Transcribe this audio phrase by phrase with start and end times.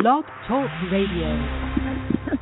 [0.00, 2.38] Blog Talk Radio.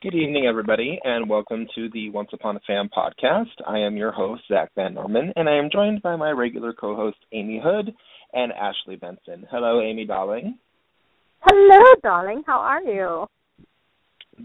[0.00, 3.50] Good evening, everybody, and welcome to the Once Upon a Fan podcast.
[3.66, 6.94] I am your host, Zach Van Norman, and I am joined by my regular co
[6.94, 7.92] host, Amy Hood
[8.34, 9.48] and Ashley Benson.
[9.50, 10.58] Hello, Amy, darling.
[11.40, 12.44] Hello, darling.
[12.46, 13.26] How are you?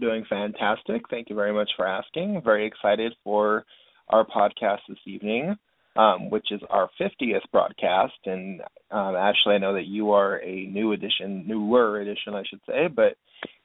[0.00, 1.02] Doing fantastic.
[1.10, 2.42] Thank you very much for asking.
[2.44, 3.64] Very excited for
[4.08, 5.56] our podcast this evening
[5.96, 8.14] um, which is our 50th broadcast.
[8.26, 8.60] And
[8.90, 12.88] um, Ashley, I know that you are a new edition, newer edition, I should say,
[12.94, 13.16] but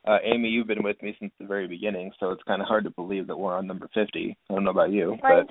[0.07, 2.83] uh, Amy, you've been with me since the very beginning, so it's kind of hard
[2.83, 4.37] to believe that we're on number 50.
[4.49, 5.47] I don't know about you, but.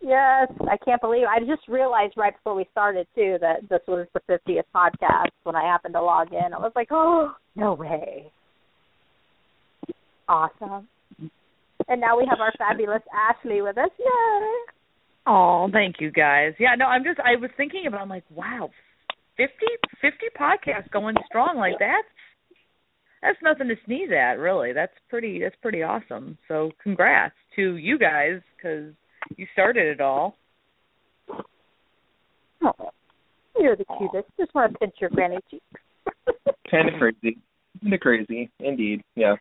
[0.00, 1.26] Yes, I can't believe.
[1.30, 5.54] I just realized right before we started too that this was the 50th podcast when
[5.54, 6.52] I happened to log in.
[6.52, 8.32] I was like, "Oh, no way!"
[10.28, 10.88] Awesome.
[11.88, 13.90] And now we have our fabulous Ashley with us.
[13.98, 14.81] Yay!
[15.26, 16.54] Oh, thank you guys.
[16.58, 18.70] Yeah, no, I'm just I was thinking about I'm like, wow,
[19.36, 19.54] 50
[20.00, 22.02] 50 podcasts going strong like that.
[23.22, 24.72] That's nothing to sneeze at, really.
[24.72, 26.36] That's pretty that's pretty awesome.
[26.48, 28.94] So, congrats to you guys cuz
[29.36, 30.36] you started it all.
[32.64, 32.90] Oh,
[33.58, 34.28] you're the cutest.
[34.38, 35.64] Just want to pinch your granny cheeks.
[36.70, 37.38] kind of crazy.
[37.80, 39.02] Kind of crazy, indeed.
[39.14, 39.34] Yeah.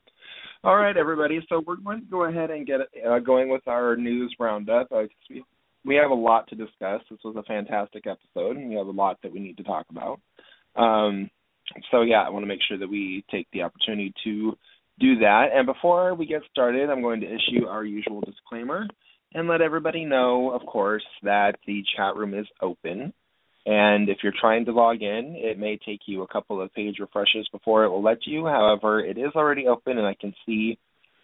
[0.63, 1.39] All right, everybody.
[1.49, 4.91] So we're going to go ahead and get uh, going with our news roundup.
[4.91, 5.43] Uh, we
[5.85, 7.01] we have a lot to discuss.
[7.09, 9.85] This was a fantastic episode, and we have a lot that we need to talk
[9.89, 10.19] about.
[10.75, 11.29] Um,
[11.89, 14.57] so yeah, I want to make sure that we take the opportunity to
[14.99, 15.47] do that.
[15.53, 18.88] And before we get started, I'm going to issue our usual disclaimer
[19.33, 23.13] and let everybody know, of course, that the chat room is open.
[23.66, 26.97] And if you're trying to log in, it may take you a couple of page
[26.99, 28.45] refreshes before it will let you.
[28.45, 30.77] However, it is already open, and I can see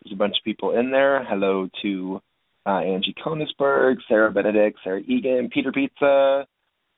[0.03, 1.25] there's a bunch of people in there.
[1.27, 2.21] Hello to
[2.67, 6.45] uh, Angie Konisberg, Sarah Benedict, Sarah Egan, Peter Pizza,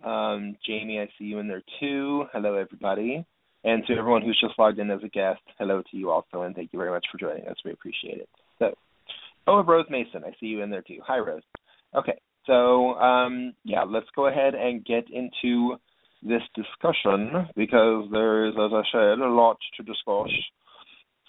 [0.04, 2.26] um, Jamie, I see you in there too.
[2.34, 3.26] Hello, everybody.
[3.64, 6.56] And to everyone who's just logged in as a guest, hello to you also, and
[6.56, 7.58] thank you very much for joining us.
[7.66, 8.30] We appreciate it.
[8.58, 8.74] So,
[9.48, 11.00] oh, Rose Mason, I see you in there too.
[11.06, 11.44] Hi, Rose.
[11.94, 15.76] Okay, so um, yeah, let's go ahead and get into
[16.24, 20.30] this discussion because there's, as I said, a lot to discuss.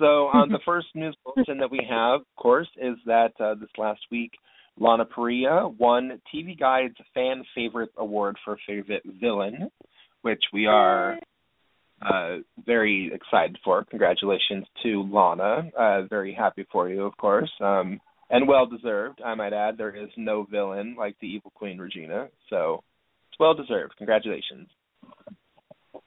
[0.00, 3.68] So um, the first news bulletin that we have, of course, is that uh, this
[3.76, 4.32] last week,
[4.78, 9.70] Lana Parrilla won TV Guide's Fan Favorite Award for Favorite Villain,
[10.22, 11.18] which we are
[12.00, 13.84] uh, very excited for.
[13.84, 15.70] Congratulations to Lana.
[15.78, 18.00] Uh, very happy for you, of course, um,
[18.30, 19.20] and well deserved.
[19.22, 22.82] I might add, there is no villain like the evil Queen Regina, so
[23.28, 23.96] it's well deserved.
[23.98, 24.68] Congratulations.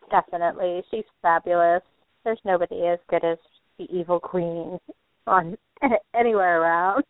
[0.10, 1.84] Definitely, she's fabulous.
[2.24, 3.38] There's nobody as good as
[3.78, 4.80] the evil queen
[5.28, 5.58] on
[6.16, 7.04] anywhere around.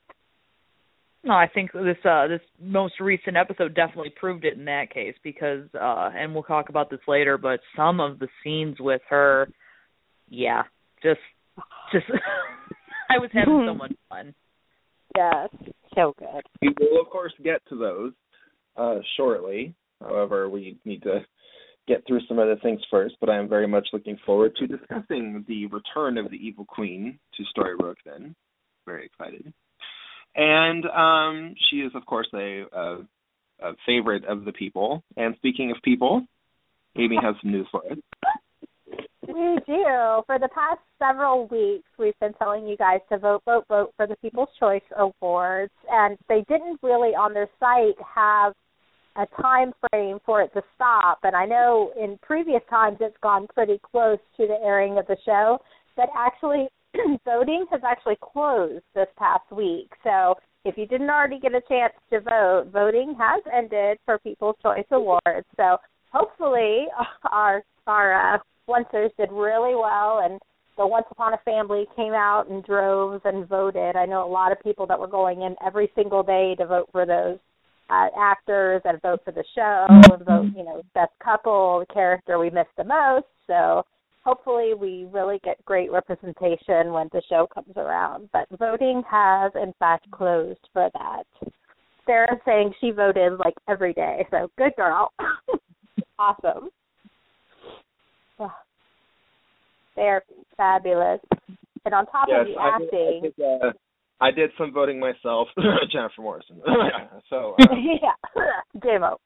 [1.26, 5.16] No, I think this uh this most recent episode definitely proved it in that case
[5.24, 9.48] because uh and we'll talk about this later, but some of the scenes with her
[10.30, 10.64] yeah,
[11.02, 11.22] just
[11.94, 12.06] just
[13.10, 14.34] I was having so much fun.
[15.16, 15.50] Yes,
[15.96, 16.44] so good.
[16.62, 18.14] We will of course get to those
[18.76, 19.76] uh shortly.
[20.02, 21.22] However, we need to
[21.88, 25.44] get through some other things first, but I am very much looking forward to discussing
[25.48, 28.36] the return of the Evil Queen to Storybrooke then.
[28.86, 29.54] Very excited.
[30.36, 32.98] And um, she is, of course, a, a,
[33.62, 35.04] a favorite of the people.
[35.18, 36.26] And speaking of people,
[36.98, 37.98] Amy has some news for us.
[39.28, 39.84] We do.
[40.26, 44.06] For the past several weeks, we've been telling you guys to vote, vote, vote for
[44.06, 45.72] the People's Choice Awards.
[45.90, 48.54] And they didn't really, on their site, have
[49.16, 51.20] a time frame for it to stop.
[51.24, 55.18] And I know in previous times it's gone pretty close to the airing of the
[55.26, 55.60] show,
[55.96, 56.68] but actually
[57.26, 59.92] voting has actually closed this past week.
[60.04, 60.36] So
[60.66, 64.86] if you didn't already get a chance to vote, voting has ended for People's Choice
[64.92, 65.48] Awards.
[65.58, 65.78] So
[66.12, 66.88] hopefully
[67.32, 68.38] our our uh,
[68.70, 70.40] oncers did really well and
[70.78, 73.96] the Once Upon a Family came out in droves and voted.
[73.96, 76.90] I know a lot of people that were going in every single day to vote
[76.92, 77.38] for those
[77.94, 79.86] uh, actors that vote for the show,
[80.26, 80.58] vote mm-hmm.
[80.58, 83.28] you know best couple, the character we miss the most.
[83.48, 83.84] So
[84.24, 88.30] hopefully we really get great representation when the show comes around.
[88.34, 91.24] But voting has in fact closed for that.
[92.06, 95.12] Sarah saying she voted like every day, so good girl.
[96.20, 96.70] awesome.
[99.96, 100.24] They're
[100.58, 101.20] fabulous.
[101.86, 103.72] And on top yes, of the acting, I think, uh,
[104.24, 105.50] I did some voting myself,
[105.92, 106.62] Jennifer Morrison.
[107.30, 108.16] so uh, yeah,
[108.82, 109.18] demo.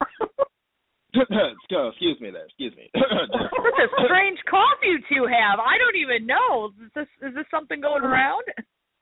[1.13, 2.45] excuse me there.
[2.45, 2.89] Excuse me.
[2.95, 5.59] What a strange cough you two have.
[5.59, 6.71] I don't even know.
[6.83, 8.43] Is this is this something going around?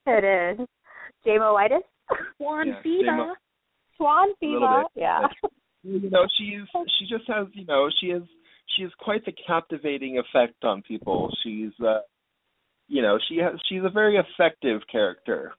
[0.05, 0.67] It is.
[1.25, 1.79] Jamoitis.
[2.37, 3.33] Swan yeah, fever.
[3.95, 4.83] Swan fever.
[4.95, 5.21] Yeah.
[5.83, 6.67] You know, she's
[6.99, 8.23] she just has you know she is
[8.75, 11.31] she's quite the captivating effect on people.
[11.41, 11.99] She's uh
[12.89, 15.53] you know, she has she's a very effective character.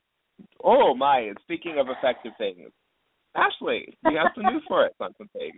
[0.65, 2.71] Oh my, speaking of effective things.
[3.35, 5.57] Ashley, you have some news for us on some things.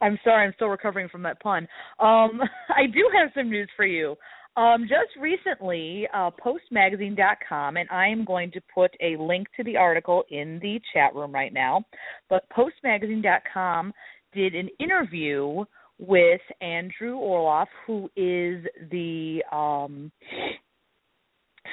[0.00, 1.68] I'm sorry, I'm still recovering from that pun.
[1.98, 2.40] Um,
[2.70, 4.16] I do have some news for you.
[4.56, 9.76] Um, just recently, uh, postmagazine.com, and I am going to put a link to the
[9.76, 11.84] article in the chat room right now.
[12.28, 13.92] But postmagazine.com
[14.32, 15.64] did an interview
[15.98, 20.10] with Andrew Orloff, who is the um,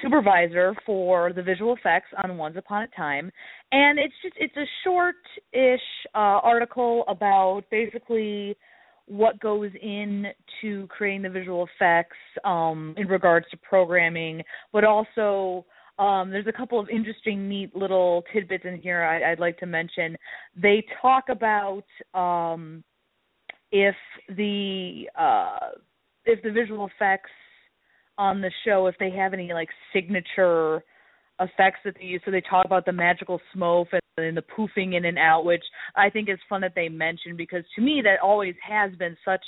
[0.01, 3.31] supervisor for the visual effects on Once Upon a Time,
[3.71, 5.79] and it's just it's a short-ish
[6.13, 8.55] uh, article about basically
[9.07, 14.41] what goes into creating the visual effects um, in regards to programming,
[14.73, 15.65] but also
[15.99, 19.65] um, there's a couple of interesting, neat little tidbits in here I, would like to
[19.65, 20.15] mention.
[20.61, 21.83] They talk about
[22.13, 22.83] um,
[23.71, 23.95] if
[24.29, 25.69] the uh,
[26.25, 27.31] if the visual effects
[28.17, 30.83] on the show if they have any like signature
[31.39, 32.21] effects that they use.
[32.25, 35.63] So they talk about the magical smoke and, the poofing in and out, which
[35.95, 39.43] I think is fun that they mention because to me that always has been such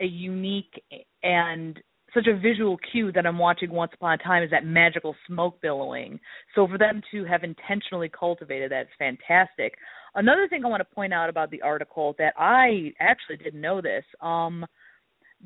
[0.00, 0.82] a unique
[1.22, 1.78] and
[2.14, 5.60] such a visual cue that I'm watching Once Upon a Time is that magical smoke
[5.60, 6.18] billowing.
[6.54, 9.74] So for them to have intentionally cultivated that is fantastic.
[10.14, 13.80] Another thing I want to point out about the article that I actually didn't know
[13.80, 14.04] this.
[14.20, 14.64] Um,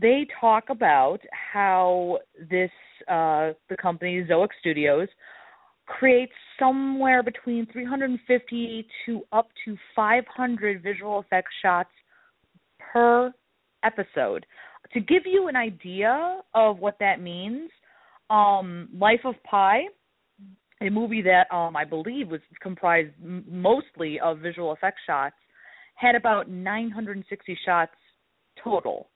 [0.00, 2.18] they talk about how
[2.50, 2.70] this
[3.08, 5.08] uh, the company Zoic Studios
[5.86, 11.90] creates somewhere between 350 to up to 500 visual effects shots
[12.78, 13.32] per
[13.84, 14.46] episode.
[14.92, 17.70] To give you an idea of what that means,
[18.30, 19.82] um, Life of Pi,
[20.80, 25.36] a movie that um, I believe was comprised mostly of visual effects shots,
[25.94, 27.92] had about 960 shots
[28.62, 29.08] total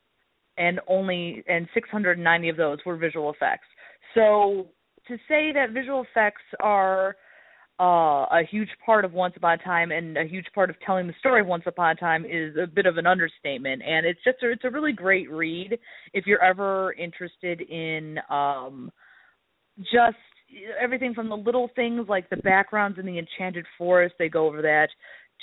[0.59, 3.67] and only and 690 of those were visual effects.
[4.15, 4.69] So
[5.07, 7.17] to say that visual effects are
[7.81, 11.07] uh, a huge part of Once Upon a Time and a huge part of telling
[11.07, 13.83] the story of Once Upon a Time is a bit of an understatement.
[13.87, 15.79] And it's just a, it's a really great read
[16.13, 18.91] if you're ever interested in um,
[19.81, 20.17] just
[20.81, 24.17] everything from the little things like the backgrounds in the Enchanted Forest.
[24.19, 24.89] They go over that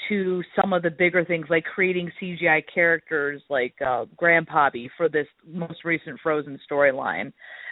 [0.10, 5.28] to some of the bigger things like creating CGI characters like uh, Grandpappy for this
[5.48, 7.32] most recent Frozen storyline.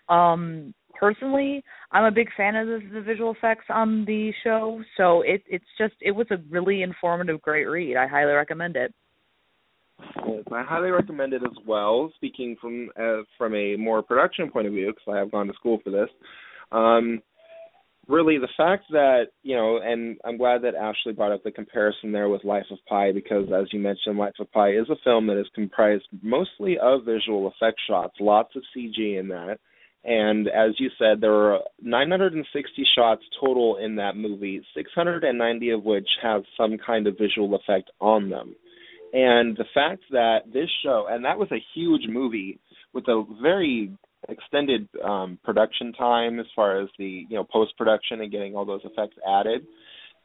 [0.10, 5.22] Um, personally, I'm a big fan of the, the visual effects on the show, so
[5.22, 7.98] it, it's just it was a really informative, great read.
[7.98, 8.94] I highly recommend it.
[10.28, 12.12] Yes, I highly recommend it as well.
[12.16, 15.54] Speaking from uh, from a more production point of view, because I have gone to
[15.54, 16.10] school for this.
[16.72, 17.22] Um,
[18.08, 22.12] really the fact that you know, and I'm glad that Ashley brought up the comparison
[22.12, 25.28] there with Life of Pi because, as you mentioned, Life of Pi is a film
[25.28, 29.58] that is comprised mostly of visual effect shots, lots of CG in that.
[30.06, 36.08] And as you said, there were 960 shots total in that movie, 690 of which
[36.22, 38.56] have some kind of visual effect on them.
[39.14, 42.60] And the fact that this show, and that was a huge movie
[42.94, 43.92] with a very
[44.30, 48.66] extended um, production time as far as the you know post production and getting all
[48.66, 49.66] those effects added.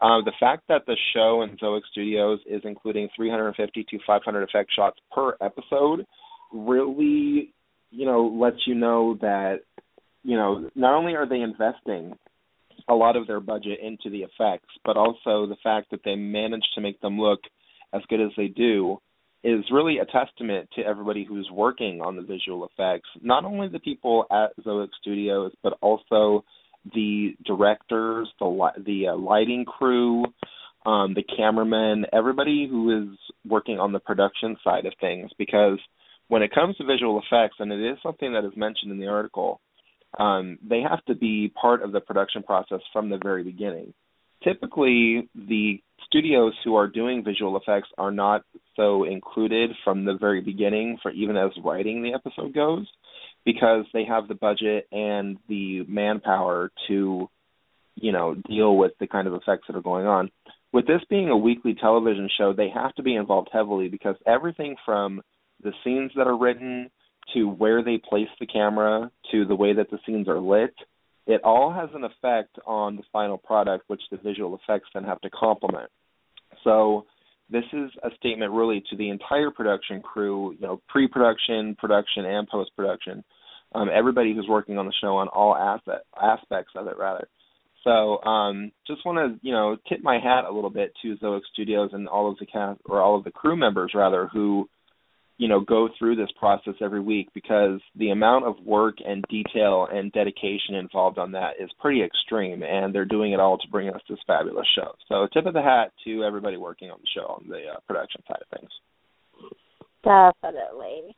[0.01, 4.71] Uh, the fact that the show in Zoic Studios is including 350 to 500 effect
[4.75, 6.07] shots per episode
[6.53, 7.53] really,
[7.91, 9.61] you know, lets you know that,
[10.23, 12.17] you know, not only are they investing
[12.89, 16.65] a lot of their budget into the effects, but also the fact that they manage
[16.75, 17.41] to make them look
[17.93, 18.99] as good as they do
[19.45, 23.79] is really a testament to everybody who's working on the visual effects, not only the
[23.79, 26.45] people at Zoic Studios, but also
[26.95, 30.25] the directors, the the uh, lighting crew,
[30.87, 35.31] um, the cameramen, everybody who is working on the production side of things.
[35.39, 35.79] Because
[36.29, 39.09] when it comes to visual effects, and it is something that is mentioned in the
[39.09, 39.61] article,
[40.19, 43.93] um, they have to be part of the production process from the very beginning.
[44.43, 48.43] Typically, the studios who are doing visual effects are not
[48.77, 52.87] so included from the very beginning for even as writing the episode goes
[53.45, 57.29] because they have the budget and the manpower to
[57.97, 60.31] you know deal with the kind of effects that are going on.
[60.73, 64.77] With this being a weekly television show they have to be involved heavily because everything
[64.85, 65.23] from
[65.63, 66.91] the scenes that are written
[67.35, 70.75] to where they place the camera to the way that the scenes are lit
[71.29, 75.21] it all has an effect on the final product, which the visual effects then have
[75.21, 75.91] to complement.
[76.65, 77.05] So
[77.51, 82.49] this is a statement really to the entire production crew, you know, pre-production, production, and
[82.49, 83.23] post-production.
[83.75, 87.29] Um, everybody who's working on the show on all asset, aspects of it, rather.
[87.85, 91.43] So, um, just want to, you know, tip my hat a little bit to Zoic
[91.53, 94.69] Studios and all of the cast or all of the crew members rather who
[95.39, 99.89] you know go through this process every week because the amount of work and detail
[99.91, 103.89] and dedication involved on that is pretty extreme and they're doing it all to bring
[103.89, 104.93] us this fabulous show.
[105.09, 108.23] So tip of the hat to everybody working on the show on the uh, production
[108.27, 108.71] side of things.
[110.05, 111.17] Definitely.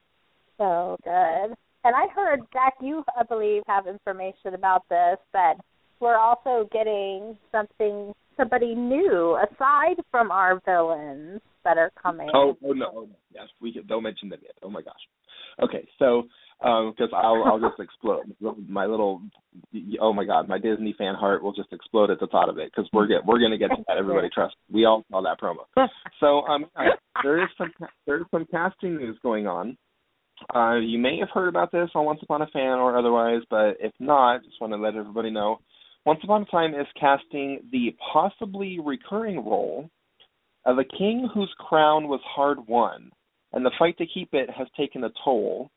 [0.59, 1.57] So good.
[1.83, 5.55] And i heard Zach you i believe have information about this that
[5.99, 12.29] we're also getting something somebody new aside from our villains that are coming.
[12.35, 13.17] Oh, oh no, oh, no.
[13.33, 14.55] yes, we can, don't mention them yet.
[14.63, 15.01] Oh my gosh.
[15.63, 16.25] Okay, so
[16.61, 18.35] because um, I'll I'll just explode.
[18.69, 19.23] My little
[20.01, 22.71] oh my god, my Disney fan heart will just explode at the thought of it
[22.75, 23.97] because we're get we're gonna get to that.
[23.97, 24.57] Everybody trust.
[24.71, 25.65] We all saw that promo.
[26.21, 26.67] So um,
[27.23, 27.73] there is some
[28.07, 29.79] there is some casting news going on.
[30.55, 33.77] Uh, you may have heard about this on Once Upon a Fan or otherwise, but
[33.81, 35.61] if not, just want to let everybody know
[36.07, 39.91] once Upon a Time is casting the possibly recurring role
[40.65, 43.11] of a king whose crown was hard won,
[43.53, 45.71] and the fight to keep it has taken a toll.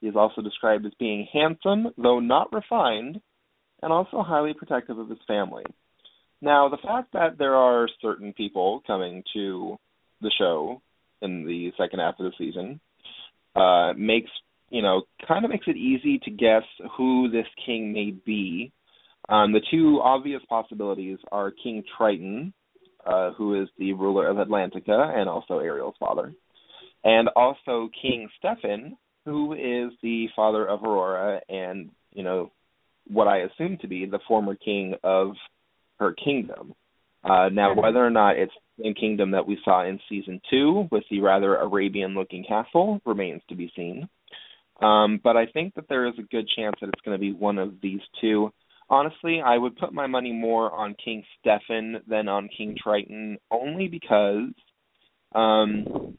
[0.00, 3.20] He is also described as being handsome, though not refined,
[3.82, 5.64] and also highly protective of his family.
[6.40, 9.76] Now, the fact that there are certain people coming to
[10.20, 10.82] the show
[11.20, 12.80] in the second half of the season
[13.54, 14.30] uh, makes
[14.70, 16.64] you know kind of makes it easy to guess
[16.96, 18.72] who this king may be
[19.28, 22.52] um, the two obvious possibilities are King Triton,
[23.06, 26.32] uh, who is the ruler of Atlantica and also Ariel's father,
[27.04, 32.50] and also King Stefan, who is the father of Aurora and, you know,
[33.08, 35.32] what I assume to be the former king of
[35.98, 36.74] her kingdom.
[37.24, 37.80] Uh, now, mm-hmm.
[37.80, 41.20] whether or not it's the same kingdom that we saw in season two with the
[41.20, 44.08] rather Arabian looking castle remains to be seen.
[44.80, 47.32] Um, but I think that there is a good chance that it's going to be
[47.32, 48.52] one of these two
[48.92, 53.88] honestly, I would put my money more on King Stefan than on King Triton, only
[53.88, 54.52] because
[55.34, 56.18] um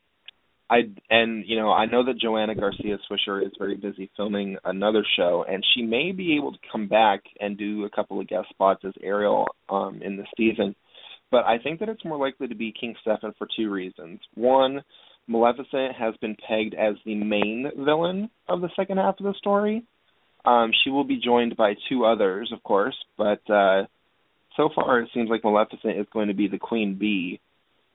[0.70, 5.06] I and you know I know that Joanna Garcia Swisher is very busy filming another
[5.15, 8.50] show, and she may be able to come back and do a couple of guest
[8.50, 10.75] spots as Ariel um, in the season.
[11.30, 14.20] But I think that it's more likely to be King Stefan for two reasons.
[14.34, 14.82] One,
[15.27, 19.84] Maleficent has been pegged as the main villain of the second half of the story,
[20.46, 23.84] um, she will be joined by two others, of course, but uh,
[24.58, 27.40] so far it seems like Maleficent is going to be the queen bee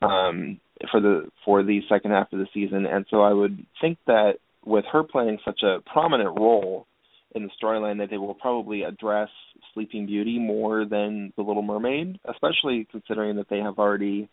[0.03, 3.99] um, for the for the second half of the season, and so I would think
[4.07, 6.87] that with her playing such a prominent role
[7.35, 9.29] in the storyline, that they will probably address
[9.75, 14.29] Sleeping Beauty more than the Little Mermaid, especially considering that they have already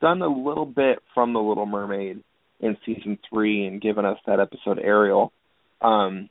[0.00, 2.22] done a little bit from the Little Mermaid
[2.60, 5.32] in season three and given us that episode Ariel.
[5.80, 6.28] Um,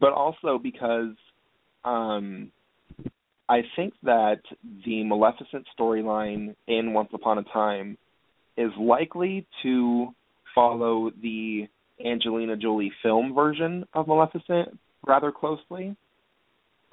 [0.00, 1.14] but also because
[1.84, 2.50] um,
[3.48, 4.40] I think that
[4.84, 7.98] the Maleficent storyline in Once Upon a Time
[8.56, 10.14] is likely to
[10.54, 11.68] follow the
[12.04, 15.96] Angelina Jolie film version of Maleficent rather closely.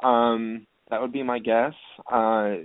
[0.02, 1.74] Um, that would be my guess.
[2.12, 2.56] Uh,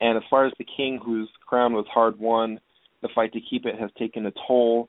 [0.00, 2.60] and as far as the king whose crown was hard won,
[3.02, 4.88] the fight to keep it has taken a toll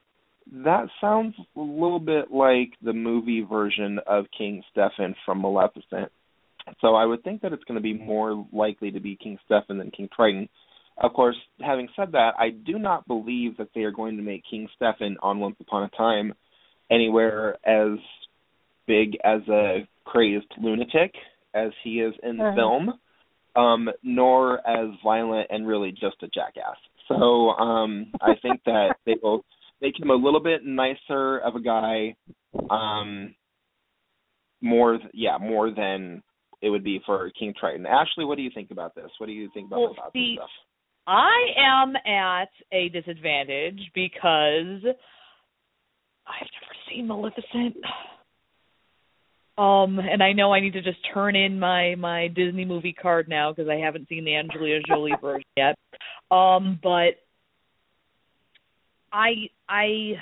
[0.51, 6.11] that sounds a little bit like the movie version of King Stefan from Maleficent.
[6.81, 9.77] So I would think that it's going to be more likely to be King Stefan
[9.77, 10.49] than King Triton.
[10.97, 14.43] Of course, having said that, I do not believe that they are going to make
[14.49, 16.33] King Stefan on Once Upon a Time
[16.91, 17.97] anywhere as
[18.85, 21.13] big as a crazed lunatic
[21.53, 22.55] as he is in the uh-huh.
[22.55, 22.93] film,
[23.55, 26.77] um, nor as violent and really just a jackass.
[27.07, 29.45] So um, I think that they will
[29.81, 32.15] make him a little bit nicer of a guy
[32.69, 33.33] um
[34.61, 36.21] more th- yeah more than
[36.61, 37.85] it would be for king triton.
[37.85, 39.09] Ashley what do you think about this?
[39.17, 40.49] What do you think about, well, about see, this stuff?
[41.07, 44.83] I am at a disadvantage because
[46.27, 47.77] i've never seen maleficent.
[49.57, 53.27] Um and i know i need to just turn in my my disney movie card
[53.29, 55.75] now because i haven't seen the angelina jolie version yet.
[56.31, 57.15] Um but
[59.11, 60.13] I I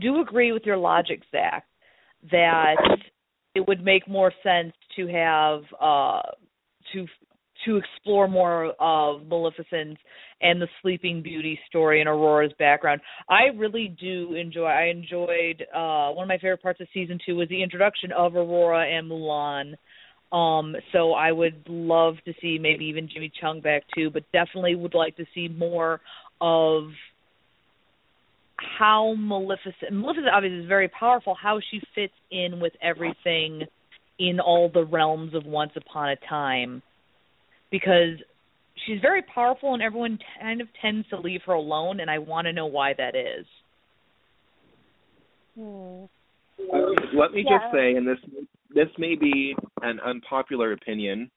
[0.00, 1.64] do agree with your logic, Zach,
[2.30, 2.76] that
[3.54, 6.22] it would make more sense to have uh
[6.92, 7.06] to
[7.64, 9.96] to explore more of Maleficent
[10.42, 13.00] and the Sleeping Beauty story and Aurora's background.
[13.28, 14.64] I really do enjoy.
[14.66, 18.34] I enjoyed uh one of my favorite parts of season two was the introduction of
[18.34, 19.74] Aurora and Mulan.
[20.32, 24.74] Um, so I would love to see maybe even Jamie Chung back too, but definitely
[24.74, 26.00] would like to see more
[26.40, 26.88] of
[28.56, 33.62] how Maleficent Maleficent obviously is very powerful, how she fits in with everything
[34.18, 36.82] in all the realms of Once Upon a Time.
[37.70, 38.18] Because
[38.86, 42.46] she's very powerful and everyone kind of tends to leave her alone and I want
[42.46, 43.46] to know why that is.
[45.58, 46.04] Hmm.
[47.16, 47.58] Let me Yeah.
[47.58, 48.18] just say, and this
[48.70, 51.30] this may be an unpopular opinion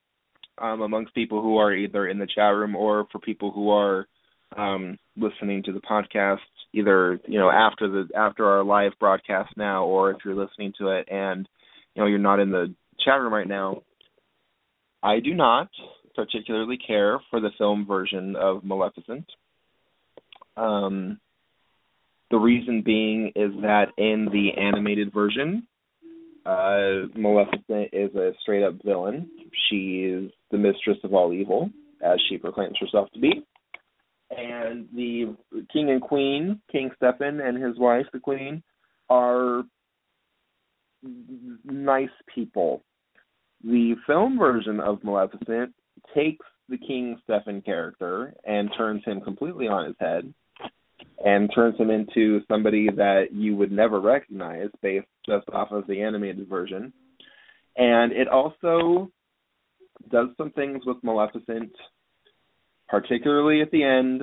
[0.57, 4.07] um, amongst people who are either in the chat room or for people who are
[4.55, 6.39] um, listening to the podcast,
[6.73, 10.89] either you know after the after our live broadcast now, or if you're listening to
[10.89, 11.47] it and
[11.95, 13.83] you know you're not in the chat room right now.
[15.03, 15.69] I do not
[16.15, 19.25] particularly care for the film version of Maleficent.
[20.57, 21.19] Um,
[22.31, 25.67] the reason being is that in the animated version,
[26.45, 29.29] uh, Maleficent is a straight up villain.
[29.69, 31.69] She is the mistress of all evil,
[32.01, 33.45] as she proclaims herself to be.
[34.29, 35.35] And the
[35.71, 38.61] king and queen, King Stefan and his wife, the queen,
[39.09, 39.63] are
[41.63, 42.83] nice people.
[43.63, 45.73] The film version of Maleficent
[46.13, 50.33] takes the King Stefan character and turns him completely on his head
[51.23, 56.01] and turns him into somebody that you would never recognize based just off of the
[56.01, 56.91] animated version.
[57.77, 59.09] And it also
[60.11, 61.71] does some things with Maleficent,
[62.89, 64.21] particularly at the end,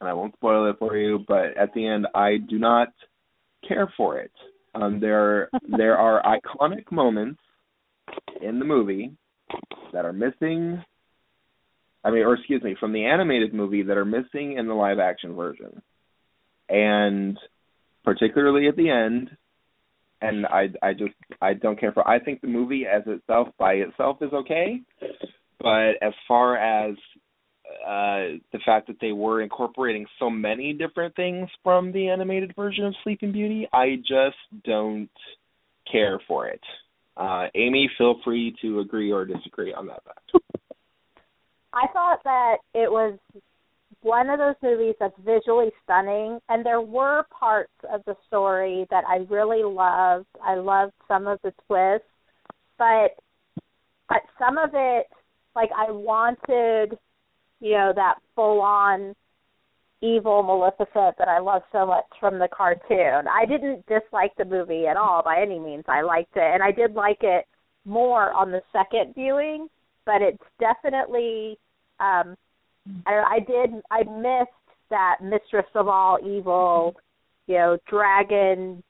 [0.00, 2.88] and I won't spoil it for you, but at the end I do not
[3.66, 4.32] care for it.
[4.74, 7.40] Um, there there are iconic moments
[8.40, 9.12] in the movie
[9.92, 10.82] that are missing
[12.02, 14.98] I mean or excuse me, from the animated movie that are missing in the live
[14.98, 15.82] action version
[16.70, 17.36] and
[18.04, 19.30] particularly at the end
[20.22, 23.72] and i i just i don't care for i think the movie as itself by
[23.74, 24.80] itself is okay
[25.60, 26.94] but as far as
[27.86, 32.84] uh the fact that they were incorporating so many different things from the animated version
[32.86, 35.10] of sleeping beauty i just don't
[35.90, 36.60] care for it
[37.16, 40.30] uh amy feel free to agree or disagree on that fact
[41.72, 43.18] I thought that it was
[44.02, 49.04] one of those movies that's visually stunning, and there were parts of the story that
[49.06, 50.26] I really loved.
[50.42, 52.08] I loved some of the twists,
[52.78, 53.16] but
[54.08, 55.06] but some of it,
[55.54, 56.98] like I wanted,
[57.60, 59.14] you know, that full on
[60.02, 63.28] evil Maleficent that I love so much from the cartoon.
[63.28, 65.84] I didn't dislike the movie at all by any means.
[65.88, 67.44] I liked it, and I did like it
[67.84, 69.68] more on the second viewing
[70.10, 71.58] but it's definitely
[72.00, 72.34] um
[73.06, 74.50] I I did I missed
[74.90, 76.96] that mistress of all evil,
[77.46, 78.82] you know, dragon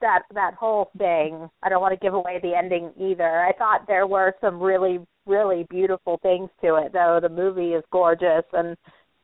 [0.00, 1.48] that that whole thing.
[1.62, 3.40] I don't want to give away the ending either.
[3.40, 7.18] I thought there were some really really beautiful things to it though.
[7.22, 8.76] The movie is gorgeous and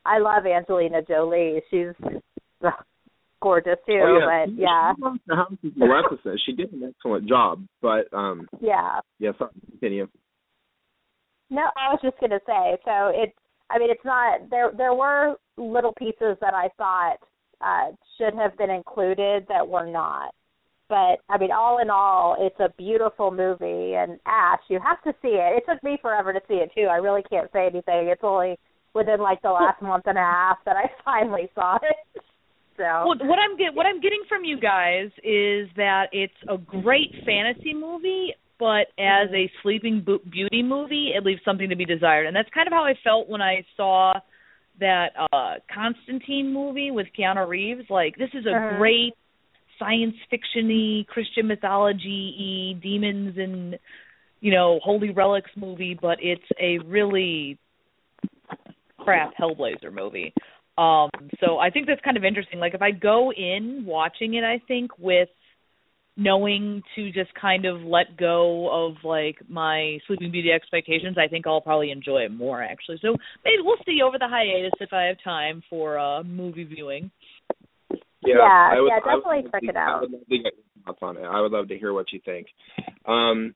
[0.05, 1.61] I love Angelina Jolie.
[1.71, 1.93] She's
[2.63, 2.71] ugh,
[3.41, 4.45] gorgeous too, oh, yeah.
[4.45, 4.93] but yeah.
[5.27, 6.41] The house Maleficent.
[6.45, 8.99] She did an excellent job, but um Yeah.
[9.19, 10.07] yeah, sorry, continue.
[11.49, 12.77] No, I was just gonna say.
[12.85, 13.37] So it's.
[13.69, 14.49] I mean, it's not.
[14.49, 14.71] There.
[14.75, 17.17] There were little pieces that I thought
[17.61, 20.33] uh, should have been included that were not.
[20.87, 23.95] But I mean, all in all, it's a beautiful movie.
[23.95, 25.57] And Ash, you have to see it.
[25.57, 26.87] It took me forever to see it too.
[26.87, 28.07] I really can't say anything.
[28.07, 28.57] It's only
[28.93, 32.21] within like the last month and a half that I finally saw it.
[32.77, 36.57] So Well, what I'm get, what I'm getting from you guys is that it's a
[36.57, 42.27] great fantasy movie, but as a Sleeping Beauty movie, it leaves something to be desired,
[42.27, 44.13] and that's kind of how I felt when I saw
[44.79, 47.89] that uh Constantine movie with Keanu Reeves.
[47.89, 48.77] Like, this is a Uh-huh.
[48.77, 49.13] great
[49.79, 53.77] science fictiony Christian mythology demons and
[54.41, 57.57] you know holy relics movie, but it's a really
[58.99, 60.33] crap Hellblazer movie.
[60.77, 61.09] Um,
[61.39, 62.59] so I think that's kind of interesting.
[62.59, 65.29] Like if I go in watching it, I think with
[66.17, 71.45] knowing to just kind of let go of like my Sleeping Beauty expectations, I think
[71.45, 72.99] I'll probably enjoy it more actually.
[73.01, 77.11] So maybe we'll see over the hiatus if I have time for uh movie viewing.
[78.25, 79.97] Yeah, Yeah, I would, yeah, would definitely love check it out.
[79.97, 81.23] I would love to get your thoughts on it.
[81.23, 82.47] I would love to hear what you think.
[83.05, 83.55] Um,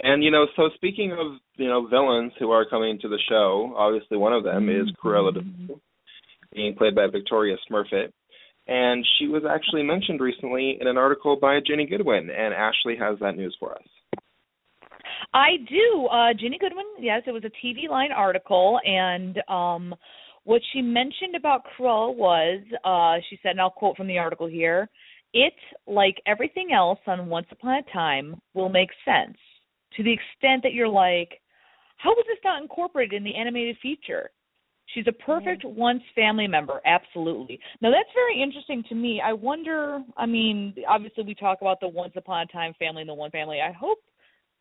[0.00, 3.74] and you know, so speaking of you know villains who are coming to the show,
[3.76, 5.80] obviously one of them is Cruella Vil,
[6.52, 8.12] being played by Victoria Smurfit,
[8.66, 13.18] and she was actually mentioned recently in an article by Ginny Goodwin, and Ashley has
[13.20, 13.82] that news for us.
[15.34, 16.06] I do.
[16.06, 19.94] Uh Ginny Goodwin, yes, it was a TV Line article and um
[20.44, 24.46] what she mentioned about Cruella was uh she said and I'll quote from the article
[24.46, 24.88] here,
[25.32, 25.54] it
[25.86, 29.36] like everything else on Once Upon a Time will make sense
[29.96, 31.40] to the extent that you're like
[31.96, 34.30] how was this not incorporated in the animated feature?
[34.86, 37.58] She's a perfect once family member, absolutely.
[37.80, 39.22] Now that's very interesting to me.
[39.24, 43.08] I wonder, I mean, obviously we talk about the once upon a time family and
[43.08, 43.60] the one family.
[43.60, 43.98] I hope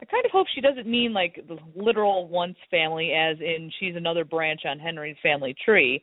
[0.02, 3.96] I kind of hope she doesn't mean like the literal once family, as in she's
[3.96, 6.02] another branch on Henry's family tree.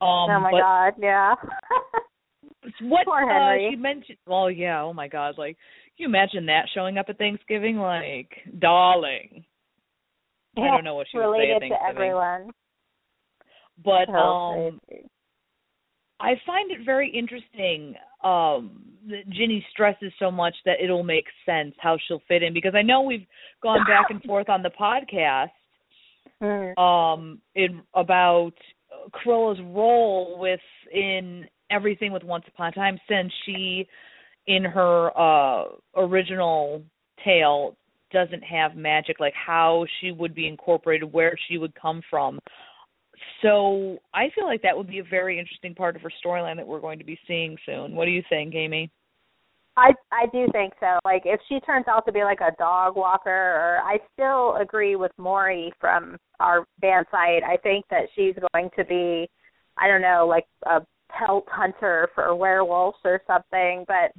[0.00, 1.34] Um, oh my but god, yeah.
[2.82, 4.18] what Poor uh, she mentioned.
[4.26, 4.82] Well, yeah.
[4.82, 5.36] Oh my God!
[5.38, 5.56] Like,
[5.96, 7.78] can you imagine that showing up at Thanksgiving?
[7.78, 9.44] Like, darling.
[10.56, 12.50] I don't know what she would say related at to everyone.
[13.84, 15.08] But um, crazy.
[16.20, 18.82] I find it very interesting um
[19.30, 23.02] Ginny stresses so much that it'll make sense how she'll fit in because I know
[23.02, 23.26] we've
[23.62, 25.50] gone back and forth on the podcast
[26.40, 26.78] Mm.
[26.78, 28.52] um in about
[29.10, 33.88] Cruella's role within everything with Once Upon a Time since she
[34.46, 35.64] in her uh
[35.96, 36.82] original
[37.24, 37.76] tale
[38.12, 42.38] doesn't have magic like how she would be incorporated where she would come from
[43.42, 46.66] so I feel like that would be a very interesting part of her storyline that
[46.66, 47.94] we're going to be seeing soon.
[47.94, 48.90] What do you think, Amy?
[49.76, 50.98] I I do think so.
[51.04, 54.96] Like if she turns out to be like a dog walker, or I still agree
[54.96, 57.44] with Maury from our band site.
[57.44, 59.28] I think that she's going to be,
[59.76, 63.84] I don't know, like a pelt hunter for werewolves or something.
[63.86, 64.12] But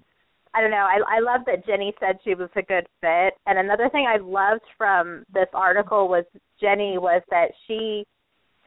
[0.54, 0.78] I don't know.
[0.78, 3.34] I I love that Ginny said she was a good fit.
[3.46, 6.24] And another thing I loved from this article was
[6.60, 8.06] Ginny was that she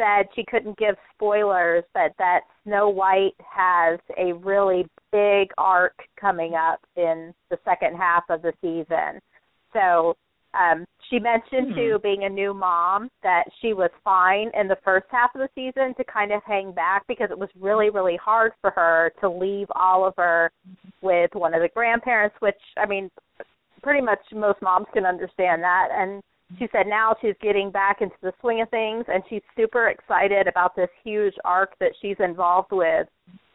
[0.02, 6.54] said she couldn't give spoilers, but that Snow White has a really big arc coming
[6.54, 9.20] up in the second half of the season.
[9.72, 10.16] So
[10.54, 11.74] um she mentioned Hmm.
[11.74, 15.48] too being a new mom that she was fine in the first half of the
[15.54, 19.30] season to kind of hang back because it was really really hard for her to
[19.30, 20.50] leave Oliver
[21.00, 23.10] with one of the grandparents which I mean
[23.82, 26.22] pretty much most moms can understand that and
[26.58, 30.46] she said now she's getting back into the swing of things and she's super excited
[30.48, 33.06] about this huge arc that she's involved with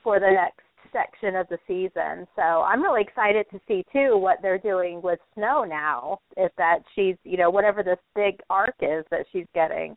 [0.04, 2.28] for the next section of the season.
[2.36, 6.20] So I'm really excited to see too what they're doing with Snow now.
[6.38, 9.96] If that she's you know, whatever this big arc is that she's getting.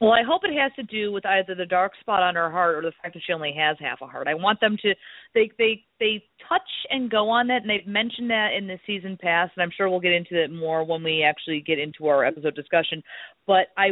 [0.00, 2.76] Well, I hope it has to do with either the dark spot on her heart
[2.76, 4.28] or the fact that she only has half a heart.
[4.28, 4.94] I want them to
[5.34, 9.16] they they they touch and go on that and they've mentioned that in the season
[9.20, 12.24] pass and I'm sure we'll get into it more when we actually get into our
[12.24, 13.02] episode discussion.
[13.46, 13.90] But I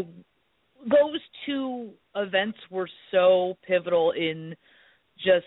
[0.84, 4.54] those two events were so pivotal in
[5.16, 5.46] just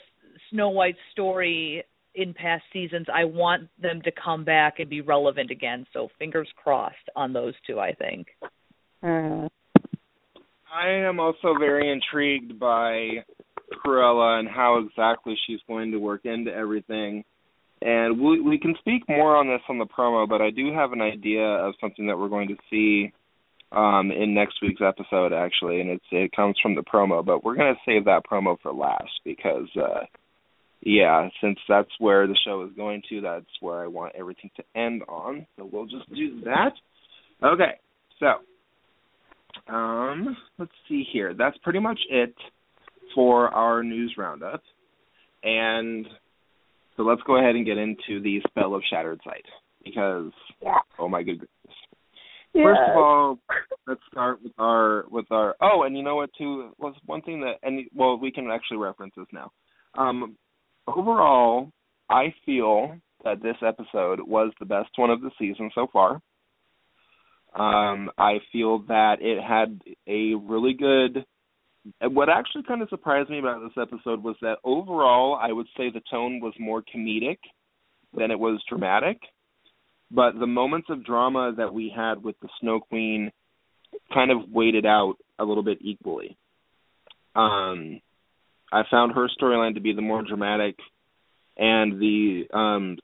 [0.50, 1.84] Snow White's story
[2.16, 3.06] in past seasons.
[3.14, 5.86] I want them to come back and be relevant again.
[5.94, 8.28] So fingers crossed on those two, I think.
[9.04, 9.50] Mm.
[10.78, 13.24] I am also very intrigued by
[13.74, 17.24] Cruella and how exactly she's going to work into everything.
[17.82, 20.92] And we we can speak more on this on the promo, but I do have
[20.94, 23.12] an idea of something that we're going to see
[23.72, 27.56] um in next week's episode actually, and it's it comes from the promo, but we're
[27.56, 30.06] going to save that promo for last because uh
[30.82, 34.64] yeah, since that's where the show is going to, that's where I want everything to
[34.80, 35.48] end on.
[35.58, 36.72] So we'll just do that.
[37.44, 37.80] Okay.
[38.20, 38.28] So,
[39.70, 41.34] um, let's see here.
[41.34, 42.34] That's pretty much it
[43.14, 44.62] for our news roundup.
[45.44, 46.06] And
[46.96, 49.46] so let's go ahead and get into the spell of Shattered Sight
[49.84, 50.80] because Yeah.
[51.00, 51.50] oh my goodness.
[52.54, 53.40] First of all,
[53.86, 57.42] let's start with our with our oh, and you know what too was one thing
[57.42, 59.52] that and well we can actually reference this now.
[59.96, 60.36] Um
[60.88, 61.72] overall,
[62.10, 66.22] I feel that this episode was the best one of the season so far.
[67.58, 71.26] Um, I feel that it had a really good.
[72.02, 75.90] What actually kind of surprised me about this episode was that overall, I would say
[75.90, 77.38] the tone was more comedic
[78.16, 79.18] than it was dramatic.
[80.12, 83.32] But the moments of drama that we had with the Snow Queen
[84.14, 86.38] kind of weighted out a little bit equally.
[87.36, 88.02] Um,
[88.72, 90.76] I found her storyline to be the more dramatic,
[91.58, 92.98] and the um,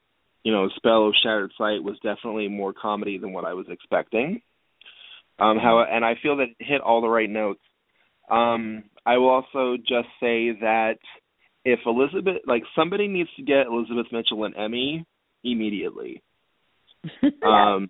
[0.44, 4.42] you know spell of Shattered Sight was definitely more comedy than what I was expecting.
[5.40, 7.62] Um, how and I feel that it hit all the right notes.
[8.30, 10.96] Um, I will also just say that
[11.66, 15.06] if Elizabeth, like somebody needs to get Elizabeth Mitchell an Emmy
[15.44, 16.22] immediately.
[17.46, 17.90] Um,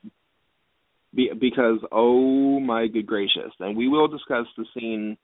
[1.14, 5.18] be, because oh my good gracious, and we will discuss the scene,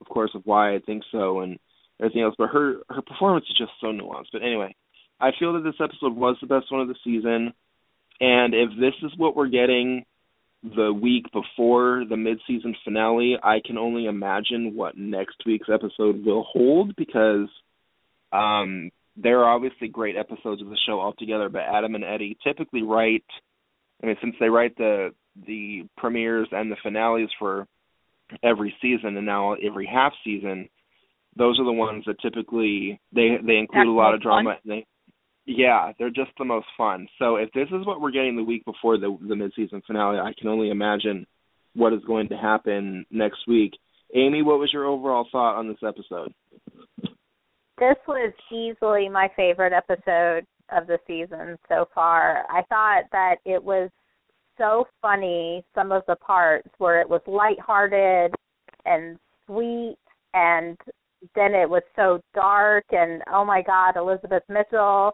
[0.00, 1.58] of course, of why I think so and
[1.98, 2.34] everything else.
[2.36, 4.26] But her her performance is just so nuanced.
[4.32, 4.74] But anyway,
[5.22, 7.54] I feel that this episode was the best one of the season,
[8.20, 10.04] and if this is what we're getting
[10.62, 16.44] the week before the mid-season finale, I can only imagine what next week's episode will
[16.44, 17.48] hold because
[18.32, 22.82] um there are obviously great episodes of the show altogether, but Adam and Eddie typically
[22.82, 23.24] write
[24.02, 25.10] I mean since they write the
[25.46, 27.66] the premieres and the finales for
[28.42, 30.68] every season and now every half season,
[31.36, 34.56] those are the ones that typically they they include That's a lot of drama.
[34.64, 34.86] They
[35.46, 37.08] yeah, they're just the most fun.
[37.18, 40.18] So if this is what we're getting the week before the the mid season finale,
[40.18, 41.26] I can only imagine
[41.74, 43.72] what is going to happen next week.
[44.14, 46.32] Amy, what was your overall thought on this episode?
[47.78, 52.44] this was easily my favorite episode of the season so far.
[52.48, 53.90] I thought that it was
[54.56, 58.32] so funny some of the parts where it was lighthearted
[58.84, 59.96] and sweet
[60.34, 60.76] and
[61.34, 65.12] then it was so dark and oh my god elizabeth mitchell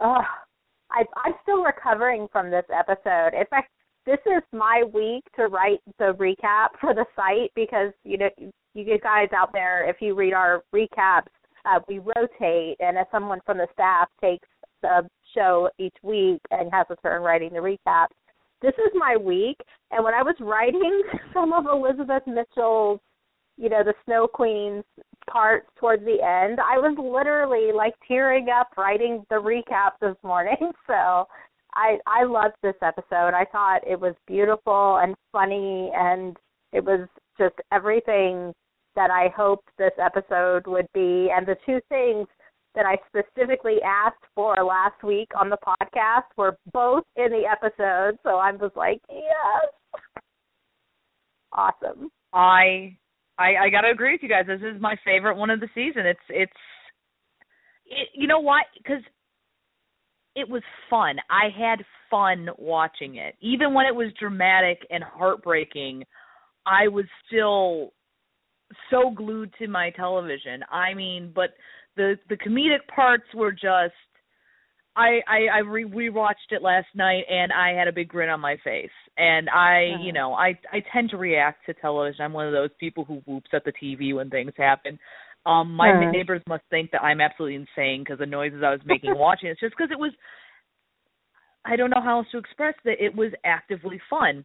[0.00, 0.24] Ugh,
[0.90, 3.30] I, i'm still recovering from this episode.
[3.38, 3.70] In fact
[4.06, 8.30] this is my week to write the recap for the site because you know
[8.74, 11.26] you guys out there if you read our recaps
[11.66, 14.48] uh, we rotate and as someone from the staff takes
[14.82, 18.06] the show each week and has a turn writing the recap
[18.60, 19.56] this is my week.
[19.90, 21.02] And when i was writing
[21.34, 23.00] some of elizabeth mitchell's
[23.56, 24.84] you know the snow queen's
[25.30, 30.56] parts towards the end i was literally like tearing up writing the recap this morning
[30.86, 31.26] so
[31.74, 36.36] i i loved this episode i thought it was beautiful and funny and
[36.72, 38.52] it was just everything
[38.96, 42.26] that i hoped this episode would be and the two things
[42.74, 48.18] that I specifically asked for last week on the podcast were both in the episode.
[48.22, 49.72] So I was like, yes.
[51.50, 52.10] Awesome.
[52.34, 52.94] I
[53.38, 54.46] I I got to agree with you guys.
[54.46, 56.06] This is my favorite one of the season.
[56.06, 56.52] It's it's
[57.86, 58.62] it, you know why?
[58.86, 59.02] Cuz
[60.34, 61.16] it was fun.
[61.30, 63.34] I had fun watching it.
[63.40, 66.04] Even when it was dramatic and heartbreaking,
[66.66, 67.92] I was still
[68.90, 70.62] so glued to my television.
[70.70, 71.50] I mean, but
[71.96, 73.94] the the comedic parts were just
[74.96, 78.40] I I, I re rewatched it last night and I had a big grin on
[78.40, 78.90] my face.
[79.16, 82.24] And I, you know, I I tend to react to television.
[82.24, 84.98] I'm one of those people who whoops at the TV when things happen.
[85.46, 88.80] Um my uh neighbors must think that I'm absolutely insane because the noises I was
[88.84, 90.12] making watching it's just because it was
[91.64, 94.44] I don't know how else to express that it was actively fun.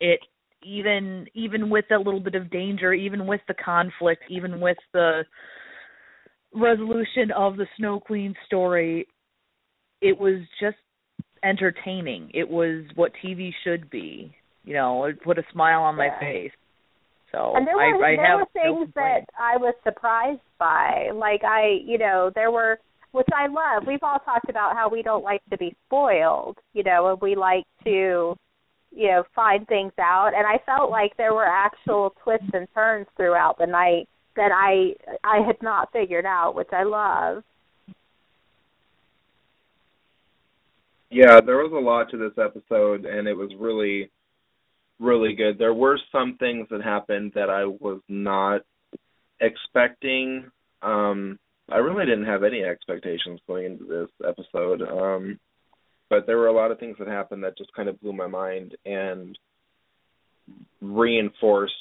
[0.00, 0.20] It
[0.62, 5.24] even even with a little bit of danger, even with the conflict, even with the
[6.54, 9.06] resolution of the Snow Queen story,
[10.04, 10.76] it was just
[11.42, 12.30] entertaining.
[12.34, 14.34] It was what TV should be.
[14.64, 16.52] You know, it put a smile on my face.
[17.32, 21.08] So and there were, I, there have were things no that I was surprised by.
[21.12, 22.78] Like I, you know, there were
[23.12, 23.86] which I love.
[23.86, 27.36] We've all talked about how we don't like to be spoiled, you know, and we
[27.36, 28.36] like to,
[28.90, 30.32] you know, find things out.
[30.36, 34.94] And I felt like there were actual twists and turns throughout the night that I
[35.24, 37.42] I had not figured out, which I love.
[41.14, 44.10] Yeah, there was a lot to this episode, and it was really,
[44.98, 45.58] really good.
[45.58, 48.62] There were some things that happened that I was not
[49.40, 50.50] expecting.
[50.82, 51.38] Um,
[51.70, 55.38] I really didn't have any expectations going into this episode, um,
[56.10, 58.26] but there were a lot of things that happened that just kind of blew my
[58.26, 59.38] mind and
[60.80, 61.74] reinforced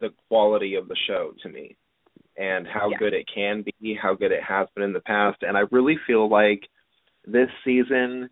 [0.00, 1.76] the quality of the show to me
[2.38, 2.96] and how yeah.
[2.96, 5.42] good it can be, how good it has been in the past.
[5.42, 6.62] And I really feel like
[7.26, 8.30] this season,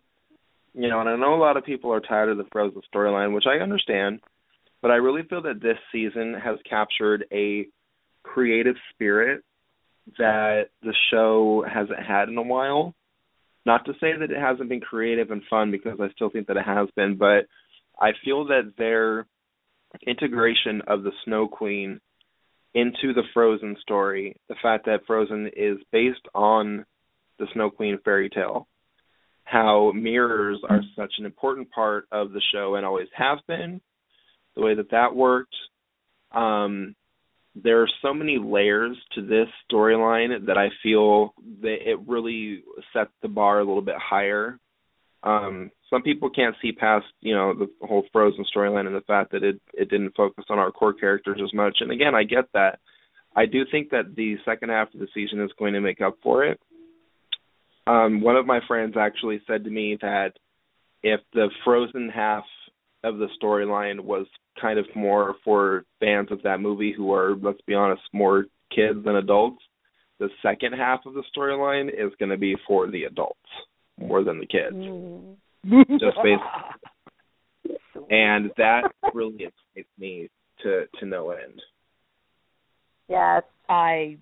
[0.73, 3.33] you know, and I know a lot of people are tired of the Frozen storyline,
[3.33, 4.21] which I understand,
[4.81, 7.67] but I really feel that this season has captured a
[8.23, 9.43] creative spirit
[10.17, 12.95] that the show hasn't had in a while.
[13.65, 16.57] Not to say that it hasn't been creative and fun because I still think that
[16.57, 17.47] it has been, but
[17.99, 19.27] I feel that their
[20.07, 21.99] integration of the Snow Queen
[22.73, 26.85] into the Frozen story, the fact that Frozen is based on
[27.37, 28.67] the Snow Queen fairy tale,
[29.49, 33.81] how mirrors are such an important part of the show and always have been,
[34.55, 35.55] the way that that worked.
[36.31, 36.95] Um,
[37.55, 43.11] there are so many layers to this storyline that I feel that it really sets
[43.21, 44.59] the bar a little bit higher.
[45.23, 49.31] Um, some people can't see past you know the whole Frozen storyline and the fact
[49.31, 51.77] that it it didn't focus on our core characters as much.
[51.79, 52.79] And again, I get that.
[53.35, 56.17] I do think that the second half of the season is going to make up
[56.21, 56.59] for it.
[57.89, 60.33] Um, one of my friends actually said to me that
[61.01, 62.43] if the Frozen half
[63.03, 64.27] of the storyline was
[64.61, 69.03] kind of more for fans of that movie who are, let's be honest, more kids
[69.05, 69.61] than adults,
[70.19, 73.39] the second half of the storyline is going to be for the adults
[73.97, 74.75] more than the kids.
[74.75, 77.71] Mm just based
[78.09, 80.29] and that really excites me
[80.63, 81.61] to to no end.
[83.07, 83.43] Yes.
[83.67, 84.17] I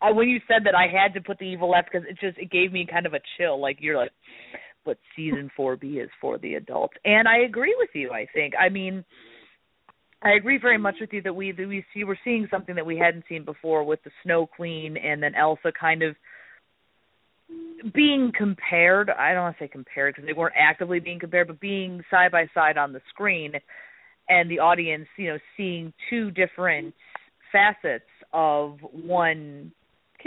[0.00, 2.38] I when you said that I had to put the evil left because it just
[2.38, 3.60] it gave me kind of a chill.
[3.60, 4.12] Like you're like,
[4.84, 8.10] but season four B is for the adults, and I agree with you.
[8.10, 8.54] I think.
[8.58, 9.04] I mean,
[10.22, 12.86] I agree very much with you that we that we see we're seeing something that
[12.86, 16.16] we hadn't seen before with the Snow Queen and then Elsa kind of
[17.94, 21.60] being compared i don't want to say compared because they weren't actively being compared but
[21.60, 23.52] being side by side on the screen
[24.28, 26.92] and the audience you know seeing two different
[27.52, 29.72] facets of one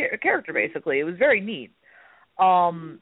[0.09, 0.99] char- character basically.
[0.99, 1.71] It was very neat.
[2.39, 3.01] Um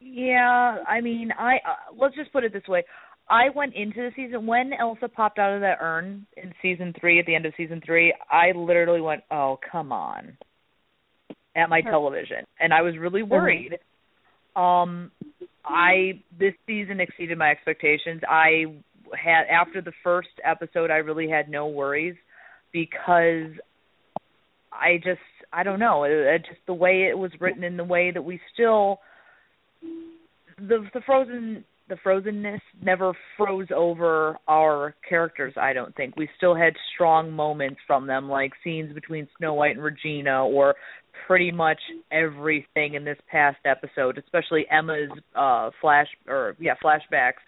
[0.00, 2.84] yeah, I mean, I uh, let's just put it this way.
[3.28, 7.20] I went into the season when Elsa popped out of that urn in season 3
[7.20, 10.36] at the end of season 3, I literally went, "Oh, come on."
[11.56, 13.78] at my television and I was really worried.
[14.56, 15.10] Um
[15.64, 18.22] I this season exceeded my expectations.
[18.28, 18.64] I
[19.12, 22.16] had after the first episode I really had no worries
[22.72, 23.52] because
[24.72, 25.20] I just
[25.54, 28.22] I don't know, it, it just the way it was written in the way that
[28.22, 29.00] we still
[30.58, 36.16] the the frozen the frozenness never froze over our characters i don't think.
[36.16, 40.74] We still had strong moments from them like scenes between snow white and regina or
[41.26, 47.42] pretty much everything in this past episode especially emma's uh flash or yeah flashbacks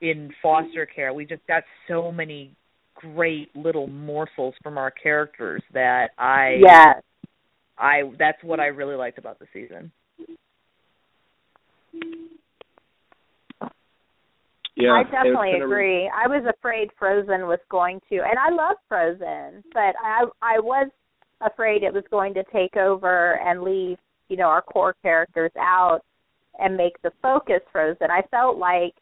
[0.00, 1.12] in foster care.
[1.12, 2.54] We just got so many
[2.94, 6.94] great little morsels from our characters that i yeah
[7.78, 9.90] i that's what i really liked about the season
[14.76, 16.10] Yeah, I definitely been a- agree.
[16.14, 20.90] I was afraid Frozen was going to, and I love Frozen, but I I was
[21.40, 23.96] afraid it was going to take over and leave,
[24.28, 26.00] you know, our core characters out
[26.58, 28.10] and make the focus Frozen.
[28.10, 28.92] I felt like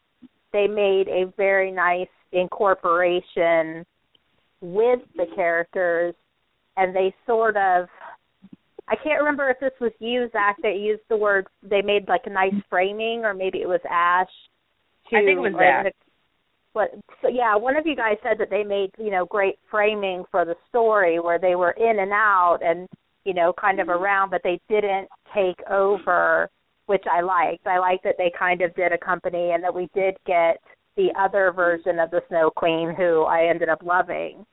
[0.52, 3.84] they made a very nice incorporation
[4.60, 6.14] with the characters,
[6.76, 7.88] and they sort of.
[8.88, 11.47] I can't remember if this was you, Zach, that used the word.
[11.62, 14.29] They made like a nice framing, or maybe it was Ash
[15.11, 15.92] to I think it was the-
[16.73, 16.90] What
[17.23, 20.44] so yeah, one of you guys said that they made, you know, great framing for
[20.44, 22.88] the story where they were in and out and,
[23.25, 24.03] you know, kind of mm-hmm.
[24.03, 26.51] around but they didn't take over,
[26.87, 27.66] which I liked.
[27.66, 30.61] I liked that they kind of did accompany and that we did get
[30.97, 34.44] the other version of the Snow Queen who I ended up loving.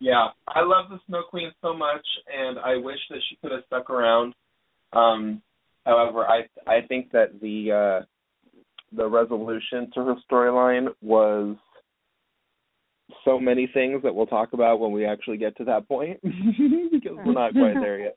[0.00, 3.62] Yeah, I love the Snow Queen so much, and I wish that she could have
[3.66, 4.34] stuck around.
[4.92, 5.42] Um,
[5.84, 8.04] however, I I think that the uh,
[8.96, 11.56] the resolution to her storyline was
[13.24, 17.16] so many things that we'll talk about when we actually get to that point because
[17.24, 18.16] we're not quite there yet.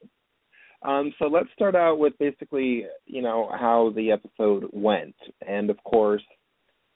[0.84, 5.16] Um, so let's start out with basically, you know, how the episode went,
[5.48, 6.24] and of course,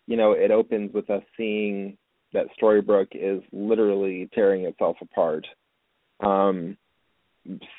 [0.08, 1.98] you know, it opens with us seeing
[2.34, 5.46] that Storybrooke is literally tearing itself apart.
[6.22, 6.78] Um,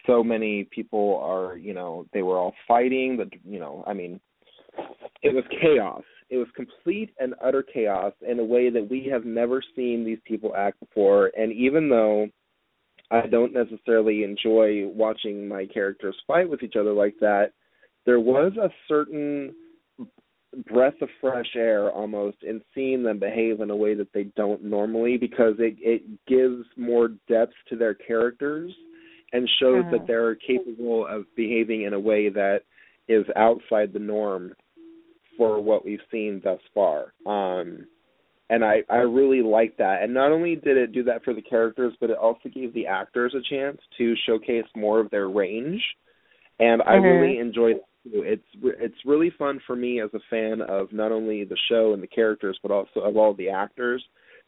[0.06, 3.16] so many people are, you know, they were all fighting.
[3.16, 4.20] That you know, I mean,
[5.22, 6.02] it was chaos.
[6.30, 10.18] It was complete and utter chaos in a way that we have never seen these
[10.26, 11.30] people act before.
[11.36, 12.28] And even though
[13.10, 17.52] I don't necessarily enjoy watching my characters fight with each other like that,
[18.06, 19.54] there was a certain
[20.66, 24.62] breath of fresh air almost in seeing them behave in a way that they don't
[24.62, 28.72] normally because it it gives more depth to their characters
[29.32, 32.60] and shows that they're capable of behaving in a way that
[33.08, 34.52] is outside the norm
[35.38, 37.14] for what we've seen thus far.
[37.26, 37.86] Um
[38.50, 40.02] and I I really like that.
[40.02, 42.86] And not only did it do that for the characters, but it also gave the
[42.86, 45.82] actors a chance to showcase more of their range.
[46.60, 47.02] And I Mhm.
[47.02, 48.22] really enjoyed too.
[48.24, 52.02] It's it's really fun for me as a fan of not only the show and
[52.02, 54.02] the characters, but also of all the actors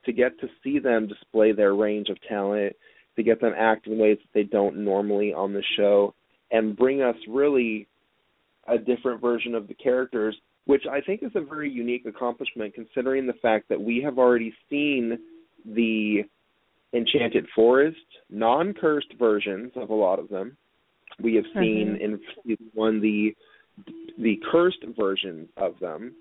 [0.04, 2.74] to get to see them display their range of talent,
[3.16, 6.14] to get them act in ways that they don't normally on the show,
[6.50, 7.88] and bring us really
[8.68, 10.36] a different version of the characters,
[10.66, 14.54] which I think is a very unique accomplishment considering the fact that we have already
[14.70, 15.18] seen
[15.64, 16.22] the
[16.92, 17.96] Enchanted Forest,
[18.30, 20.56] non cursed versions of a lot of them.
[21.22, 22.04] We have seen mm-hmm.
[22.04, 23.34] in season one the
[24.18, 26.14] the cursed versions of them.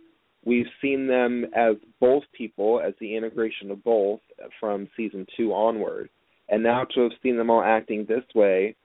[0.45, 4.19] We've seen them as both people, as the integration of both
[4.59, 6.09] from season two onward.
[6.49, 8.75] And now to have seen them all acting this way,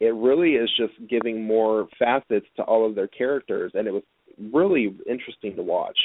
[0.00, 4.04] it really is just giving more facets to all of their characters, and it was
[4.52, 5.98] really interesting to watch.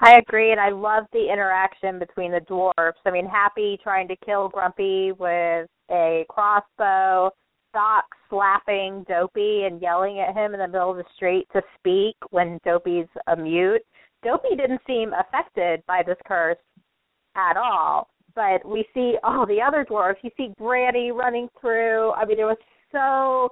[0.00, 3.00] I agree, and I love the interaction between the dwarfs.
[3.04, 7.30] I mean, Happy trying to kill Grumpy with a crossbow,
[7.74, 12.16] Doc slapping Dopey and yelling at him in the middle of the street to speak
[12.30, 13.82] when Dopey's a mute.
[14.24, 16.58] Dopey didn't seem affected by this curse
[17.36, 20.20] at all, but we see all the other dwarfs.
[20.22, 22.12] You see Granny running through.
[22.12, 22.56] I mean, there was
[22.92, 23.50] so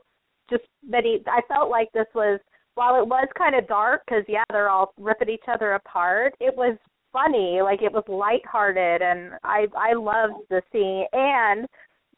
[0.48, 1.22] just many.
[1.26, 2.40] I felt like this was
[2.76, 6.54] while it was kind of dark because yeah they're all ripping each other apart it
[6.56, 6.78] was
[7.12, 11.66] funny like it was lighthearted and i i loved the scene and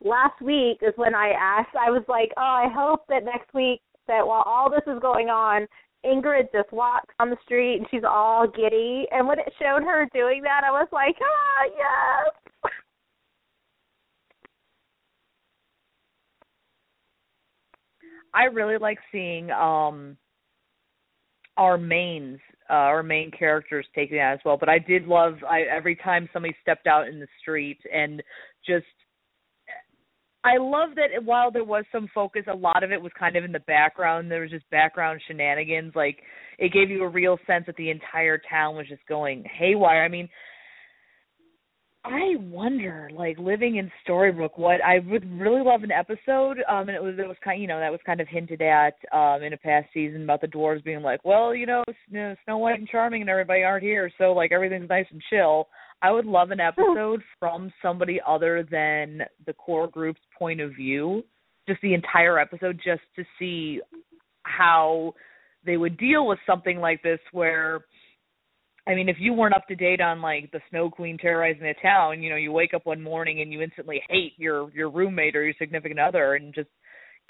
[0.05, 3.81] last week is when i asked i was like oh i hope that next week
[4.07, 5.67] that while all this is going on
[6.05, 9.09] Ingrid just walks on the street and she's all giddy.
[9.11, 12.73] And when it showed her doing that, I was like, ah, yes.
[18.33, 20.17] I really like seeing um
[21.59, 22.39] our mains,
[22.71, 24.57] uh, our main characters taking that as well.
[24.59, 28.23] But I did love I every time somebody stepped out in the street and
[28.67, 28.87] just
[30.45, 33.45] I love that while there was some focus, a lot of it was kind of
[33.45, 34.31] in the background.
[34.31, 35.93] There was just background shenanigans.
[35.95, 36.19] Like
[36.59, 40.05] it gave you a real sense that the entire town was just going haywire.
[40.05, 40.29] I mean,
[42.09, 46.59] I wonder, like living in Storybrooke, what I would really love an episode.
[46.69, 48.95] Um, and it was it was kind, you know, that was kind of hinted at
[49.13, 52.79] um in a past season about the dwarves being like, well, you know, Snow White
[52.79, 55.69] and Charming and everybody aren't here, so like everything's nice and chill.
[56.01, 61.25] I would love an episode from somebody other than the core group's point of view,
[61.69, 63.81] just the entire episode, just to see
[64.45, 65.15] how
[65.67, 67.19] they would deal with something like this.
[67.33, 67.85] Where,
[68.89, 71.75] I mean, if you weren't up to date on like the Snow Queen terrorizing the
[71.83, 75.37] town, you know, you wake up one morning and you instantly hate your your roommate
[75.37, 76.71] or your significant other, and just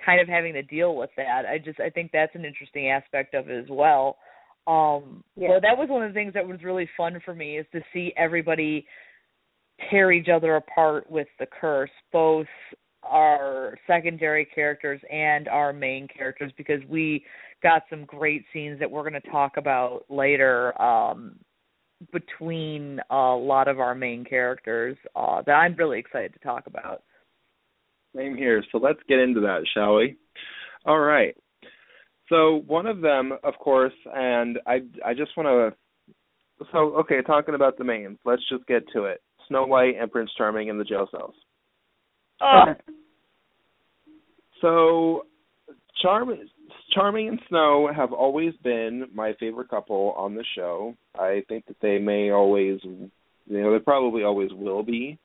[0.04, 1.42] kind of having to deal with that.
[1.50, 4.18] I just I think that's an interesting aspect of it as well.
[4.68, 5.48] Um, yeah.
[5.48, 7.80] So that was one of the things that was really fun for me is to
[7.92, 8.86] see everybody
[9.90, 12.46] tear each other apart with the curse, both
[13.02, 17.24] our secondary characters and our main characters, because we
[17.62, 21.36] got some great scenes that we're going to talk about later um,
[22.12, 27.02] between a lot of our main characters uh, that I'm really excited to talk about.
[28.16, 28.64] Same here.
[28.72, 30.16] So let's get into that, shall we?
[30.86, 31.36] All right.
[32.28, 36.66] So one of them, of course, and I I just want to.
[36.72, 39.22] So okay, talking about the mains, let's just get to it.
[39.48, 41.34] Snow White and Prince Charming in the jail cells.
[42.40, 42.74] Oh.
[44.60, 45.22] So,
[46.02, 46.30] Charm,
[46.98, 50.94] Charming and Snow have always been my favorite couple on the show.
[51.16, 53.10] I think that they may always, you
[53.46, 55.18] know, they probably always will be.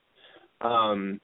[0.60, 1.20] Um,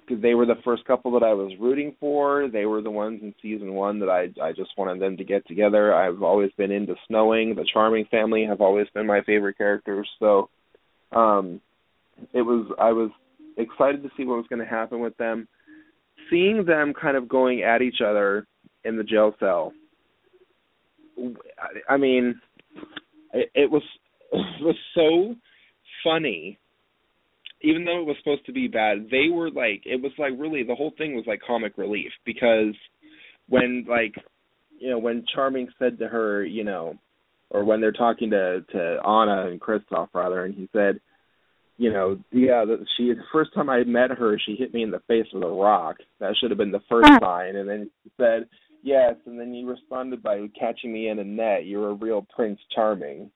[0.00, 2.48] because they were the first couple that I was rooting for.
[2.48, 5.46] They were the ones in season one that I I just wanted them to get
[5.46, 5.94] together.
[5.94, 7.54] I've always been into snowing.
[7.54, 10.06] The Charming family have always been my favorite characters.
[10.18, 10.50] So,
[11.12, 11.60] um,
[12.34, 13.10] it was I was
[13.56, 15.48] excited to see what was going to happen with them.
[16.28, 18.46] Seeing them kind of going at each other
[18.84, 19.72] in the jail cell.
[21.88, 22.40] I mean,
[23.32, 23.82] it, it was
[24.32, 25.34] it was so
[26.02, 26.58] funny
[27.64, 30.62] even though it was supposed to be bad, they were like it was like really
[30.62, 32.74] the whole thing was like comic relief because
[33.48, 34.14] when like
[34.78, 36.94] you know when Charming said to her, you know,
[37.50, 41.00] or when they're talking to to Anna and Kristoff rather, and he said,
[41.78, 42.64] you know, yeah,
[42.96, 45.48] she the first time I met her, she hit me in the face with a
[45.48, 45.96] rock.
[46.20, 48.46] That should have been the first sign, and then he said.
[48.84, 51.64] Yes, and then you responded by catching me in a net.
[51.64, 53.30] You're a real Prince Charming.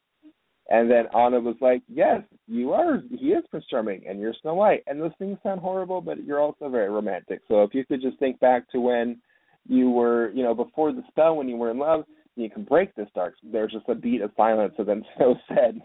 [0.68, 3.02] And then Anna was like, "Yes, you are.
[3.10, 6.38] He is Prince Charming, and you're Snow White." And those things sound horrible, but you're
[6.38, 7.40] also very romantic.
[7.48, 9.22] So if you could just think back to when
[9.66, 12.04] you were, you know, before the spell, when you were in love,
[12.36, 13.32] you can break this dark.
[13.42, 15.80] There's just a beat of silence, and then Snow said,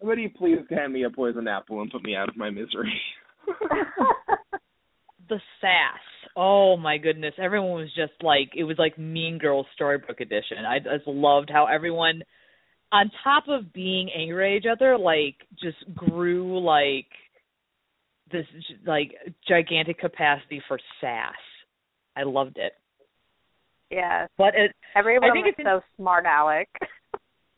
[0.00, 2.98] "Somebody please hand me a poison apple and put me out of my misery."
[5.28, 6.15] the sass.
[6.36, 7.34] Oh my goodness!
[7.38, 10.58] Everyone was just like it was like Mean Girls Storybrooke edition.
[10.68, 12.22] I just loved how everyone
[12.92, 17.06] on top of being angry at each other, like just grew like
[18.30, 18.46] this
[18.86, 19.12] like
[19.48, 21.34] gigantic capacity for sass.
[22.16, 22.72] I loved it.
[23.90, 26.68] Yeah, but it, everyone I think was it's so smart, Alec.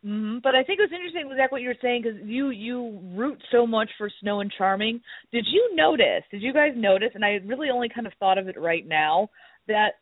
[0.07, 0.39] Mm-hmm.
[0.43, 3.39] But I think it was interesting exactly what you were saying because you you root
[3.51, 5.01] so much for Snow and Charming.
[5.33, 6.23] Did you notice?
[6.31, 7.11] Did you guys notice?
[7.15, 9.29] And I really only kind of thought of it right now
[9.67, 9.95] that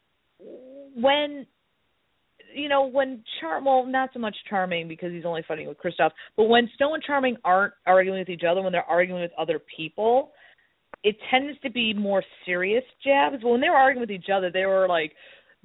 [0.95, 1.47] when
[2.55, 6.11] you know, when Char well, not so much Charming because he's only fighting with Kristoff,
[6.37, 9.61] but when Snow and Charming aren't arguing with each other, when they're arguing with other
[9.77, 10.33] people,
[11.03, 13.37] it tends to be more serious jabs.
[13.43, 15.13] When they were arguing with each other, they were like,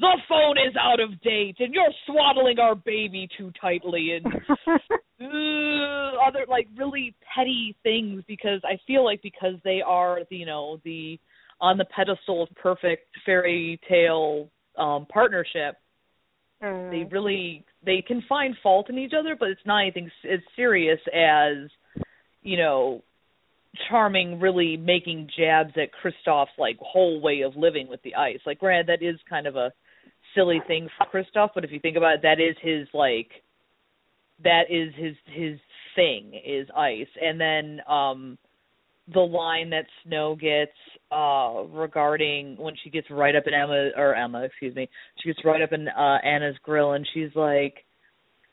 [0.02, 4.26] "The phone is out of date, and you're swaddling our baby too tightly," and
[4.68, 8.24] uh, other like really petty things.
[8.28, 11.20] Because I feel like because they are, you know, the
[11.62, 15.78] on the pedestal of perfect fairy tale um partnership
[16.62, 16.92] Mm.
[16.92, 21.00] They really they can find fault in each other, but it's not anything as serious
[21.14, 21.70] as
[22.44, 23.04] you know
[23.90, 28.40] charming really making jabs at Kristoff's like whole way of living with the ice.
[28.46, 29.72] Like granted that is kind of a
[30.36, 33.30] silly thing for Kristoff, but if you think about it, that is his like
[34.44, 35.60] that is his his
[35.96, 37.08] thing is ice.
[37.22, 38.38] And then um
[39.14, 40.72] the line that Snow gets
[41.12, 44.90] uh regarding when she gets right up in Emma or Emma, excuse me.
[45.22, 47.86] She gets right up in uh Anna's grill and she's like,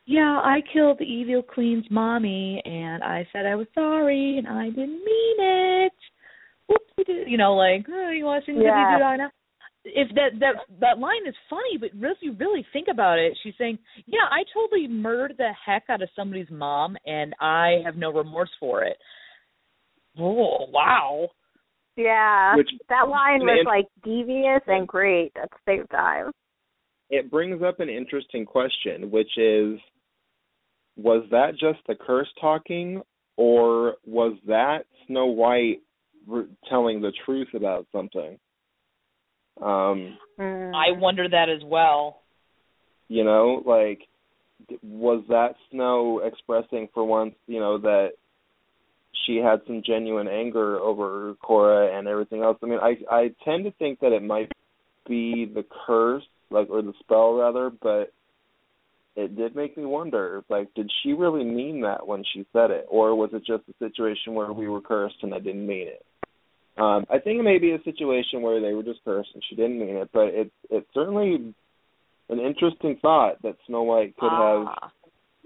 [0.07, 4.71] "Yeah, I killed the evil queen's mommy and I said I was sorry and I
[4.71, 5.93] didn't mean it."
[6.71, 8.99] Whoopsie, you know, like, oh, you want to sing Yeah.
[8.99, 9.29] yeah.
[9.95, 13.55] If that that that line is funny, but really you really think about it, she's
[13.59, 18.13] saying, "Yeah, I totally murdered the heck out of somebody's mom, and I have no
[18.13, 18.97] remorse for it."
[20.19, 21.29] Oh wow!
[21.97, 22.57] Yeah.
[22.57, 26.33] Which- that line was like devious and great at the same time.
[27.11, 29.81] It brings up an interesting question, which is
[30.97, 33.01] was that just the curse talking
[33.37, 35.81] or was that Snow White
[36.27, 38.39] re- telling the truth about something?
[39.63, 40.73] Um, Mm.
[40.73, 42.23] I wonder that as well.
[43.09, 44.07] you know, like
[44.83, 48.11] was that Snow expressing for once, you know, that
[49.27, 52.59] she had some genuine anger over Cora and everything else.
[52.63, 54.53] I mean, I I tend to think that it might
[55.09, 58.13] be the curse, like or the spell rather, but
[59.17, 62.87] it did make me wonder, like, did she really mean that when she said it,
[62.89, 66.05] or was it just a situation where we were cursed and I didn't mean it?
[66.79, 69.57] Um, I think it may be a situation where they were just cursed and she
[69.57, 71.53] didn't mean it, but it's it's certainly
[72.29, 74.91] an interesting thought that Snow White could have Ah.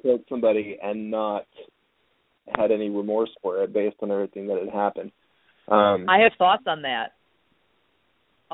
[0.02, 1.46] killed somebody and not
[2.56, 5.12] had any remorse for it based on everything that had happened.
[5.68, 7.12] Um, I have thoughts on that.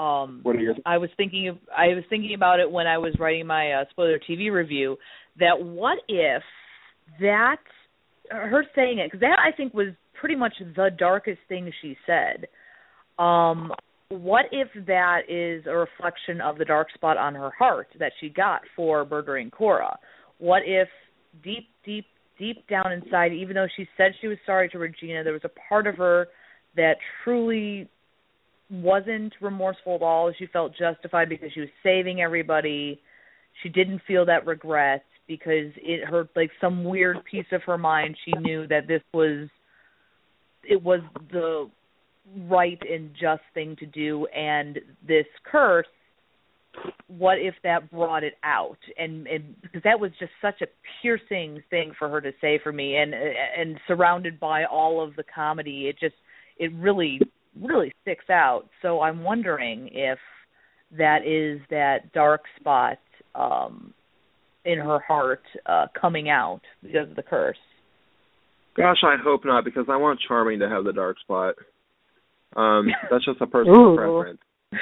[0.01, 2.99] Um, what are your I was thinking of I was thinking about it when I
[2.99, 4.97] was writing my uh, spoiler TV review.
[5.41, 6.43] That what if
[7.20, 7.57] that
[8.31, 9.89] her saying it because that I think was
[10.20, 12.47] pretty much the darkest thing she said.
[13.19, 13.73] Um,
[14.11, 18.29] what if that is a reflection of the dark spot on her heart that she
[18.29, 19.99] got for murdering Cora?
[20.39, 20.89] What if
[21.43, 22.07] deep, deep,
[22.39, 25.69] deep down inside, even though she said she was sorry to Regina, there was a
[25.69, 26.29] part of her
[26.77, 27.89] that truly
[28.71, 30.33] wasn't remorseful at all.
[30.39, 33.01] She felt justified because she was saving everybody.
[33.62, 38.16] She didn't feel that regret because it her like some weird piece of her mind
[38.25, 39.49] she knew that this was
[40.64, 41.01] it was
[41.31, 41.69] the
[42.49, 45.87] right and just thing to do and this curse
[47.09, 48.79] what if that brought it out?
[48.97, 50.66] And and because that was just such a
[51.03, 55.24] piercing thing for her to say for me and and surrounded by all of the
[55.35, 56.14] comedy it just
[56.59, 57.20] it really
[57.61, 58.68] really sticks out.
[58.83, 60.18] So i'm wondering if
[60.97, 62.99] that is that dark spot
[63.35, 63.93] um
[64.64, 67.57] in her heart uh coming out because of the curse.
[68.76, 71.57] Gosh, I hope not because I want Charming to have the dark spot.
[72.57, 73.97] Um, that's just a personal Ooh.
[73.97, 74.41] preference.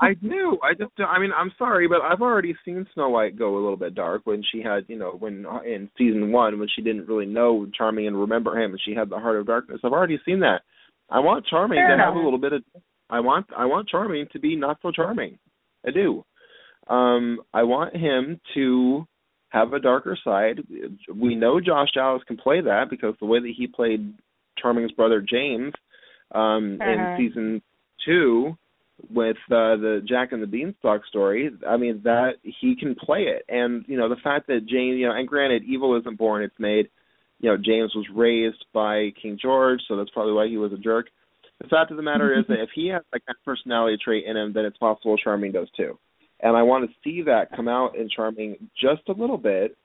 [0.00, 0.58] I, I do.
[0.62, 0.92] I just.
[0.98, 4.22] I mean, I'm sorry, but I've already seen Snow White go a little bit dark
[4.24, 8.06] when she had, you know, when in season one when she didn't really know Charming
[8.06, 9.80] and remember him, and she had the heart of darkness.
[9.84, 10.62] I've already seen that.
[11.10, 12.62] I want Charming to have a little bit of.
[13.10, 13.46] I want.
[13.56, 15.38] I want Charming to be not so charming.
[15.86, 16.24] I do.
[16.88, 19.06] Um, I want him to
[19.48, 20.60] have a darker side.
[21.14, 24.14] We know Josh Dallas can play that because the way that he played
[24.60, 25.72] Charming's brother James
[26.32, 26.90] um Uh-huh.
[26.90, 27.62] in season
[28.04, 28.56] two
[29.10, 33.44] with uh the Jack and the Beanstalk story, I mean that he can play it.
[33.48, 36.58] And, you know, the fact that James you know, and granted evil isn't born, it's
[36.58, 36.88] made.
[37.38, 40.78] You know, James was raised by King George, so that's probably why he was a
[40.78, 41.08] jerk.
[41.60, 44.36] The fact of the matter is that if he has like that personality trait in
[44.36, 45.98] him, then it's possible Charming does too.
[46.40, 49.76] And I want to see that come out in Charming just a little bit,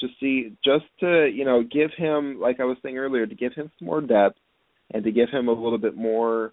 [0.00, 3.54] to see just to you know give him like I was saying earlier to give
[3.54, 4.38] him some more depth
[4.92, 6.52] and to give him a little bit more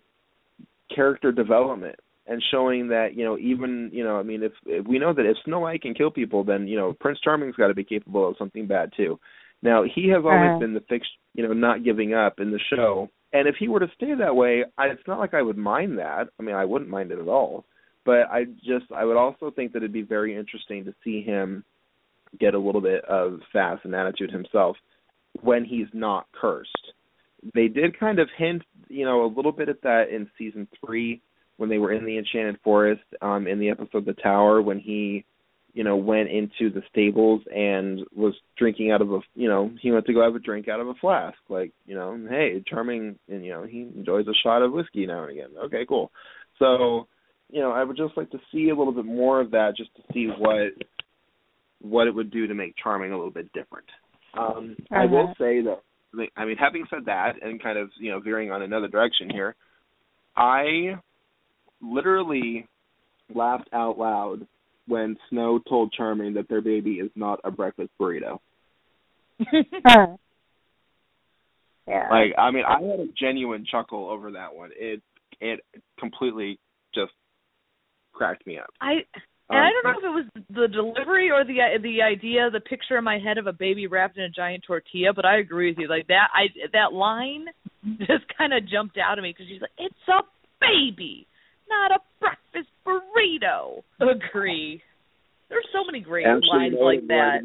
[0.95, 1.95] character development
[2.27, 5.25] and showing that you know even you know I mean if, if we know that
[5.25, 8.27] if Snow White can kill people then you know Prince Charming's got to be capable
[8.29, 9.19] of something bad too.
[9.61, 10.59] Now he has always Uh-huh.
[10.59, 13.79] been the fix you know not giving up in the show and if he were
[13.81, 16.65] to stay that way I, it's not like I would mind that I mean I
[16.65, 17.65] wouldn't mind it at all
[18.05, 21.63] but I just I would also think that it'd be very interesting to see him
[22.39, 24.77] get a little bit of sass and attitude himself
[25.41, 26.93] when he's not cursed.
[27.53, 31.21] They did kind of hint, you know, a little bit at that in season three
[31.57, 35.25] when they were in the Enchanted Forest, um, in the episode The Tower, when he,
[35.73, 39.91] you know, went into the stables and was drinking out of a you know, he
[39.91, 41.37] went to go have a drink out of a flask.
[41.49, 45.23] Like, you know, hey, charming and you know, he enjoys a shot of whiskey now
[45.23, 45.49] and again.
[45.65, 46.11] Okay, cool.
[46.59, 47.07] So,
[47.51, 49.95] you know, I would just like to see a little bit more of that just
[49.95, 50.73] to see what
[51.81, 53.85] what it would do to make Charming a little bit different.
[54.33, 55.33] Um, I will Uh-huh.
[55.39, 55.81] say that,
[56.35, 59.55] I mean, having said that, and kind of you know veering on another direction here,
[60.35, 60.95] I
[61.81, 62.67] literally
[63.33, 64.47] laughed out loud
[64.87, 68.39] when Snow told Charming that their baby is not a breakfast burrito.
[71.87, 72.07] Yeah.
[72.11, 74.71] Like, I mean, I had a genuine chuckle over that one.
[74.75, 75.01] It
[75.39, 75.61] it
[75.97, 76.59] completely
[76.93, 77.13] just
[78.11, 78.69] cracked me up.
[78.81, 79.05] I
[79.49, 82.97] and I don't know if it was the delivery or the the idea, the picture
[82.97, 85.13] in my head of a baby wrapped in a giant tortilla.
[85.15, 85.87] But I agree with you.
[85.87, 87.45] Like that, I that line
[87.99, 90.21] just kind of jumped out at me because she's like, "It's a
[90.59, 91.27] baby,
[91.69, 94.81] not a breakfast burrito." Agree.
[95.49, 97.37] There's so many great Actually, lines like that.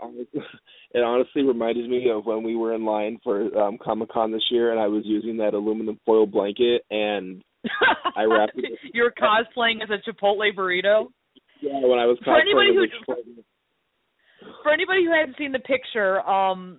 [0.00, 0.42] of-
[0.94, 4.46] it honestly reminded me of when we were in line for um Comic Con this
[4.50, 7.42] year, and I was using that aluminum foil blanket, and
[8.16, 11.08] I wrapped it- You're cosplaying as a Chipotle burrito.
[11.62, 13.14] Yeah, when I was For anybody who-
[14.62, 16.78] For anybody who hasn't seen the picture, um,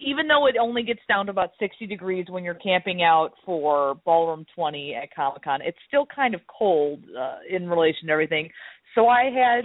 [0.00, 3.96] even though it only gets down to about 60 degrees when you're camping out for
[4.04, 8.48] Ballroom 20 at Comic Con, it's still kind of cold uh, in relation to everything.
[8.94, 9.64] So I had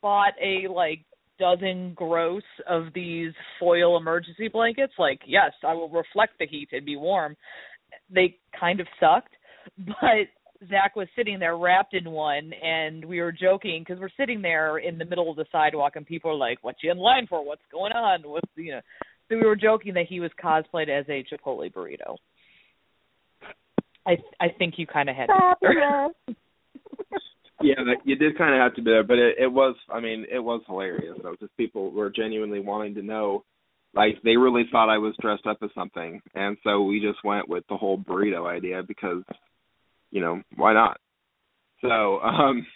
[0.00, 1.00] bought a like
[1.38, 4.92] dozen gross of these foil emergency blankets.
[4.98, 7.36] Like, yes, I will reflect the heat and be warm.
[8.10, 9.34] They kind of sucked,
[9.78, 10.26] but
[10.68, 14.78] Zach was sitting there wrapped in one, and we were joking because we're sitting there
[14.78, 17.44] in the middle of the sidewalk, and people are like, "What you in line for?
[17.44, 18.80] What's going on?" What's you know?
[19.28, 22.16] So we were joking that he was cosplayed as a Chipotle burrito.
[24.06, 25.26] I I think you kind of had.
[25.26, 26.34] to.
[27.60, 30.24] Yeah, you did kind of have to do it, but it, it was, I mean,
[30.30, 33.44] it was hilarious though, because people were genuinely wanting to know,
[33.94, 37.48] like they really thought I was dressed up as something, and so we just went
[37.48, 39.24] with the whole burrito idea because,
[40.10, 40.98] you know, why not?
[41.80, 42.66] So, um,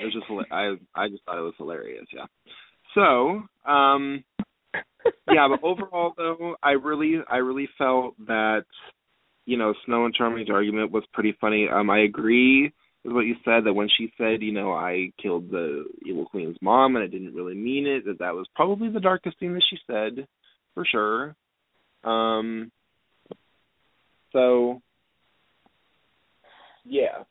[0.00, 2.26] it was just, I I just thought it was hilarious, yeah.
[2.94, 4.24] So, um,
[5.30, 8.64] yeah, but overall though, I really I really felt that,
[9.46, 11.68] you know, Snow and Charming's argument was pretty funny.
[11.72, 12.72] Um, I agree
[13.04, 16.56] with what you said that when she said, you know, I killed the evil queen's
[16.60, 19.62] mom and I didn't really mean it, that that was probably the darkest thing that
[19.70, 20.26] she said,
[20.74, 21.36] for sure.
[22.02, 22.70] Um.
[24.32, 24.80] So.
[26.84, 27.24] Yeah.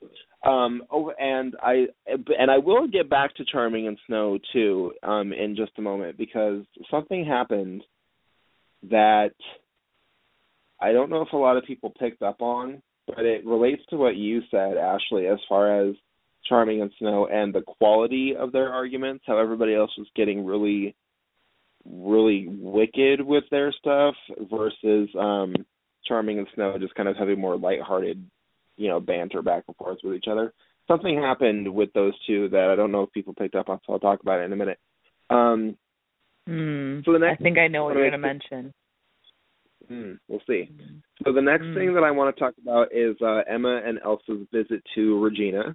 [0.43, 0.83] Um.
[0.91, 4.93] Oh, and I and I will get back to Charming and Snow too.
[5.03, 5.31] Um.
[5.33, 7.83] In just a moment because something happened
[8.89, 9.31] that
[10.81, 13.97] I don't know if a lot of people picked up on, but it relates to
[13.97, 15.95] what you said, Ashley, as far as
[16.45, 20.95] Charming and Snow and the quality of their arguments, how everybody else was getting really
[21.85, 24.15] really wicked with their stuff
[24.49, 25.53] versus um
[26.05, 28.25] Charming and Snow just kind of having more lighthearted,
[28.77, 30.53] you know, banter back and forth with each other.
[30.87, 33.93] Something happened with those two that I don't know if people picked up on, so
[33.93, 34.79] I'll talk about it in a minute.
[35.29, 35.77] Um
[36.45, 36.99] Hmm.
[37.05, 38.73] So the next- I think I know what you're going to mention.
[39.87, 40.69] hmm, we'll see.
[41.23, 41.73] So the next Mm.
[41.73, 45.73] thing that I want to talk about is uh, Emma and Elsa's visit to Regina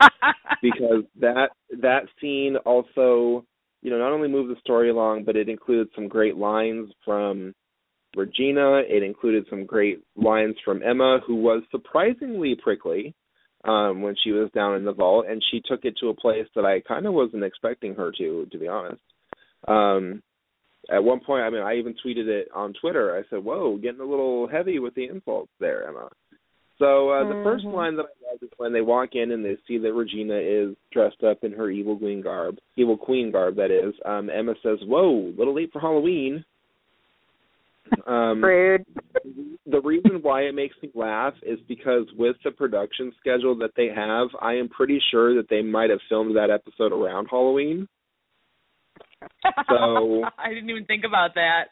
[0.62, 3.46] because that that scene also,
[3.82, 7.54] you know, not only moved the story along, but it included some great lines from
[8.16, 8.82] Regina.
[8.88, 13.14] It included some great lines from Emma, who was surprisingly prickly
[13.64, 16.46] um, when she was down in the vault, and she took it to a place
[16.54, 19.02] that I kind of wasn't expecting her to, to be honest.
[19.66, 20.22] Um,
[20.90, 23.16] at one point, I mean, I even tweeted it on Twitter.
[23.16, 26.08] I said, "Whoa, getting a little heavy with the insults there, Emma."
[26.78, 27.72] So uh, the first Mhm.
[27.72, 30.76] line that I love is when they walk in and they see that Regina is
[30.90, 33.94] dressed up in her evil queen garb, evil queen garb, that is.
[34.04, 36.44] Um, Emma says, "Whoa, a little late for Halloween."
[38.06, 38.84] Um, Rude.
[39.66, 43.88] the reason why it makes me laugh is because with the production schedule that they
[43.94, 47.88] have, I am pretty sure that they might have filmed that episode around Halloween.
[49.68, 51.64] So- I didn't even think about that.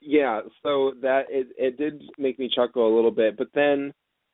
[0.00, 3.92] Yeah, so that it it did make me chuckle a little bit, but then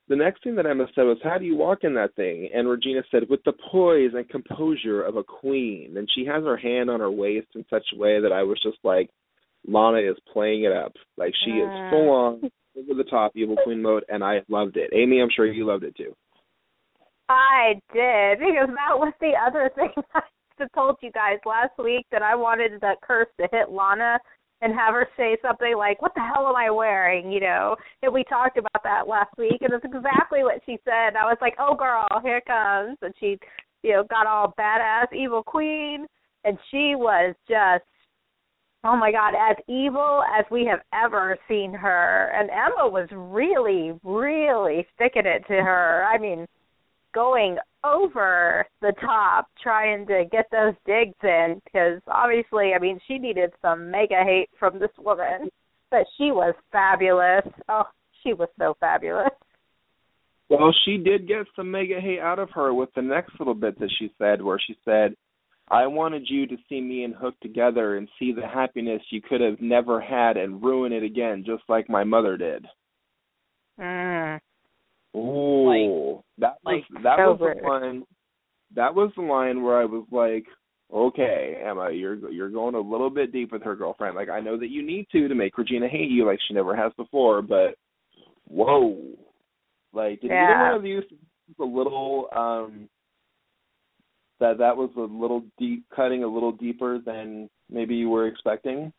[0.08, 2.68] the next thing that Emma said was, "How do you walk in that thing?" And
[2.68, 6.90] Regina said, "With the poise and composure of a queen." And she has her hand
[6.90, 9.08] on her waist in such a way that I was just like,
[9.66, 10.92] Lana is playing it up.
[11.16, 11.90] Like she is Mm.
[11.90, 14.90] full on over the top evil queen mode, and I loved it.
[14.92, 16.14] Amy, I'm sure you loved it too.
[17.28, 22.22] I did because that was the other thing I told you guys last week that
[22.22, 24.18] I wanted that curse to hit Lana
[24.60, 27.76] and have her say something like, "What the hell am I wearing?" You know.
[28.02, 31.16] And we talked about that last week, and it's exactly what she said.
[31.16, 33.38] I was like, "Oh, girl, here it comes!" And she,
[33.82, 36.06] you know, got all badass evil queen,
[36.44, 37.84] and she was just.
[38.84, 42.32] Oh my God, as evil as we have ever seen her.
[42.34, 46.04] And Emma was really, really sticking it to her.
[46.04, 46.46] I mean,
[47.14, 53.18] going over the top trying to get those digs in because obviously, I mean, she
[53.18, 55.48] needed some mega hate from this woman,
[55.90, 57.46] but she was fabulous.
[57.68, 57.84] Oh,
[58.22, 59.30] she was so fabulous.
[60.48, 63.78] Well, she did get some mega hate out of her with the next little bit
[63.78, 65.14] that she said, where she said,
[65.72, 69.40] I wanted you to see me and Hook together and see the happiness you could
[69.40, 72.66] have never had and ruin it again, just like my mother did.
[73.80, 74.38] Mm.
[75.14, 78.04] Oh, that was like, that was the one.
[78.74, 80.44] That was the line where I was like,
[80.92, 84.14] "Okay, Emma, you're you're going a little bit deep with her girlfriend.
[84.14, 86.76] Like, I know that you need to to make Regina hate you like she never
[86.76, 87.76] has before, but
[88.46, 88.98] whoa,
[89.94, 92.88] like did either one of you think it was a little um
[94.42, 98.92] that that was a little deep, cutting a little deeper than maybe you were expecting?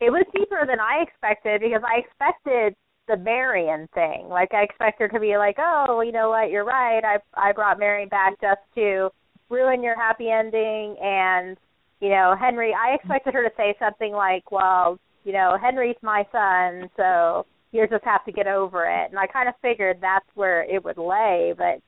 [0.00, 2.76] It was deeper than I expected because I expected
[3.08, 4.28] the Marian thing.
[4.28, 6.50] Like I expected her to be like, "Oh, you know what?
[6.50, 7.02] You're right.
[7.04, 9.10] I I brought Marian back just to
[9.50, 11.56] ruin your happy ending." And
[12.00, 12.72] you know, Henry.
[12.74, 17.86] I expected her to say something like, "Well, you know, Henry's my son, so you
[17.88, 20.98] just have to get over it." And I kind of figured that's where it would
[20.98, 21.54] lay.
[21.56, 21.80] But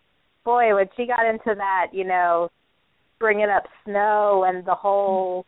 [0.47, 2.49] boy, when she got into that, you know,
[3.19, 5.45] bringing up snow and the whole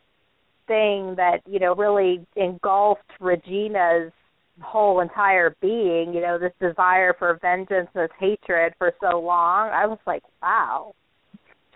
[0.66, 4.12] thing that you know really engulfed Regina's
[4.61, 9.70] whole entire being, you know, this desire for vengeance, this hatred for so long.
[9.72, 10.94] I was like, wow,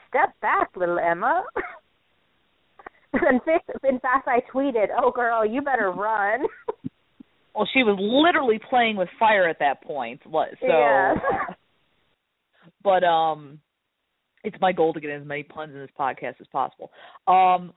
[0.08, 1.44] step back, little Emma.
[3.14, 6.40] in fact, in fact, I tweeted, "Oh, girl, you better run."
[7.54, 10.20] Well, she was literally playing with fire at that point.
[10.26, 10.48] What?
[10.60, 11.14] So, Yeah.
[12.82, 13.60] but um,
[14.44, 16.90] it's my goal to get as many puns in this podcast as possible.
[17.26, 17.72] Um,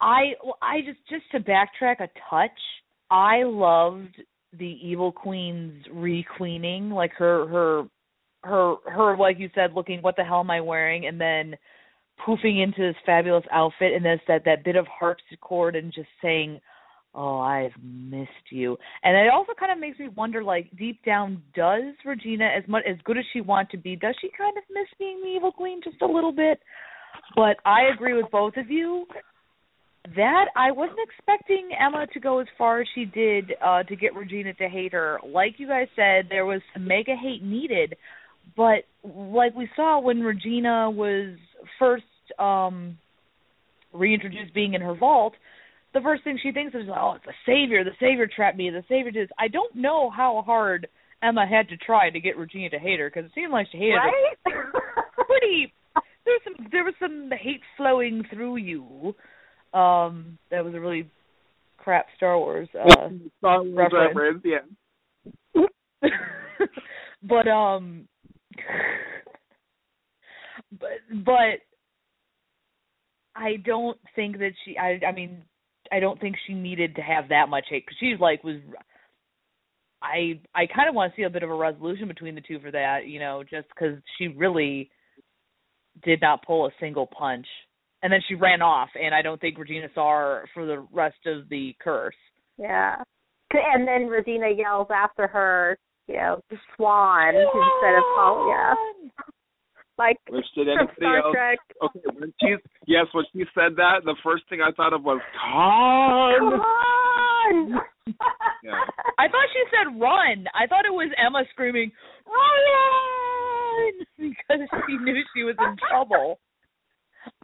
[0.00, 2.58] I well, I just just to backtrack a touch.
[3.10, 4.16] I loved
[4.58, 7.84] the Evil Queen's re-queening, like her her
[8.42, 11.56] her her like you said, looking what the hell am I wearing, and then
[12.26, 16.60] poofing into this fabulous outfit, and there's that that bit of harpsichord, and just saying,
[17.16, 21.42] "Oh, I've missed you," and it also kind of makes me wonder, like deep down,
[21.54, 24.62] does Regina, as much as good as she wants to be, does she kind of
[24.70, 26.60] miss being the Evil Queen just a little bit?
[27.34, 29.06] But I agree with both of you
[30.14, 34.14] that I wasn't expecting Emma to go as far as she did uh to get
[34.14, 35.18] Regina to hate her.
[35.26, 37.96] Like you guys said, there was mega hate needed,
[38.56, 41.36] but like we saw when Regina was
[41.78, 42.04] first
[42.38, 42.98] um
[43.92, 45.32] reintroduced being in her vault,
[45.94, 47.84] the first thing she thinks is, "Oh, it's the savior.
[47.84, 48.70] The savior trapped me.
[48.70, 49.36] The savior did." This.
[49.38, 50.88] I don't know how hard
[51.22, 53.78] Emma had to try to get Regina to hate her because it seemed like she
[53.78, 54.36] hated her right?
[55.26, 55.72] pretty
[56.24, 59.14] there was some there was some hate flowing through you.
[59.72, 61.08] Um that was a really
[61.78, 63.08] crap Star Wars uh
[63.38, 64.16] Star Wars reference.
[64.16, 64.62] reference, yeah.
[67.22, 68.06] but um
[70.78, 71.60] but but
[73.34, 75.42] I don't think that she I I mean
[75.92, 78.56] I don't think she needed to have that much hate cuz she like was
[80.02, 82.60] I I kind of want to see a bit of a resolution between the two
[82.60, 84.90] for that, you know, just cuz she really
[86.02, 87.46] did not pull a single punch.
[88.02, 91.26] And then she ran off and I don't think Regina saw her for the rest
[91.26, 92.14] of the curse.
[92.58, 93.02] Yeah.
[93.52, 96.40] And then Regina yells after her, you know,
[96.74, 98.74] swan instead of call yeah.
[99.98, 101.32] Like Which did from anybody Star else?
[101.32, 101.58] Trek.
[101.82, 102.54] Okay, when she
[102.86, 106.38] yes, when she said that, the first thing I thought of was Khan.
[106.38, 107.80] Come on.
[108.62, 108.72] Yeah.
[109.18, 110.46] I thought she said run.
[110.54, 111.90] I thought it was Emma screaming,
[112.26, 114.06] run!
[114.46, 116.38] Because she knew she was in trouble.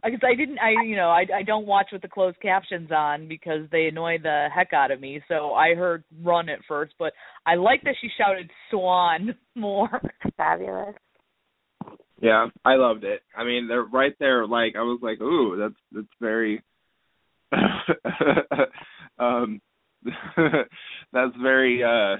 [0.03, 3.27] Because I didn't, I you know, I I don't watch with the closed captions on
[3.27, 5.21] because they annoy the heck out of me.
[5.27, 7.13] So I heard run at first, but
[7.45, 10.01] I like that she shouted swan more.
[10.37, 10.95] Fabulous.
[12.23, 13.21] Yeah, I loved it.
[13.35, 14.47] I mean, they're right there.
[14.47, 16.63] Like I was like, ooh, that's that's very.
[19.19, 19.59] um,
[21.11, 21.83] that's very.
[21.83, 22.15] uh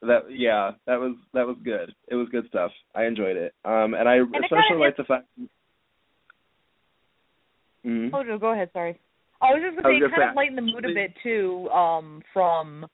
[0.00, 1.94] That yeah, that was that was good.
[2.08, 2.70] It was good stuff.
[2.94, 3.52] I enjoyed it.
[3.66, 5.26] Um, and I it especially like the fact.
[7.84, 8.10] Mhm.
[8.14, 8.70] Oh no, go ahead.
[8.72, 8.98] Sorry.
[9.42, 11.68] I was just gonna say it kind of lightened the mood a bit too.
[11.68, 12.86] Um, from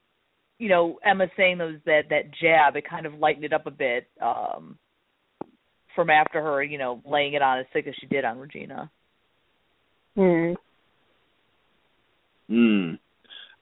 [0.59, 3.70] you know Emma saying those that that jab, it kind of lightened it up a
[3.70, 4.09] bit.
[4.20, 4.76] Um,
[5.97, 8.90] from after her, you know, laying it on as thick as she did on Regina.
[10.14, 10.53] Hmm.
[12.49, 12.99] Mm.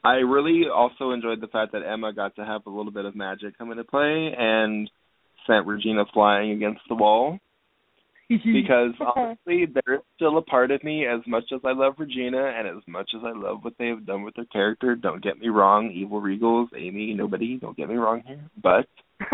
[0.04, 3.16] I really also enjoyed the fact that Emma got to have a little bit of
[3.16, 4.90] magic come into play and
[5.46, 7.38] sent Regina flying against the wall.
[8.28, 12.52] because honestly, there is still a part of me, as much as I love Regina
[12.56, 14.96] and as much as I love what they have done with their character.
[14.96, 17.58] Don't get me wrong, Evil Regals, Amy, nobody.
[17.58, 18.86] Don't get me wrong here, but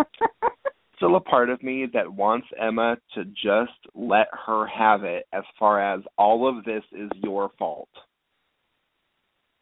[1.00, 5.26] still a part of me that wants Emma to just let her have it.
[5.32, 7.88] As far as all of this is your fault,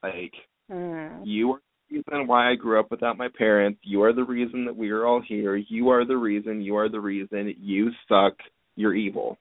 [0.03, 0.34] like
[0.68, 1.22] Hmm.
[1.24, 3.80] you are the reason why I grew up without my parents.
[3.82, 5.57] You are the reason that we are all here.
[5.57, 6.61] You are the reason.
[6.61, 7.55] You are the reason.
[7.59, 8.34] You suck.
[8.76, 9.39] You're evil.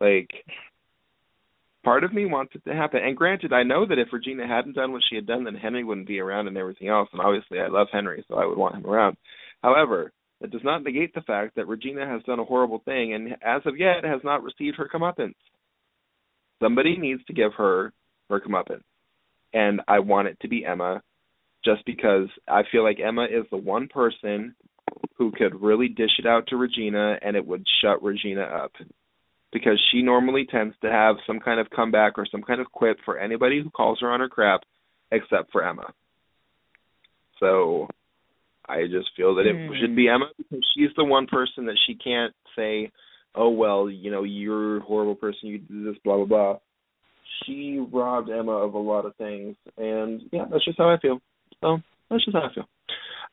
[0.00, 0.30] Like,
[1.84, 3.02] part of me wants it to happen.
[3.02, 5.82] And granted, I know that if Regina hadn't done what she had done, then Henry
[5.82, 7.08] wouldn't be around and everything else.
[7.12, 9.16] And obviously, I love Henry, so I would want him around.
[9.62, 10.12] However,
[10.44, 13.62] that does not negate the fact that Regina has done a horrible thing and as
[13.64, 15.36] of yet has not received her comeuppance.
[16.62, 17.94] Somebody needs to give her
[18.28, 18.82] her comeuppance.
[19.54, 21.02] And I want it to be Emma
[21.64, 24.54] just because I feel like Emma is the one person
[25.16, 28.72] who could really dish it out to Regina and it would shut Regina up.
[29.50, 32.98] Because she normally tends to have some kind of comeback or some kind of quip
[33.06, 34.60] for anybody who calls her on her crap
[35.10, 35.90] except for Emma.
[37.40, 37.88] So
[38.68, 39.80] I just feel that it mm.
[39.80, 42.90] should be Emma because she's the one person that she can't say,
[43.34, 45.48] "Oh well, you know, you're a horrible person.
[45.48, 46.58] You do this, blah blah blah."
[47.44, 51.20] She robbed Emma of a lot of things, and yeah, that's just how I feel.
[51.60, 51.78] So
[52.10, 52.68] that's just how I feel.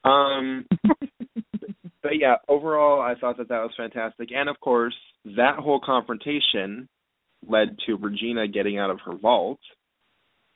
[0.04, 0.66] Um,
[2.04, 6.90] but yeah, overall, I thought that that was fantastic, and of course, that whole confrontation
[7.48, 9.60] led to Regina getting out of her vault,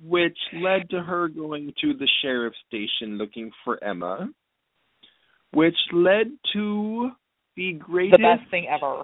[0.02, 4.30] which led to her going to the sheriff's station looking for Emma,
[5.56, 7.12] which led to
[7.56, 9.04] the greatest the best thing ever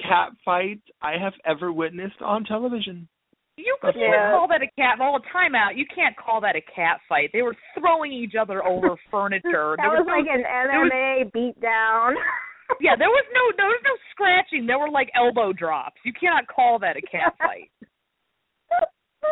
[0.00, 3.08] cat fight I have ever witnessed on television.
[3.56, 4.30] You could yeah.
[4.30, 4.98] call that a cat.
[5.00, 5.76] Well, time out.
[5.76, 7.30] You can't call that a cat fight.
[7.32, 9.74] They were throwing each other over furniture.
[9.76, 12.14] that was, was no, like an MMA was, beat down.
[12.80, 14.66] yeah, there was no there was no scratching.
[14.66, 15.96] There were like elbow drops.
[16.04, 17.70] You cannot call that a cat fight.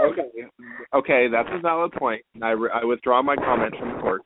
[0.02, 0.42] okay,
[0.92, 2.22] okay, that's a valid point.
[2.42, 4.22] I re- I withdraw my comment from court.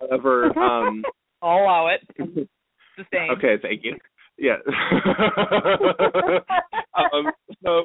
[0.00, 1.02] However, um,
[1.42, 2.00] I'll allow it.
[2.96, 3.38] Sustained.
[3.38, 3.96] Okay, thank you.
[4.38, 4.56] Yeah.
[6.96, 7.30] um,
[7.62, 7.84] so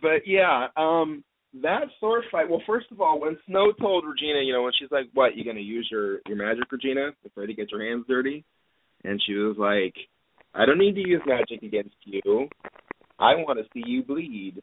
[0.00, 1.24] but yeah, um
[1.62, 2.48] that sword fight.
[2.48, 5.36] Well, first of all, when Snow told Regina, you know, when she's like, "What?
[5.36, 7.10] You gonna use your your magic, Regina?
[7.26, 8.44] Afraid to get your hands dirty?"
[9.04, 9.94] And she was like,
[10.54, 12.48] "I don't need to use magic against you.
[13.18, 14.62] I want to see you bleed."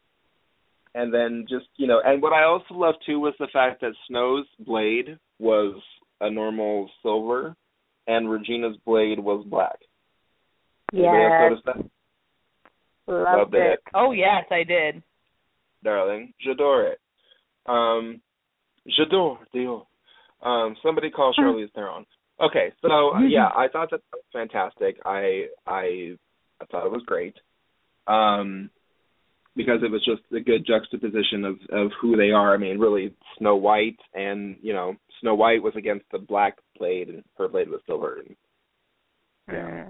[0.94, 3.92] And then just you know, and what I also loved too was the fact that
[4.08, 5.80] Snow's blade was
[6.20, 7.54] a normal silver,
[8.06, 9.78] and Regina's blade was black.
[10.92, 11.50] Yeah.
[11.64, 11.88] Loved,
[13.06, 13.72] Loved it.
[13.72, 13.78] it.
[13.94, 15.02] Oh yes, I did
[15.82, 16.32] darling.
[16.44, 17.00] J'adore it.
[17.66, 18.20] Um,
[18.86, 19.84] j'adore, Dior.
[20.42, 21.42] Um, somebody call hmm.
[21.42, 22.06] Charlize Theron.
[22.40, 24.96] Okay, so uh, yeah, I thought that was fantastic.
[25.04, 26.16] I I
[26.60, 27.36] I thought it was great.
[28.06, 28.70] Um,
[29.54, 32.54] because it was just a good juxtaposition of of who they are.
[32.54, 37.08] I mean, really, Snow White and you know Snow White was against the black blade,
[37.08, 38.36] and her blade was still And,
[39.52, 39.88] yeah.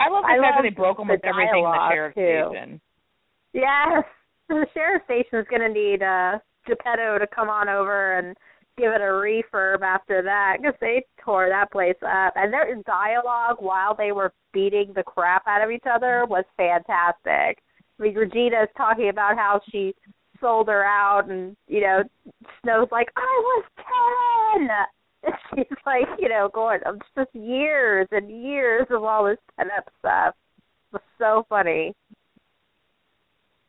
[0.00, 2.50] I love the I fact that they broke almost the everything in the sheriff's too.
[2.52, 2.80] station.
[3.52, 4.04] Yes,
[4.48, 8.36] the sheriff station is going to need uh Geppetto to come on over and
[8.76, 12.34] give it a refurb after that because they tore that place up.
[12.36, 17.58] And their dialogue while they were beating the crap out of each other was fantastic.
[17.98, 19.94] I mean, Regina's talking about how she
[20.40, 22.02] sold her out, and you know,
[22.62, 24.68] Snow's like, "I was ten.
[25.22, 29.70] And she's like, you know, going, "I'm just years and years of all this pent
[29.76, 30.34] up stuff."
[30.92, 31.94] It was so funny.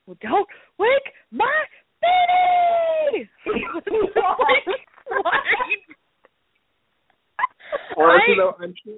[0.05, 0.47] Well, don't
[0.77, 1.63] wake my
[2.01, 3.29] baby.
[7.95, 8.95] or I, you know, I'm sure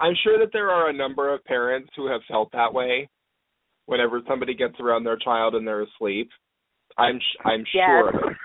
[0.00, 3.08] I'm sure that there are a number of parents who have felt that way
[3.86, 6.30] whenever somebody gets around their child and they're asleep.
[6.98, 8.14] I'm I'm sure yes.
[8.14, 8.36] of it.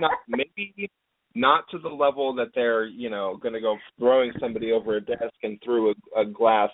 [0.00, 0.90] not maybe
[1.34, 5.00] not to the level that they're you know going to go throwing somebody over a
[5.00, 6.70] desk and through a, a glass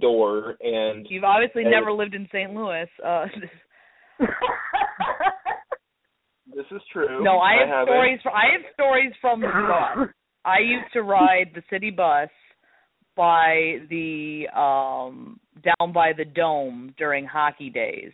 [0.00, 2.52] door and you've obviously and never lived in St.
[2.52, 2.88] Louis.
[3.04, 3.26] Uh
[6.56, 7.22] This is true.
[7.22, 10.08] No, I have I stories from I have stories from the bus.
[10.44, 12.30] I used to ride the city bus
[13.14, 18.12] by the um down by the dome during hockey days.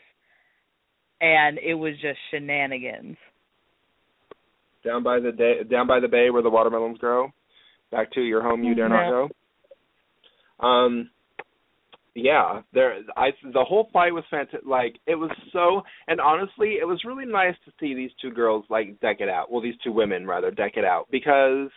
[1.20, 3.16] And it was just shenanigans.
[4.84, 7.30] Down by the day, down by the bay where the watermelons grow.
[7.90, 9.28] Back to your home you dare not
[10.60, 10.66] go.
[10.66, 11.10] Um
[12.14, 16.86] yeah there i the whole fight was fantastic like it was so and honestly it
[16.86, 19.92] was really nice to see these two girls like deck it out well these two
[19.92, 21.70] women rather deck it out because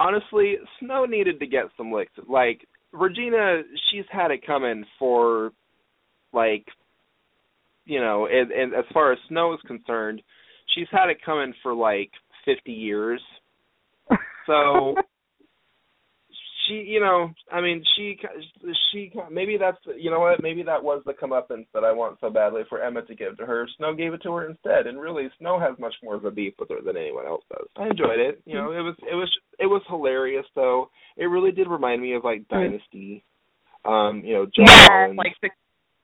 [0.00, 5.52] honestly snow needed to get some licks like regina she's had it coming for
[6.32, 6.66] like
[7.84, 10.20] you know and, and as far as snow is concerned
[10.74, 12.10] she's had it coming for like
[12.44, 13.20] fifty years
[14.46, 14.94] so
[16.66, 18.18] she, you know, I mean, she,
[18.90, 22.30] she, maybe that's, you know what, maybe that was the comeuppance that I want so
[22.30, 23.68] badly for Emma to give to her.
[23.76, 26.54] Snow gave it to her instead, and really, Snow has much more of a beef
[26.58, 27.66] with her than anyone else does.
[27.76, 28.40] I enjoyed it.
[28.46, 30.90] You know, it was, it was, it was hilarious though.
[31.16, 33.24] It really did remind me of like Dynasty.
[33.84, 35.50] Um, you know, John yeah, like the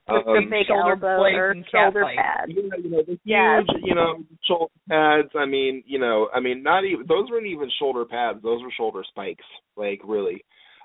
[0.09, 2.53] um, the big shoulder elbow or shoulder pads.
[2.55, 3.63] Yeah, you know, the huge, yes.
[3.83, 5.29] you know, shoulder pads.
[5.39, 8.73] I mean, you know, I mean, not even those weren't even shoulder pads; those were
[8.77, 9.45] shoulder spikes.
[9.77, 10.45] Like really.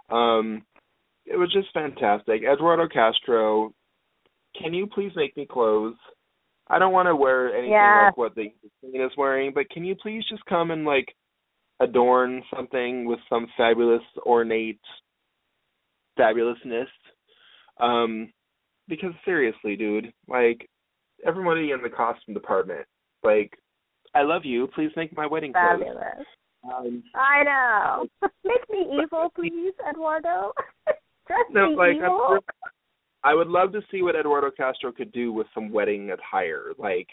[0.09, 0.63] Um,
[1.25, 2.43] it was just fantastic.
[2.43, 3.73] Eduardo Castro,
[4.59, 5.95] can you please make me clothes?
[6.67, 8.05] I don't want to wear anything Yeah.
[8.07, 11.15] like what the queen is wearing, but can you please just come and like
[11.79, 14.79] adorn something with some fabulous, ornate
[16.17, 16.87] fabulousness?
[17.79, 18.31] Um,
[18.87, 20.69] because seriously, dude, like
[21.25, 22.85] everybody in the costume department,
[23.23, 23.57] like
[24.13, 24.67] I love you.
[24.73, 25.81] Please make my wedding clothes.
[25.83, 26.25] Fabulous.
[26.63, 28.07] Um, I know.
[28.43, 30.51] Make me evil, please, Eduardo.
[31.27, 32.39] Dress no, me like I'm evil.
[33.23, 37.07] I would love to see what Eduardo Castro could do with some wedding attire, like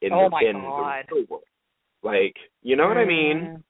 [0.00, 1.04] in Oh the my in God.
[1.08, 1.42] the real world.
[2.02, 3.36] Like, you know what I mean?
[3.38, 3.62] Mm.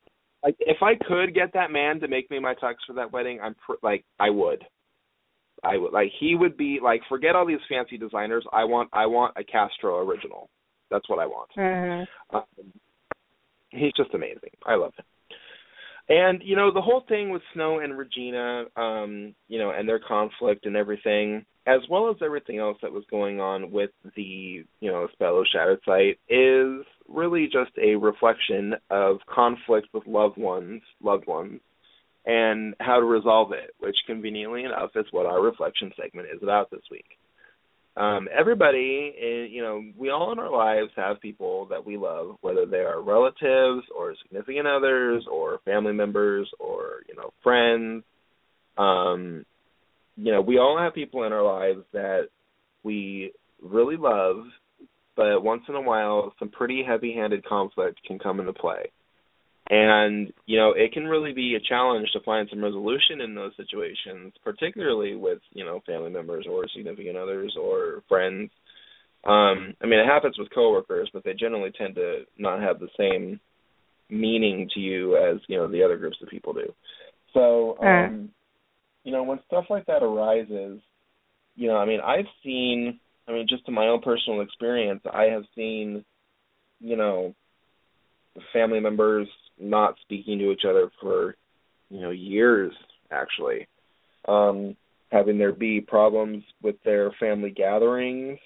[0.42, 3.40] Like, if I could get that man to make me my tux for that wedding,
[3.42, 4.64] I'm pr- like, I would.
[5.62, 8.44] I would like he would be like forget all these fancy designers.
[8.52, 10.48] I want I want a Castro original.
[10.90, 11.50] That's what I want.
[11.56, 12.06] Mhm.
[12.30, 12.72] Um,
[13.70, 14.50] he's just amazing.
[14.66, 15.04] I love him.
[16.08, 20.00] And you know the whole thing with Snow and Regina, um, you know, and their
[20.00, 24.90] conflict and everything, as well as everything else that was going on with the you
[24.90, 30.82] know Spell of Shattered Sight, is really just a reflection of conflict with loved ones,
[31.00, 31.60] loved ones,
[32.24, 33.74] and how to resolve it.
[33.78, 37.06] Which conveniently enough is what our reflection segment is about this week
[37.96, 42.36] um, everybody, eh, you know, we all in our lives have people that we love,
[42.40, 48.02] whether they are relatives or significant others or family members or you know friends.
[48.78, 49.44] Um,
[50.16, 52.28] you know, we all have people in our lives that
[52.82, 54.44] we really love,
[55.14, 58.90] but once in a while, some pretty heavy-handed conflict can come into play.
[59.72, 63.52] And, you know, it can really be a challenge to find some resolution in those
[63.56, 68.50] situations, particularly with, you know, family members or significant others or friends.
[69.24, 72.90] Um, I mean, it happens with coworkers, but they generally tend to not have the
[72.98, 73.40] same
[74.10, 76.70] meaning to you as, you know, the other groups of people do.
[77.32, 78.28] So, um,
[79.04, 80.80] you know, when stuff like that arises,
[81.56, 85.30] you know, I mean, I've seen, I mean, just in my own personal experience, I
[85.32, 86.04] have seen,
[86.78, 87.34] you know,
[88.52, 89.28] family members
[89.58, 91.36] not speaking to each other for
[91.90, 92.72] you know years
[93.10, 93.66] actually.
[94.26, 94.76] Um
[95.10, 98.38] having there be problems with their family gatherings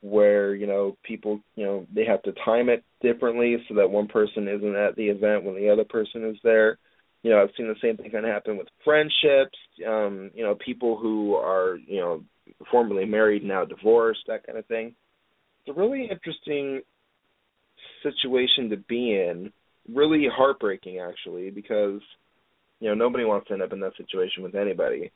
[0.00, 4.08] where you know people you know they have to time it differently so that one
[4.08, 6.78] person isn't at the event when the other person is there.
[7.22, 10.56] You know i've seen the same thing kind of happen with friendships um you know
[10.56, 12.24] people who are you know
[12.70, 14.94] formerly married now divorced that kind of thing.
[15.64, 16.82] It's a really interesting
[18.02, 19.52] situation to be in
[19.92, 22.00] really heartbreaking actually because
[22.80, 25.10] you know nobody wants to end up in that situation with anybody.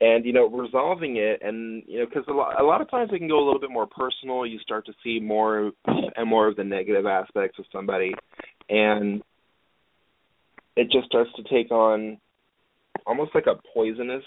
[0.00, 3.10] And you know resolving it and you know because a lot, a lot of times
[3.12, 4.46] it can go a little bit more personal.
[4.46, 8.14] You start to see more and more of the negative aspects of somebody.
[8.68, 9.22] And
[10.76, 12.18] it just starts to take on
[13.06, 14.22] almost like a poisonous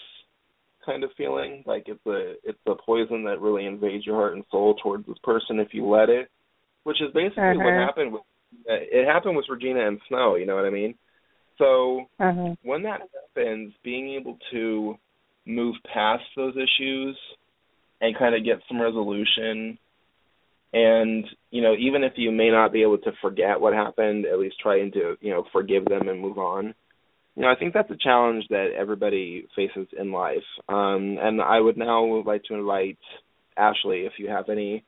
[0.86, 1.64] kind of feeling.
[1.66, 5.18] Like it's a it's a poison that really invades your heart and soul towards this
[5.24, 6.30] person if you let it
[6.84, 7.86] which is basically what Uh-huh.
[7.86, 8.24] happened with
[8.68, 10.95] it happened with Regina and Snow, you know what I mean?
[11.58, 12.58] So Mhm.
[12.64, 14.97] when that happens, being able to
[15.45, 17.18] move past those issues
[17.99, 19.78] and kind of get some resolution
[20.74, 24.39] and you know even if you may not be able to forget what happened at
[24.39, 26.74] least trying to you know forgive them and move on
[27.36, 30.38] you know i think that's a challenge that everybody faces in life
[30.70, 32.97] um and i would now like to invite
[33.58, 34.84] ashley if you have any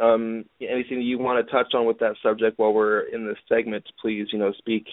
[0.00, 3.84] um anything you want to touch on with that subject while we're in this segment
[4.00, 4.84] please you know speak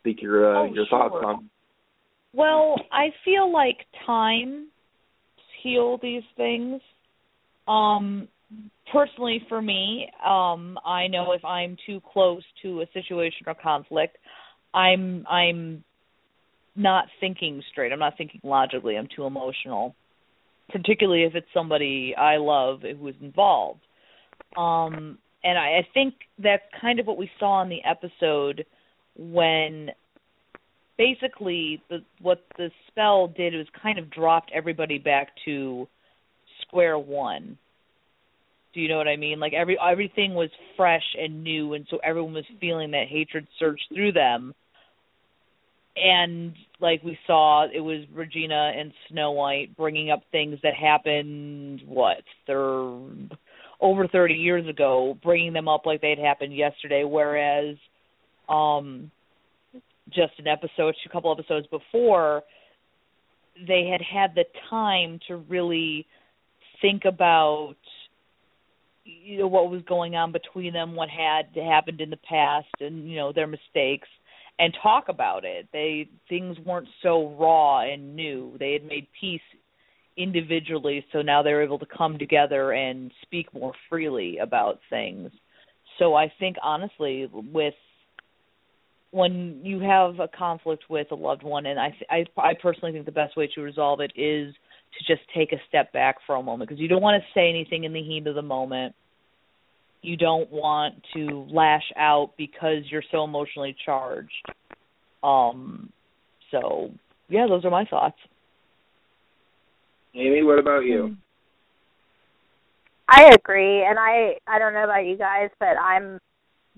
[0.00, 0.98] speak your uh, Oh, your sure.
[0.98, 1.50] thoughts on
[2.34, 4.68] Well, I feel like time
[5.62, 6.80] heal these things.
[7.66, 8.28] Um
[8.92, 14.16] personally for me, um I know if I'm too close to a situation or conflict,
[14.74, 15.84] I'm I'm
[16.76, 17.92] not thinking straight.
[17.92, 18.96] I'm not thinking logically.
[18.96, 19.94] I'm too emotional.
[20.70, 23.80] Particularly if it's somebody I love who is involved.
[24.56, 28.66] Um and I, I think that's kind of what we saw in the episode
[29.16, 29.90] when
[30.96, 35.86] basically the what the spell did was kind of dropped everybody back to
[36.62, 37.56] square one.
[38.74, 39.40] Do you know what I mean?
[39.40, 43.80] Like every everything was fresh and new and so everyone was feeling that hatred surge
[43.94, 44.54] through them.
[45.96, 51.82] And like we saw it was Regina and Snow White bringing up things that happened
[51.86, 53.36] what third
[53.80, 57.76] over 30 years ago, bringing them up like they'd happened yesterday whereas
[58.48, 59.10] um
[60.14, 62.42] just an episode, a couple episodes before,
[63.66, 66.06] they had had the time to really
[66.80, 67.74] think about
[69.04, 73.08] you know what was going on between them, what had happened in the past, and
[73.08, 74.08] you know their mistakes,
[74.58, 75.66] and talk about it.
[75.72, 78.56] They things weren't so raw and new.
[78.58, 79.40] They had made peace
[80.18, 85.30] individually, so now they're able to come together and speak more freely about things.
[85.98, 87.74] So I think honestly, with
[89.10, 93.06] when you have a conflict with a loved one, and I, I, I personally think
[93.06, 96.42] the best way to resolve it is to just take a step back for a
[96.42, 98.94] moment because you don't want to say anything in the heat of the moment.
[100.02, 104.30] You don't want to lash out because you're so emotionally charged.
[105.22, 105.90] Um,
[106.50, 106.90] so
[107.28, 108.16] yeah, those are my thoughts.
[110.18, 111.16] Amy, what about you?
[113.08, 116.18] I agree, and I I don't know about you guys, but I'm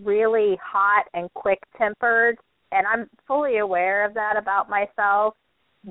[0.03, 2.37] really hot and quick tempered,
[2.71, 5.35] and I'm fully aware of that about myself.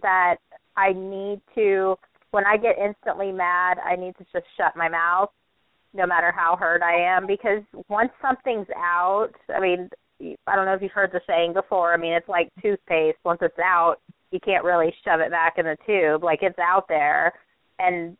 [0.04, 0.36] That
[0.78, 1.96] I need to,
[2.30, 5.32] when I get instantly mad, I need to just shut my mouth,
[5.96, 9.90] no matter how hurt I am, because once something's out, I mean,
[10.46, 11.92] I don't know if you've heard the saying before.
[11.92, 13.18] I mean, it's like toothpaste.
[13.26, 13.96] Once it's out,
[14.32, 16.24] you can't really shove it back in the tube.
[16.24, 17.34] Like it's out there,
[17.80, 18.16] and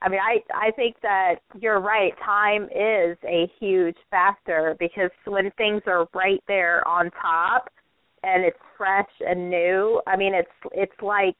[0.00, 2.12] I mean, I I think that you're right.
[2.24, 7.68] Time is a huge factor because when things are right there on top
[8.22, 11.36] and it's fresh and new, I mean, it's it's like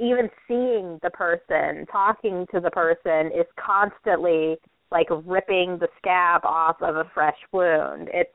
[0.00, 4.56] even seeing the person, talking to the person is constantly
[4.90, 8.08] like ripping the scab off of a fresh wound.
[8.12, 8.34] It's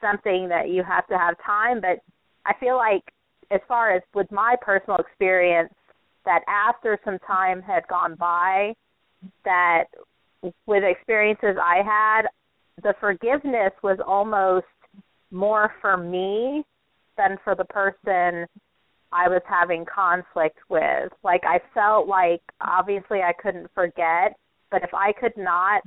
[0.00, 2.00] something that you have to have time, but
[2.44, 3.02] I feel like
[3.50, 5.72] as far as with my personal experience
[6.24, 8.74] that after some time had gone by,
[9.44, 9.84] that
[10.66, 12.22] with experiences I had,
[12.82, 14.66] the forgiveness was almost
[15.30, 16.64] more for me
[17.16, 18.46] than for the person
[19.12, 21.12] I was having conflict with.
[21.24, 24.36] Like I felt like obviously I couldn't forget,
[24.70, 25.82] but if I could not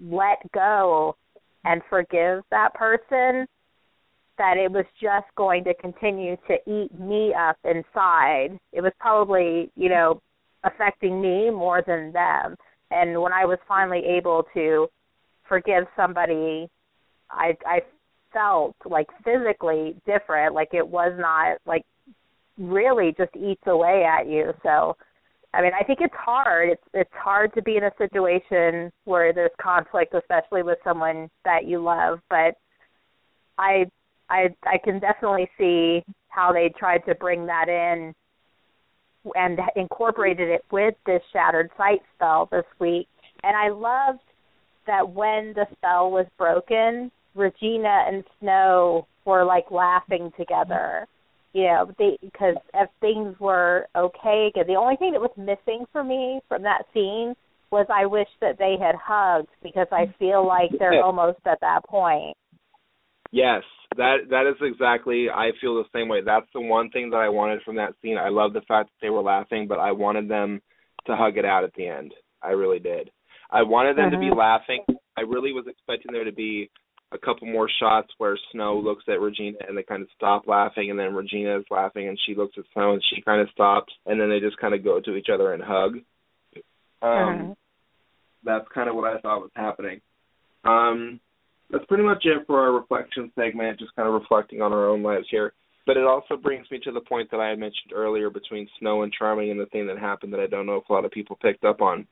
[0.00, 1.16] let go
[1.64, 3.46] and forgive that person,
[4.42, 8.58] that it was just going to continue to eat me up inside.
[8.72, 10.20] It was probably, you know,
[10.64, 12.56] affecting me more than them.
[12.90, 14.88] And when I was finally able to
[15.48, 16.68] forgive somebody,
[17.30, 17.82] I I
[18.32, 21.84] felt like physically different, like it was not like
[22.58, 24.52] really just eats away at you.
[24.64, 24.96] So
[25.54, 26.70] I mean, I think it's hard.
[26.70, 31.64] It's it's hard to be in a situation where there's conflict, especially with someone that
[31.64, 32.56] you love, but
[33.56, 33.86] I
[34.32, 38.14] I I can definitely see how they tried to bring that in
[39.34, 43.06] and incorporated it with this shattered sight spell this week.
[43.44, 44.20] And I loved
[44.86, 51.06] that when the spell was broken, Regina and Snow were like laughing together.
[51.52, 56.02] You know, they because if things were okay, the only thing that was missing for
[56.02, 57.34] me from that scene
[57.70, 61.84] was I wish that they had hugged because I feel like they're almost at that
[61.84, 62.36] point.
[63.30, 63.62] Yes,
[63.96, 65.28] that that is exactly.
[65.30, 66.20] I feel the same way.
[66.24, 68.18] That's the one thing that I wanted from that scene.
[68.18, 70.60] I love the fact that they were laughing, but I wanted them
[71.06, 72.14] to hug it out at the end.
[72.42, 73.10] I really did.
[73.50, 74.36] I wanted them to be Mhm.
[74.36, 74.84] laughing.
[75.16, 76.70] I really was expecting there to be
[77.12, 80.90] a couple more shots where Snow looks at Regina and they kind of stop laughing,
[80.90, 83.92] and then Regina is laughing and she looks at Snow and she kind of stops,
[84.06, 86.00] and then they just kind of go to each other and hug.
[87.02, 87.56] Um, Mhm.
[88.42, 90.00] that's kind of what I thought was happening.
[90.64, 91.20] Um,
[91.72, 95.02] that's pretty much it for our reflection segment, just kind of reflecting on our own
[95.02, 95.54] lives here.
[95.86, 99.02] But it also brings me to the point that I had mentioned earlier between Snow
[99.02, 101.10] and Charming and the thing that happened that I don't know if a lot of
[101.10, 102.06] people picked up on.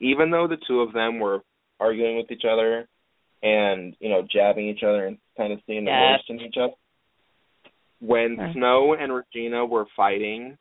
[0.00, 1.40] Even though the two of them were
[1.78, 2.88] arguing with each other
[3.44, 6.72] and, you know, jabbing each other and kind of seeing the worst in each other,
[8.00, 8.52] when Mhm.
[8.54, 10.58] Snow and Regina were fighting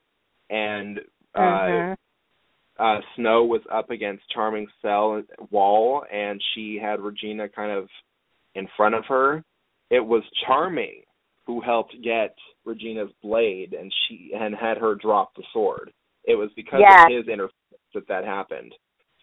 [0.49, 0.99] and
[1.34, 1.97] uh Mhm.
[2.77, 7.89] uh Snow was up against Charming's cell wall and she had Regina kind of
[8.56, 9.44] in front of her.
[9.90, 11.03] It was Charming
[11.45, 15.91] who helped get Regina's blade and she and had her drop the sword.
[16.23, 17.06] It was because Yes.
[17.06, 17.53] of his interference
[17.94, 18.73] that that happened.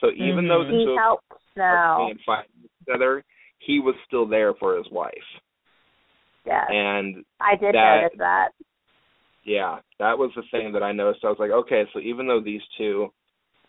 [0.00, 0.48] So even mm-hmm.
[0.48, 1.24] though the He two of helped
[1.54, 3.24] them are being fighting each other,
[3.60, 5.14] he was still there for his wife.
[6.44, 6.66] Yes.
[6.70, 8.48] And I did that- notice that.
[9.44, 11.24] yeah, that was the thing that I noticed.
[11.24, 13.12] I was like, okay, so even though these two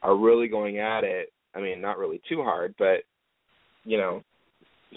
[0.02, 3.04] are really going at it, I mean, not really too hard, but
[3.86, 4.24] you know,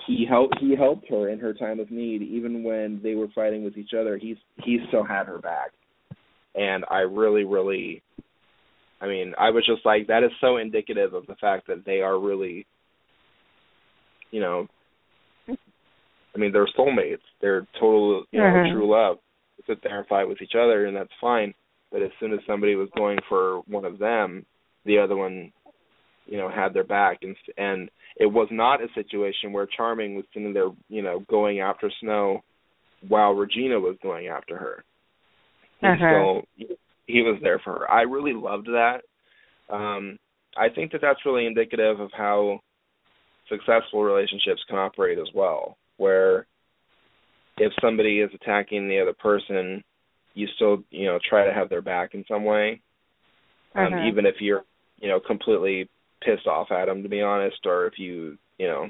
[0.06, 3.62] he helped he helped her in her time of need, even when they were fighting
[3.64, 4.16] with each other.
[4.16, 5.72] He's he still had her back,
[6.54, 8.02] and I really, really,
[9.00, 12.00] I mean, I was just like, that is so indicative of the fact that they
[12.00, 12.66] are really,
[14.30, 14.68] you know,
[15.48, 17.20] I mean, they're soulmates.
[17.40, 18.72] They're total, you know, Mhm.
[18.72, 19.18] true love.
[19.58, 21.52] They sit there and fight with each other, and that's fine.
[21.90, 24.46] But as soon as somebody was going for one of them,
[24.84, 25.52] the other one,
[26.26, 30.24] you know, had their back, and and it was not a situation where Charming was
[30.32, 32.42] sitting there, you know, going after Snow
[33.08, 34.84] while Regina was going after her.
[35.80, 36.06] He Uh-huh.
[36.06, 36.42] still
[37.06, 37.90] he was there for her.
[37.90, 39.02] I really loved that.
[39.68, 40.18] Um,
[40.56, 42.60] I think that that's really indicative of how
[43.48, 46.46] successful relationships can operate as well, where
[47.58, 49.82] if somebody is attacking the other person,
[50.34, 52.80] you still you know try to have their back in some way,
[53.74, 54.06] um, Uh-huh.
[54.06, 54.64] even if you're
[55.00, 55.88] you know completely
[56.24, 58.88] pissed off at them, to be honest, or if you you know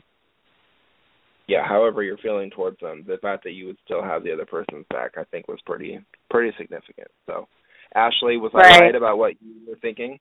[1.48, 4.46] yeah, however you're feeling towards them, the fact that you would still have the other
[4.46, 5.98] person's back, I think, was pretty
[6.30, 7.09] pretty significant.
[7.26, 7.48] So,
[7.94, 8.80] Ashley, was I Right.
[8.80, 10.18] right about what you were thinking?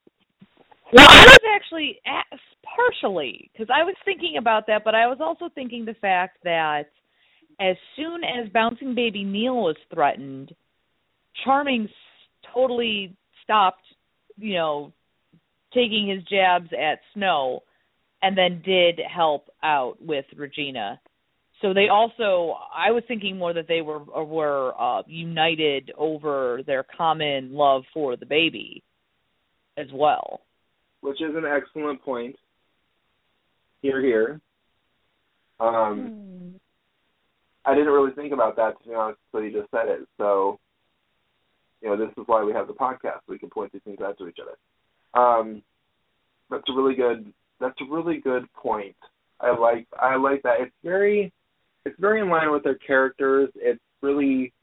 [0.91, 2.01] Well, I was actually
[2.63, 6.89] partially because I was thinking about that, but I was also thinking the fact that
[7.59, 10.53] as soon as Bouncing Baby Neal was threatened,
[11.45, 11.87] Charming
[12.53, 13.85] totally stopped,
[14.37, 14.91] you know,
[15.73, 17.63] taking his jabs at Snow,
[18.21, 20.99] and then did help out with Regina.
[21.61, 26.83] So they also, I was thinking more that they were were uh, united over their
[26.83, 28.83] common love for the baby,
[29.77, 30.41] as well.
[31.01, 32.35] Which is an excellent point.
[33.81, 34.41] Here, here.
[35.59, 36.57] Um, Hmm.
[37.63, 40.07] I didn't really think about that to be honest until you just said it.
[40.17, 40.59] So,
[41.81, 43.21] you know, this is why we have the podcast.
[43.27, 44.57] We can point these things out to each other.
[45.13, 45.61] Um,
[46.49, 47.31] that's a really good.
[47.59, 48.95] That's a really good point.
[49.39, 49.87] I like.
[49.99, 50.59] I like that.
[50.59, 51.31] It's very.
[51.85, 53.49] It's very in line with their characters.
[53.55, 54.53] It's really.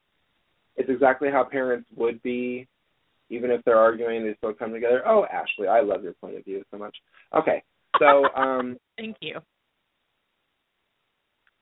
[0.77, 2.69] It's exactly how parents would be,
[3.31, 4.25] even if they're arguing.
[4.25, 5.03] They still come together.
[5.07, 6.97] Oh, Ashley, I love your point of view so much.
[7.37, 7.63] Okay,
[7.99, 8.79] so um.
[8.97, 9.41] Thank you.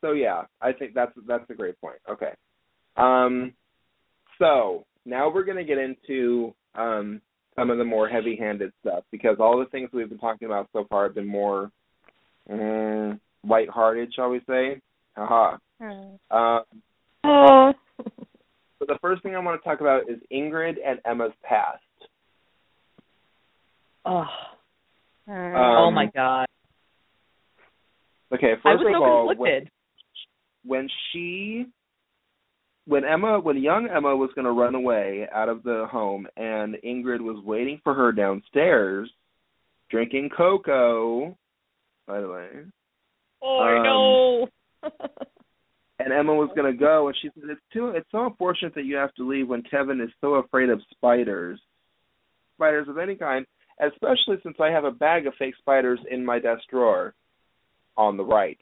[0.00, 1.98] So yeah, I think that's that's a great point.
[2.08, 2.32] Okay.
[2.96, 3.52] Um
[4.38, 7.20] so now we're gonna get into um
[7.56, 10.68] some of the more heavy handed stuff because all the things we've been talking about
[10.72, 11.70] so far have been more
[12.50, 14.80] mm, light hearted, shall we say.
[15.16, 15.56] Haha.
[15.80, 16.36] Hmm.
[16.36, 16.62] Um
[17.24, 17.72] Oh.
[18.78, 21.82] so the first thing I want to talk about is Ingrid and Emma's past.
[24.04, 24.24] Oh.
[25.26, 25.32] Hmm.
[25.56, 26.46] oh Um, my god.
[28.32, 29.70] Okay, I first was of so all, when, conflicted.
[30.64, 31.66] when she
[32.86, 36.76] when Emma when young Emma was going to run away out of the home and
[36.84, 39.10] Ingrid was waiting for her downstairs
[39.90, 41.36] drinking cocoa
[42.06, 42.48] by the way.
[43.42, 44.90] Oh um, no.
[45.98, 48.84] and Emma was going to go and she said it's too it's so unfortunate that
[48.84, 51.60] you have to leave when Kevin is so afraid of spiders.
[52.56, 53.46] Spiders of any kind
[53.80, 57.14] especially since I have a bag of fake spiders in my desk drawer
[57.96, 58.58] on the right.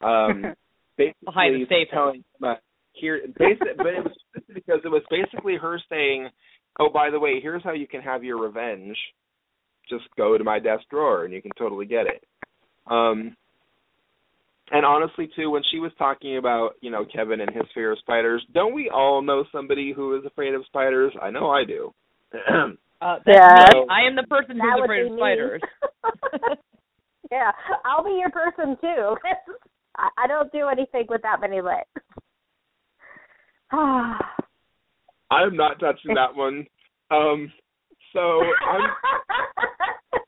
[0.00, 0.54] Um
[0.96, 1.88] basically Behind the safe.
[1.92, 2.58] telling Emma
[2.92, 4.12] here basi- but it was
[4.54, 6.28] because it was basically her saying,
[6.78, 8.96] "Oh, by the way, here's how you can have your revenge.
[9.88, 12.22] Just go to my desk drawer and you can totally get it."
[12.86, 13.36] Um
[14.70, 17.98] and honestly too when she was talking about, you know, Kevin and his fear of
[17.98, 21.12] spiders, don't we all know somebody who is afraid of spiders?
[21.20, 21.92] I know I do.
[23.02, 23.80] Uh, that's Yeah.
[23.80, 23.86] me.
[23.90, 25.18] I am the person who's afraid of me.
[25.18, 25.60] spiders.
[27.30, 27.50] yeah,
[27.84, 29.16] I'll be your person too.
[29.96, 31.88] I, I don't do anything with that many legs.
[33.72, 34.18] Ah.
[35.30, 36.66] I'm not touching that one.
[37.10, 37.52] Um
[38.12, 38.90] so I'm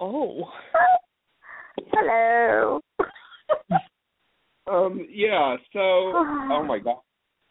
[0.00, 0.50] Oh.
[1.92, 2.80] Hello.
[4.70, 6.98] Um, yeah, so oh my god.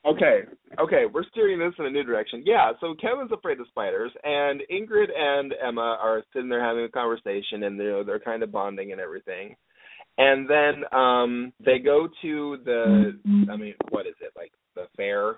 [0.04, 0.42] Okay,
[0.80, 2.42] okay, we're steering this in a new direction.
[2.44, 6.90] Yeah, so Kevin's afraid of spiders, and Ingrid and Emma are sitting there having a
[6.90, 9.56] conversation, and they're they're kind of bonding and everything.
[10.18, 13.20] And then um they go to the,
[13.50, 15.38] I mean, what is it like the fair?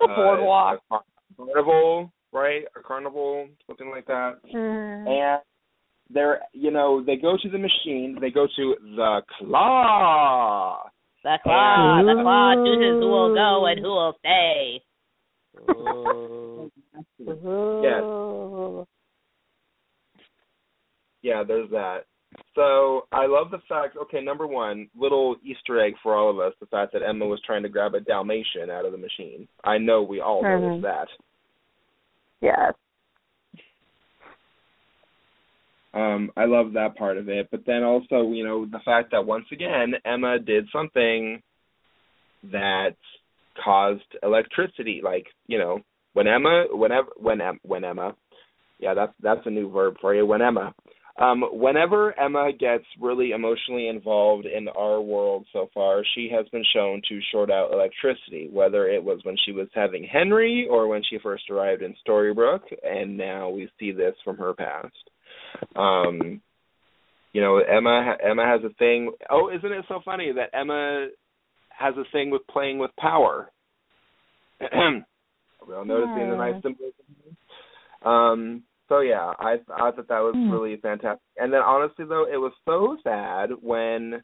[0.00, 0.82] The Uh, boardwalk.
[1.36, 2.64] carnival, right?
[2.76, 5.06] A carnival, something like that Mm.
[5.06, 5.40] and
[6.10, 10.82] they're you know they go to the machine they go to the claw
[11.22, 14.82] The claw, the claw chooses who will go and who will stay.
[15.58, 16.70] Ooh.
[21.22, 22.04] yeah there's that
[22.54, 26.52] so i love the fact okay number one little easter egg for all of us
[26.60, 29.78] the fact that emma was trying to grab a dalmatian out of the machine i
[29.78, 30.82] know we all noticed Mhm.
[30.82, 31.08] that
[32.40, 32.74] Yes.
[35.94, 39.24] um i love that part of it but then also you know the fact that
[39.24, 41.42] once again emma did something
[42.50, 42.96] that
[43.62, 45.80] caused electricity like you know
[46.14, 48.14] when emma whenever when when emma
[48.78, 50.74] yeah that's that's a new verb for you when emma
[51.18, 56.64] um whenever emma gets really emotionally involved in our world so far she has been
[56.74, 61.02] shown to short out electricity whether it was when she was having henry or when
[61.08, 64.96] she first arrived in storybrooke and now we see this from her past
[65.76, 66.40] um,
[67.32, 69.12] you know, Emma Emma has a thing.
[69.30, 71.08] Oh, isn't it so funny that Emma
[71.70, 73.50] has a thing with playing with power.
[74.60, 76.94] we all notice being a nice symbolism.
[78.04, 78.62] Um,
[78.92, 80.50] so yeah, I I thought that was Hmm.
[80.50, 81.22] really fantastic.
[81.38, 84.22] And then honestly though, it was so sad when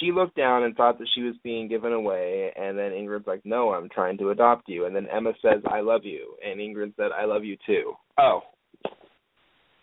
[0.00, 3.42] she looked down and thought that she was being given away and then Ingrid's like,
[3.44, 6.96] No, I'm trying to adopt you and then Emma says, I love you and Ingrid
[6.96, 7.92] said, I love you too.
[8.18, 8.40] Oh.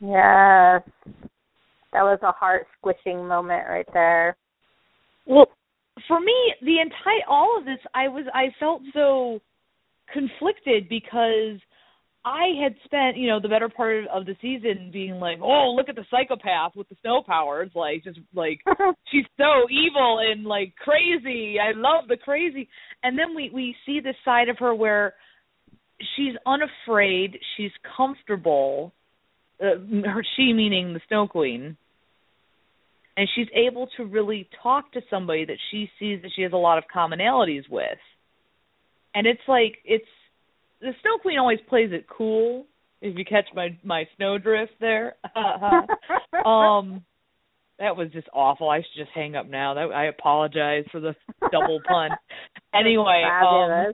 [0.02, 0.84] Yes.
[1.94, 4.36] That was a heart squishing moment right there.
[5.26, 5.48] Well,
[6.08, 9.40] for me, the entire all of this, I was I felt so
[10.12, 11.60] conflicted because
[12.30, 15.90] I had spent, you know, the better part of the season being like, "Oh, look
[15.90, 18.62] at the psychopath with the snow powers!" Like, just like
[19.12, 21.58] she's so evil and like crazy.
[21.60, 22.70] I love the crazy.
[23.02, 25.16] And then we we see this side of her where
[26.16, 28.94] she's unafraid, she's comfortable.
[29.60, 31.76] Uh, her she meaning the Snow Queen
[33.18, 36.58] and she's able to really talk to somebody that she sees that she has a
[36.58, 38.00] lot of commonalities with.
[39.14, 40.06] And it's like it's
[40.82, 42.66] the Snow Queen always plays it cool.
[43.02, 45.16] If you catch my my snowdrift there,
[46.46, 47.04] um,
[47.80, 48.70] that was just awful.
[48.70, 49.74] I should just hang up now.
[49.76, 51.16] That I apologize for the
[51.52, 52.12] double pun.
[52.72, 53.94] Anyway, um,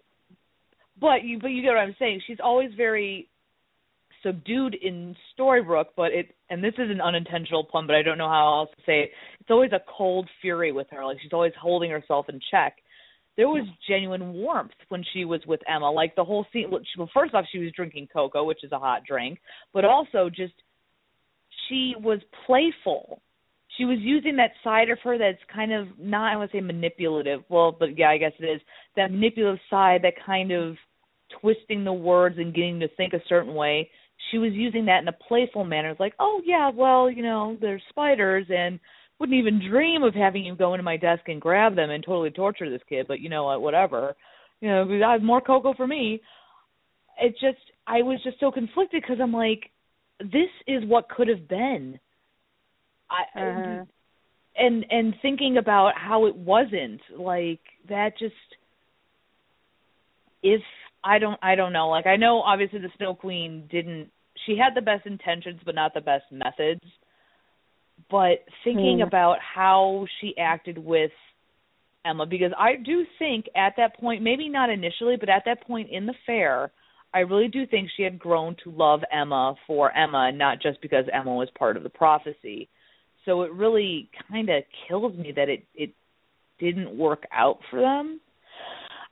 [1.00, 2.22] but you but you get what I'm saying.
[2.28, 3.30] She's always very
[4.22, 8.28] subdued in Storybrooke, but it and this is an unintentional pun, but I don't know
[8.28, 9.12] how else to say it.
[9.40, 11.06] It's always a cold fury with her.
[11.06, 12.76] Like she's always holding herself in check.
[13.38, 15.92] There was genuine warmth when she was with Emma.
[15.92, 16.72] Like the whole scene.
[16.72, 19.40] Well, first off, she was drinking cocoa, which is a hot drink,
[19.74, 20.54] but also just
[21.68, 23.22] she was playful.
[23.78, 27.42] She was using that side of her that's kind of not I to say manipulative.
[27.50, 28.62] Well, but yeah, I guess it is
[28.96, 30.78] that manipulative side, that kind of
[31.42, 33.90] twisting the words and getting to think a certain way.
[34.32, 35.90] She was using that in a playful manner.
[35.90, 38.80] It's like, oh yeah, well, you know, there's spiders and
[39.20, 42.32] wouldn't even dream of having you go into my desk and grab them and totally
[42.32, 44.16] torture this kid, but you know what, whatever.
[44.62, 46.22] You know, I have more cocoa for me.
[47.22, 49.72] It just I was just so conflicted because I'm like,
[50.20, 52.00] this is what could have been.
[53.10, 53.86] I Uh-huh.
[54.58, 58.34] and and thinking about how it wasn't like that just
[60.42, 60.62] if
[61.04, 64.10] I don't I don't know like I know obviously the Snow Queen didn't
[64.46, 66.82] she had the best intentions but not the best methods
[68.10, 69.08] but thinking Hmm.
[69.08, 71.12] about how she acted with
[72.04, 75.90] Emma because I do think at that point maybe not initially but at that point
[75.90, 76.72] in the fair
[77.14, 81.06] I really do think she had grown to love Emma for Emma not just because
[81.12, 82.70] Emma was part of the prophecy
[83.26, 85.92] so it really kind of kills me that it it
[86.60, 88.20] didn't work out for them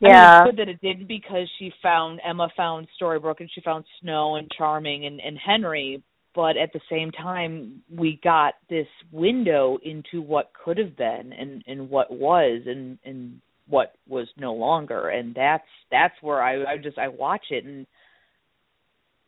[0.01, 0.39] I mean, Yeah.
[0.43, 4.35] it's good that it didn't because she found Emma found Storybrooke and she found Snow
[4.35, 6.03] and Charming and, and Henry,
[6.35, 11.63] but at the same time we got this window into what could have been and,
[11.67, 16.77] and what was and, and what was no longer and that's that's where I, I
[16.77, 17.85] just I watch it and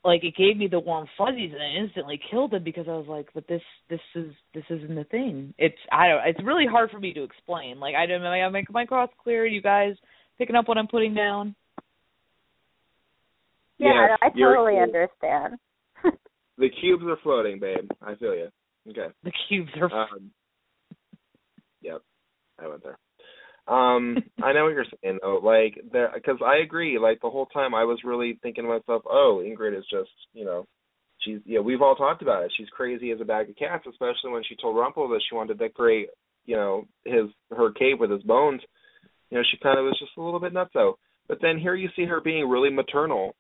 [0.03, 3.07] like it gave me the warm fuzzies and I instantly killed it because I was
[3.07, 5.53] like, but this this is this isn't the thing.
[5.57, 7.79] It's I don't it's really hard for me to explain.
[7.79, 9.95] Like I don't know I make my cross clear, you guys
[10.37, 11.55] picking up what I'm putting down.
[13.77, 15.55] Yeah, Yes, I you're- totally understand.
[16.57, 17.89] The cubes are floating, babe.
[18.01, 18.49] I feel you.
[18.89, 19.07] Okay.
[19.23, 20.31] The cubes are Um,
[21.81, 22.01] yep,
[22.59, 22.97] I went there.
[23.67, 25.39] Um, I know what you're saying though.
[25.43, 26.99] Like, there, because I agree.
[26.99, 30.45] Like the whole time, I was really thinking to myself, "Oh, Ingrid is just, you
[30.45, 30.65] know,
[31.19, 31.59] she's yeah.
[31.59, 32.53] We've all talked about it.
[32.55, 35.57] She's crazy as a bag of cats, especially when she told Rumpel that she wanted
[35.57, 36.09] to decorate,
[36.45, 38.61] you know, his her cave with his bones.
[39.31, 40.93] You know, she kind of was just a little bit nuts nutso.
[41.27, 43.35] But then here you see her being really maternal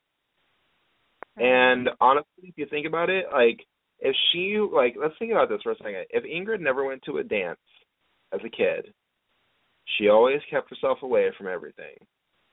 [1.37, 3.59] and honestly, if you think about it, like
[3.99, 6.05] if she like let's think about this for a second.
[6.09, 7.59] If Ingrid never went to a dance
[8.33, 8.93] as a kid,
[9.97, 11.95] she always kept herself away from everything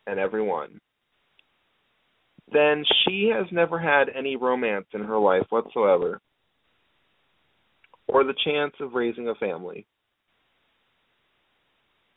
[0.07, 0.81] and everyone.
[2.53, 6.21] Then she has never had any romance in her life whatsoever.
[8.09, 9.87] Or the chance of raising a family.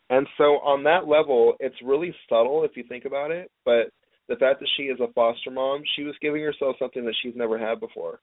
[0.09, 3.89] And so on that level, it's really subtle if you think about it, but
[4.27, 7.35] the fact that she is a foster mom, she was giving herself something that she's
[7.35, 8.19] never had before.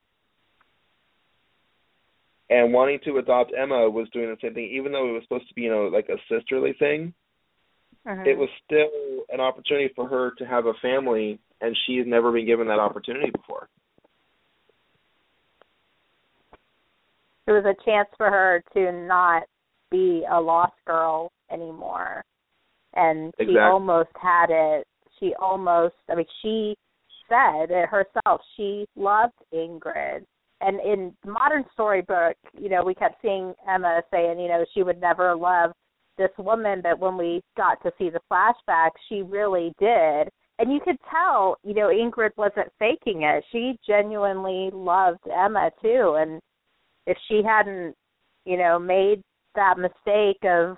[2.50, 5.48] And wanting to adopt Emma was doing the same thing, even though it was supposed
[5.48, 7.14] to be, you know, like a sisterly thing.
[8.04, 8.26] Mhm.
[8.26, 12.32] It was still an opportunity for her to have a family, and she had never
[12.32, 13.68] been given that opportunity before.
[17.46, 19.44] It was a chance for her to not
[19.90, 22.24] be a lost girl anymore.
[22.94, 24.86] And she almost had it.
[25.22, 26.74] She almost, I mean, she
[27.28, 30.24] said it herself, she loved Ingrid.
[30.60, 35.00] And in modern Storybrooke, you know, we kept seeing Emma saying, you know, she would
[35.00, 35.72] never love
[36.18, 40.28] this woman, but when we got to see the flashback, she really did.
[40.58, 43.44] And you could tell, you know, Ingrid wasn't faking it.
[43.50, 46.16] She genuinely loved Emma too.
[46.18, 46.40] And
[47.06, 47.94] if she hadn't,
[48.44, 49.22] you know, made
[49.54, 50.76] that mistake of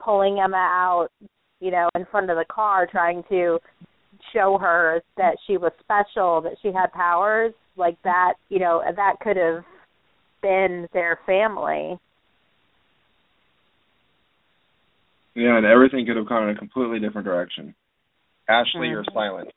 [0.00, 1.08] pulling Emma out,
[1.60, 3.58] you know, in front of the car trying to
[4.32, 9.14] show her that she was special, that she had powers, like that, you know, that
[9.20, 9.64] could have
[10.42, 11.98] been their family.
[15.34, 17.74] Yeah, and everything could have gone in a completely different direction.
[18.48, 19.12] Ashley, you're Mhm.
[19.12, 19.50] silent.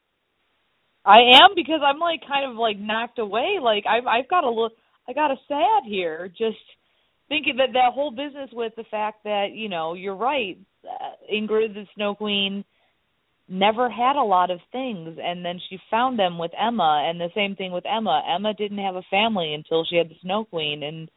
[1.05, 3.59] I am because I'm like kind of like knocked away.
[3.59, 4.73] Like I've I've got a look.
[5.07, 6.27] I got a sad here.
[6.27, 6.59] Just
[7.29, 10.57] thinking that that whole business with the fact that you know you're right.
[10.83, 12.65] Uh, Ingrid the Snow Queen
[13.47, 17.29] never had a lot of things, and then she found them with Emma, and the
[17.33, 18.21] same thing with Emma.
[18.27, 21.09] Emma didn't have a family until she had the Snow Queen, and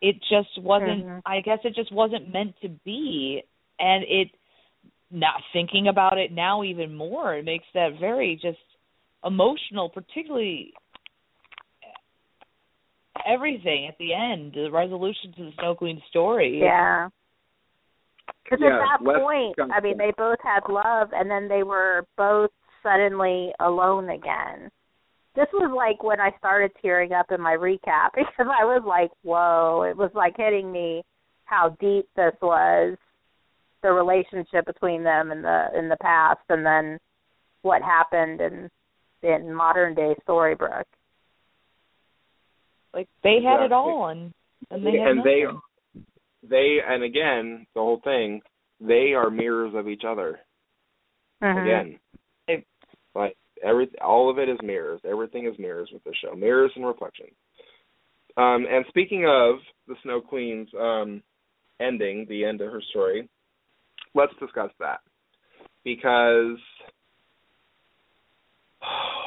[0.00, 1.04] it just wasn't.
[1.04, 1.22] Mhm.
[1.26, 3.42] I guess it just wasn't meant to be,
[3.78, 4.30] and it.
[5.14, 8.64] Not thinking about it now even more, it makes that very just
[9.22, 10.72] emotional, particularly
[13.26, 16.60] everything at the end, the resolution to the Snow Queen story.
[16.62, 17.08] Yeah.
[18.44, 21.62] Because Yeah, at that let's point, I mean, they both had love, and then they
[21.62, 22.50] were both
[22.82, 24.70] suddenly alone again.
[25.34, 29.10] This was like when I started tearing up in my recap because I was like,
[29.22, 31.02] "Whoa!" It was like hitting me
[31.44, 32.96] how deep this was,
[33.82, 36.98] the relationship between them in the in the past, and then
[37.62, 38.70] what happened in
[39.22, 40.84] in modern day Storybrooke.
[42.94, 44.32] Like they had it all, and
[44.70, 45.44] and they had and they
[46.48, 48.40] they and again the whole thing
[48.80, 50.40] they are mirrors of each other.
[51.42, 51.58] Mm-hmm.
[51.58, 51.98] again.
[52.46, 52.66] They-
[53.14, 55.00] like every all of it is mirrors.
[55.04, 56.34] Everything is mirrors with the show.
[56.34, 57.34] Mirrors and reflections.
[58.36, 59.56] Um and speaking of
[59.86, 61.22] the snow queen's um
[61.80, 63.28] ending the end of her story
[64.14, 65.00] let's discuss that.
[65.84, 66.58] Because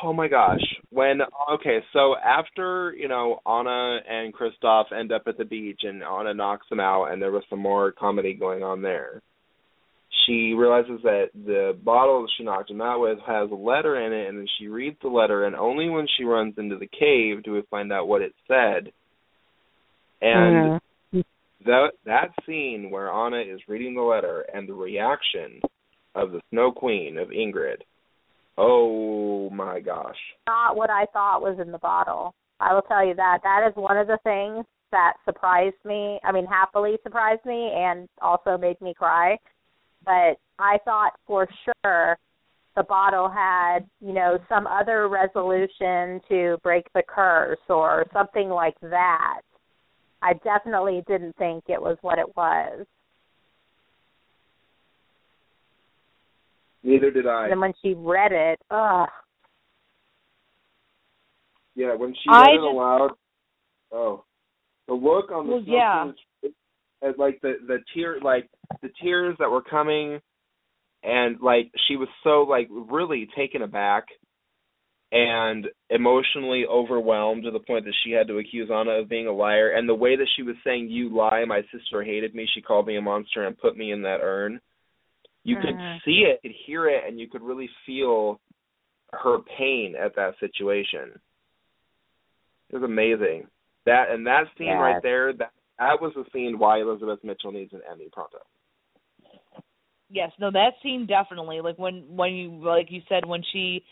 [0.03, 1.19] oh my gosh when
[1.51, 6.33] okay so after you know anna and Kristoff end up at the beach and anna
[6.33, 9.21] knocks them out and there was some more comedy going on there
[10.25, 14.13] she realizes that the bottle that she knocked him out with has a letter in
[14.13, 17.43] it and then she reads the letter and only when she runs into the cave
[17.43, 18.91] do we find out what it said
[20.21, 20.81] and
[21.13, 21.19] mm-hmm.
[21.65, 25.61] that that scene where Anna is reading the letter and the reaction
[26.13, 27.81] of the Snow Queen of Ingrid.
[28.57, 30.17] Oh my gosh.
[30.47, 32.33] not what I thought was in the bottle.
[32.59, 33.39] I will tell you that.
[33.43, 36.19] That is one of the things that surprised me.
[36.23, 39.37] I mean, happily surprised me and also made me cry.
[40.05, 41.47] But I thought for
[41.83, 42.17] sure
[42.75, 48.79] the bottle had, you know, some other resolution to break the curse or something like
[48.81, 49.41] that.
[50.21, 52.85] I definitely didn't think it was what it was.
[56.85, 57.49] Neither did I.
[57.49, 59.09] And when she read it, ugh.
[61.73, 63.11] Yeah, when she I read it just- aloud,
[63.91, 64.23] oh,
[64.87, 66.11] the look on the Well, yeah.
[67.01, 68.47] As like the the tear, like
[68.81, 70.21] the tears that were coming,
[71.03, 74.05] and like she was so like really taken aback
[75.11, 79.31] and emotionally overwhelmed to the point that she had to accuse Anna of being a
[79.31, 79.71] liar.
[79.71, 82.47] And the way that she was saying, "You lie, my sister hated me.
[82.53, 84.61] She called me a monster and put me in that urn."
[85.45, 86.03] You could Mhm.
[86.03, 88.41] see it, you could hear it, and you could really feel
[89.13, 91.17] her pain at that situation.
[92.69, 93.47] It was amazing.
[93.85, 94.79] That and that scene Yes.
[94.79, 98.39] right there, that that was the scene why Elizabeth Mitchell needs an Emmy pronto.
[100.09, 103.83] yes no that scene definitely like when when you like you said when she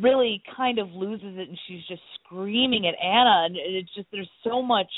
[0.00, 4.30] really kind of loses it and she's just screaming at anna and it's just there's
[4.42, 4.90] so much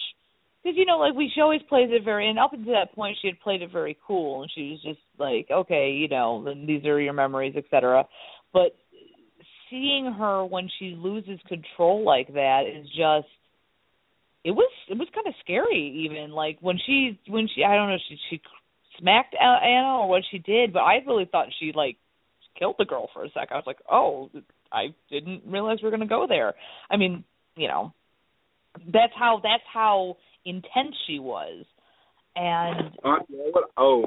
[0.63, 3.17] because you know like we she always plays it very and up until that point
[3.21, 6.85] she had played it very cool and she was just like okay you know these
[6.85, 8.05] are your memories etc
[8.53, 8.77] but
[9.71, 13.29] seeing her when she loses control like that is just
[14.45, 17.89] it was it was kind of scary even like when she when she I don't
[17.89, 18.41] know she she
[18.99, 21.97] smacked Anna or what she did, but I really thought she like
[22.59, 23.49] killed the girl for a sec.
[23.51, 24.31] I was like, oh,
[24.73, 26.55] I didn't realize we are gonna go there.
[26.91, 27.25] I mean,
[27.57, 27.93] you know,
[28.93, 31.65] that's how that's how intense she was,
[32.37, 33.71] and Uh, you know what?
[33.77, 34.07] Oh,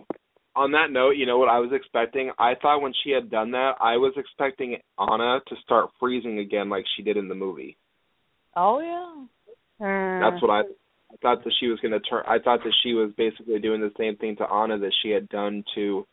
[0.55, 2.31] on that note, you know what I was expecting?
[2.37, 6.69] I thought when she had done that, I was expecting Anna to start freezing again
[6.69, 7.77] like she did in the movie.
[8.55, 9.25] oh yeah,
[9.81, 10.19] Mm.
[10.21, 12.23] That's what I, I thought that she was going to turn.
[12.27, 15.27] I thought that she was basically doing the same thing to Anna that she had
[15.29, 16.05] done to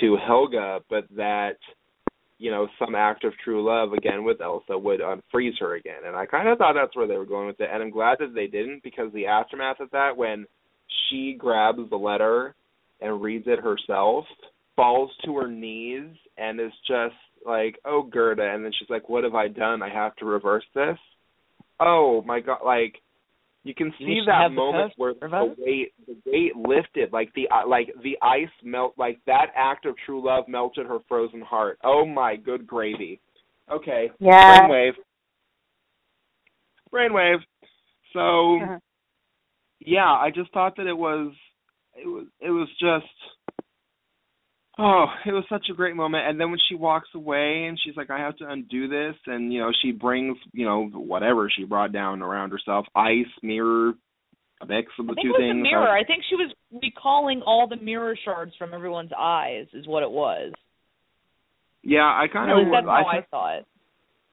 [0.00, 1.56] to Helga, but that
[2.40, 6.00] you know some act of true love again with Elsa would um, unfreeze her again.
[6.06, 8.18] And I kind of thought that's where they were going with it, and I'm glad
[8.18, 10.46] that they didn't because the aftermath of that when
[11.08, 12.54] she grabs the letter
[13.00, 14.24] and reads it herself,
[14.74, 17.14] falls to her knees and is just
[17.44, 19.82] like, "Oh, Gerda," and then she's like, "What have I done?
[19.82, 20.98] I have to reverse this."
[21.78, 22.60] Oh my god!
[22.64, 22.94] Like
[23.62, 27.32] you can see You that have the moment where the weight the weight lifted, like
[27.34, 31.42] the uh, like the ice melt, like that act of true love melted her frozen
[31.42, 31.78] heart.
[31.84, 33.20] Oh my good gravy.
[33.70, 34.66] Okay, Yeah.
[34.66, 34.94] brainwave,
[36.92, 37.44] brainwave.
[38.12, 38.18] So
[38.60, 38.80] Mhm.
[39.80, 41.32] yeah, I just thought that it was
[41.94, 43.06] it was it was just
[44.80, 46.26] oh, it was such a great moment.
[46.26, 49.52] And then when she walks away and she's like, I have to undo this and
[49.52, 53.92] you know, she brings, you know, whatever she brought down around herself, ice, mirror,
[54.62, 55.58] a mix of the I think two it was things.
[55.58, 55.88] the mirror.
[55.88, 56.52] I think she was
[56.82, 60.52] recalling all the mirror shards from everyone's eyes, is what it was.
[61.82, 63.66] Yeah, I kind of that's I, how I saw it.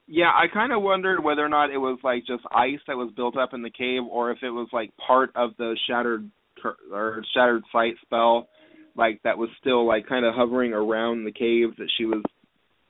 [0.05, 3.11] Yeah, I kind of wondered whether or not it was like just ice that was
[3.15, 6.29] built up in the cave, or if it was like part of the shattered
[6.61, 8.49] cur- or shattered sight spell,
[8.97, 12.23] like that was still like kind of hovering around the cave that she was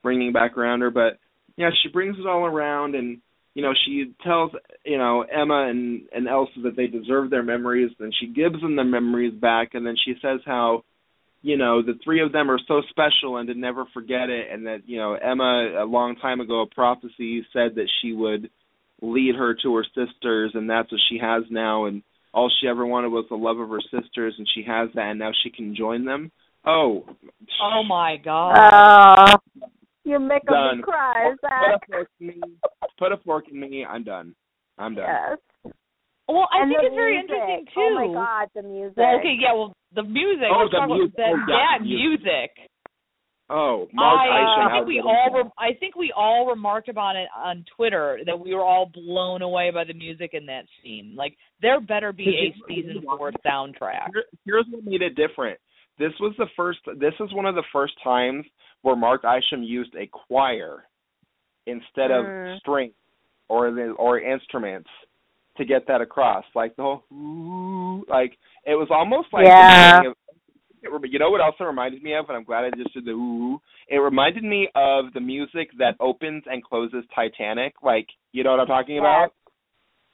[0.02, 0.90] bringing back around her.
[0.90, 1.20] But
[1.58, 3.20] yeah, she brings it all around, and
[3.54, 4.52] you know she tells
[4.86, 8.76] you know Emma and and Elsa that they deserve their memories, and she gives them
[8.76, 10.84] their memories back, and then she says how
[11.42, 14.48] you know the three of them are so special and to never forget it.
[14.52, 18.50] And that you know Emma a long time ago a prophecy said that she would
[19.02, 20.52] lead her to her sisters.
[20.54, 21.86] And that's what she has now.
[21.86, 22.04] And
[22.38, 25.20] all she ever wanted was the love of her sisters and she has that and
[25.20, 26.32] now she can join them
[26.66, 27.04] oh
[27.62, 28.54] Oh my god.
[29.34, 29.60] Oh,
[30.04, 30.78] you're making Done.
[30.78, 32.42] me cry, put a fork in me
[33.00, 34.36] put a fork in me i'm done
[34.78, 35.74] i'm done Yes.
[36.28, 37.82] well, I and think the it's very interesting too.
[37.82, 38.98] Oh my god, the music.
[38.98, 40.52] Well, okay, yeah, well, the music.
[40.52, 41.16] Oh, let's the talk about music.
[41.18, 42.52] that, Oh, yeah, that the music.
[43.50, 47.16] Oh mark I, Isham, I think we all re- I think we all remarked about
[47.16, 51.14] it on Twitter that we were all blown away by the music in that scene.
[51.16, 54.10] Like there better be a season four soundtrack.
[54.14, 55.60] Here- here's what made it different.
[56.00, 56.80] This was the first.
[56.98, 58.46] This is one of the first times
[58.84, 60.84] where Mark Isham used a choir
[61.66, 62.60] instead of Mm.
[62.60, 62.92] string
[63.50, 64.90] or the or instruments
[65.58, 66.46] to get that across.
[66.54, 69.92] Like the whole like it was almost like the Yeah.
[69.98, 70.17] beginning of-
[70.84, 72.94] it rem- you know what else it reminded me of, and I'm glad I just
[72.94, 73.60] did the ooh.
[73.88, 77.74] It reminded me of the music that opens and closes Titanic.
[77.82, 79.02] Like you know what I'm talking Yes.
[79.02, 79.34] about?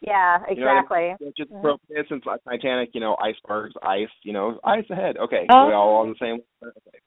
[0.01, 0.79] Yeah, You know what I
[1.11, 1.25] exactly.
[1.27, 1.59] Which is Mhm.
[1.59, 5.17] appropriate since Titanic, you know, icebergs, ice, you know, ice ahead.
[5.17, 5.67] Okay, Oh.
[5.67, 6.41] we all on the same.
[6.61, 6.99] Okay.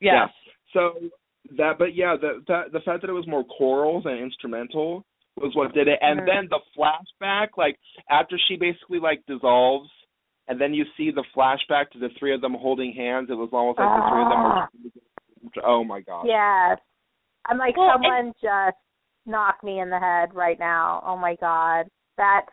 [0.00, 0.30] Yes.
[0.72, 0.94] So
[1.56, 5.04] that, but yeah, the that, the fact that it was more chorals and instrumental
[5.36, 5.98] was what did it.
[6.02, 6.26] And Mhm.
[6.26, 7.78] then the flashback, like
[8.08, 9.90] after she basically like dissolves,
[10.48, 13.28] and then you see the flashback to the three of them holding hands.
[13.30, 14.68] It was almost like the three of them Ah.
[15.54, 15.66] were.
[15.66, 16.24] Oh my god.
[16.26, 16.78] Yes.
[17.46, 18.76] I'm like Well, and- someone just
[19.26, 21.02] knocked me in the head right now.
[21.06, 21.86] Oh my god.
[22.16, 22.46] That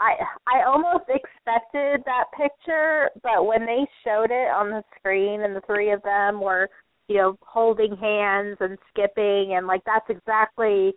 [0.00, 0.14] I
[0.46, 5.60] I almost expected that picture, but when they showed it on the screen and the
[5.62, 6.68] three of them were,
[7.08, 10.92] you know, holding hands and skipping and like that's exactly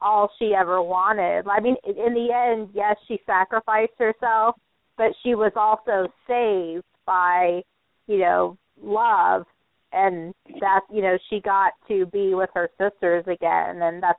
[0.00, 1.46] all she ever wanted.
[1.48, 4.56] I mean, in the end, yes, she sacrificed herself,
[4.96, 7.62] but she was also saved by,
[8.06, 9.44] you know, love.
[9.92, 13.80] And that you know she got to be with her sisters again.
[13.82, 14.18] And that's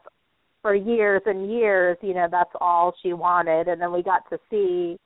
[0.61, 3.67] for years and years you know that's all she wanted.
[3.67, 4.97] And then we got to see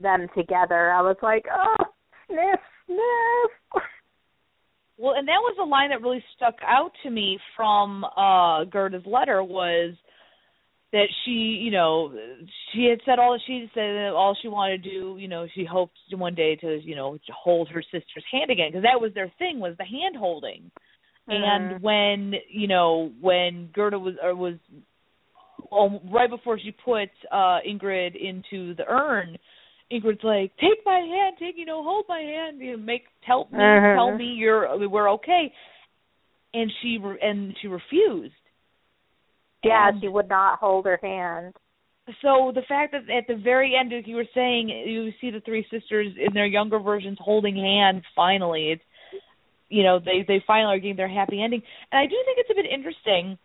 [0.00, 0.90] them together.
[0.90, 1.84] I was like oh
[2.26, 3.82] sniff sniff
[4.98, 9.06] Well, and that was a line that really stuck out to me from uh Gerda's
[9.06, 9.94] letter was
[10.92, 12.12] that she, you know,
[12.72, 15.64] she had said all she said that all she wanted to do, you know, she
[15.64, 19.30] hoped one day to, you know, hold her sister's hand again because that was their
[19.38, 20.70] thing was the hand holding.
[21.30, 24.54] And when, you know, when Gerda was or was
[25.70, 29.36] um, right before she put uh Ingrid into the urn,
[29.92, 33.48] Ingrid's like, "Take my hand, take you know, hold my hand, you know, make tell
[33.52, 33.94] me, Mhm.
[33.94, 35.52] tell me you're we're okay."
[36.54, 38.34] And she and she refused.
[39.64, 41.54] Yeah And she would not hold her hand
[42.22, 45.40] so the fact that at the very end, as you were saying, you see the
[45.40, 48.02] three sisters in their younger versions holding hands.
[48.16, 48.82] Finally, it's
[49.68, 51.62] you know they they finally are getting their happy ending,
[51.92, 53.38] and I do think it's a bit interesting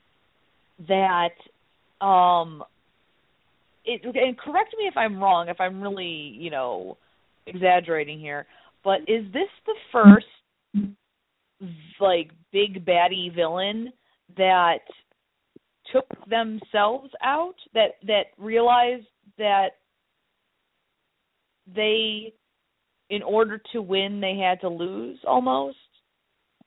[0.88, 2.64] that um
[3.86, 6.98] it and correct me if I'm wrong if I'm really you know
[7.46, 8.46] exaggerating here,
[8.84, 10.26] but is this the first
[12.00, 13.92] like big baddie villain
[14.38, 14.80] that
[15.94, 19.06] took themselves out that that realized
[19.38, 19.70] that
[21.74, 22.34] they
[23.10, 25.78] in order to win they had to lose almost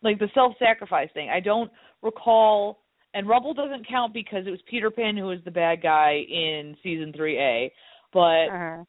[0.02, 1.70] like the self sacrifice thing i don't
[2.02, 2.78] recall
[3.14, 6.76] and rumple doesn't count because it was peter pan who was the bad guy in
[6.82, 7.70] season 3a
[8.12, 8.84] but uh-huh.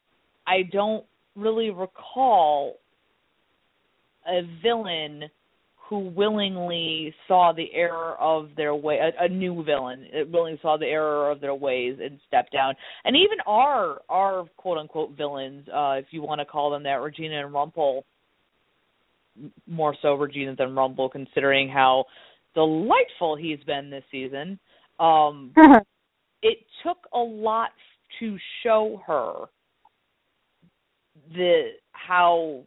[0.46, 1.04] i don't
[1.34, 2.78] really recall
[4.26, 5.24] a villain
[5.88, 10.86] who willingly saw the error of their way a, a new villain willingly saw the
[10.86, 12.74] error of their ways and stepped down.
[13.04, 17.00] And even our our quote unquote villains uh if you want to call them that
[17.00, 18.04] regina and rumple
[19.66, 22.04] more so regina than rumple considering how
[22.54, 24.58] delightful he's been this season
[24.98, 25.52] um
[26.42, 27.70] it took a lot
[28.18, 29.46] to show her
[31.32, 32.62] the how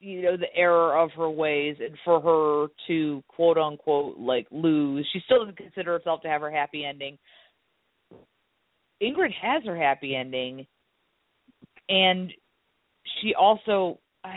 [0.00, 5.08] you know the error of her ways and for her to quote unquote like lose.
[5.12, 7.18] She still doesn't consider herself to have her happy ending.
[9.02, 10.66] Ingrid has her happy ending.
[11.88, 12.32] And
[13.20, 14.28] she also I,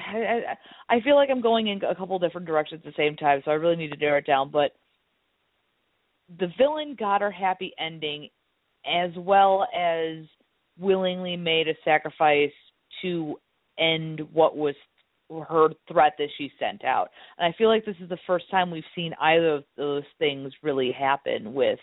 [0.89, 3.41] I, I feel like i'm going in a couple different directions at the same time
[3.43, 4.49] so i really need to narrow it down.
[4.51, 4.71] But
[6.39, 8.29] the villain got her happy ending
[8.85, 10.25] as well as
[10.79, 12.51] willingly made a sacrifice
[13.01, 13.37] to
[13.77, 14.75] end what was
[15.39, 17.09] her threat that she sent out.
[17.37, 20.51] And I feel like this is the first time we've seen either of those things
[20.61, 21.79] really happen with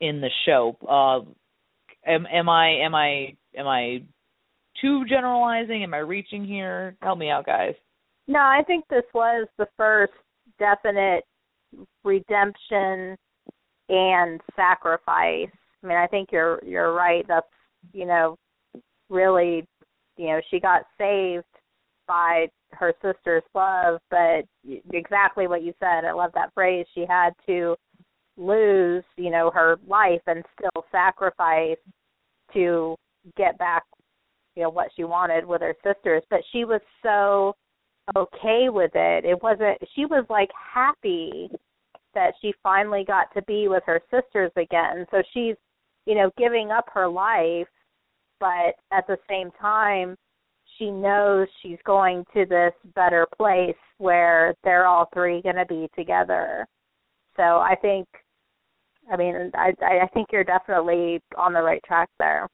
[0.00, 0.76] in the show.
[0.88, 4.02] Uh, am, am I am I am I
[4.80, 5.82] too generalizing?
[5.82, 6.96] Am I reaching here?
[7.02, 7.74] Help me out, guys.
[8.26, 10.12] No, I think this was the first
[10.58, 11.24] definite
[12.04, 13.16] redemption
[13.88, 15.50] and sacrifice.
[15.82, 17.24] I mean, I think you're you're right.
[17.26, 17.46] That's
[17.92, 18.36] you know
[19.08, 19.66] really
[20.16, 21.44] you know she got saved
[22.06, 24.44] by her sister's love, but
[24.92, 26.04] exactly what you said.
[26.04, 26.86] I love that phrase.
[26.94, 27.76] She had to
[28.36, 31.76] lose, you know, her life and still sacrifice
[32.54, 32.96] to
[33.36, 33.84] get back,
[34.56, 36.22] you know, what she wanted with her sisters.
[36.30, 37.54] But she was so
[38.16, 39.24] okay with it.
[39.24, 41.50] It wasn't she was like happy
[42.14, 45.06] that she finally got to be with her sisters again.
[45.10, 45.56] So she's,
[46.06, 47.68] you know, giving up her life,
[48.40, 50.16] but at the same time
[50.82, 55.88] she knows she's going to this better place where they're all three going to be
[55.96, 56.66] together.
[57.36, 58.08] So I think,
[59.12, 62.48] I mean, I I think you're definitely on the right track there.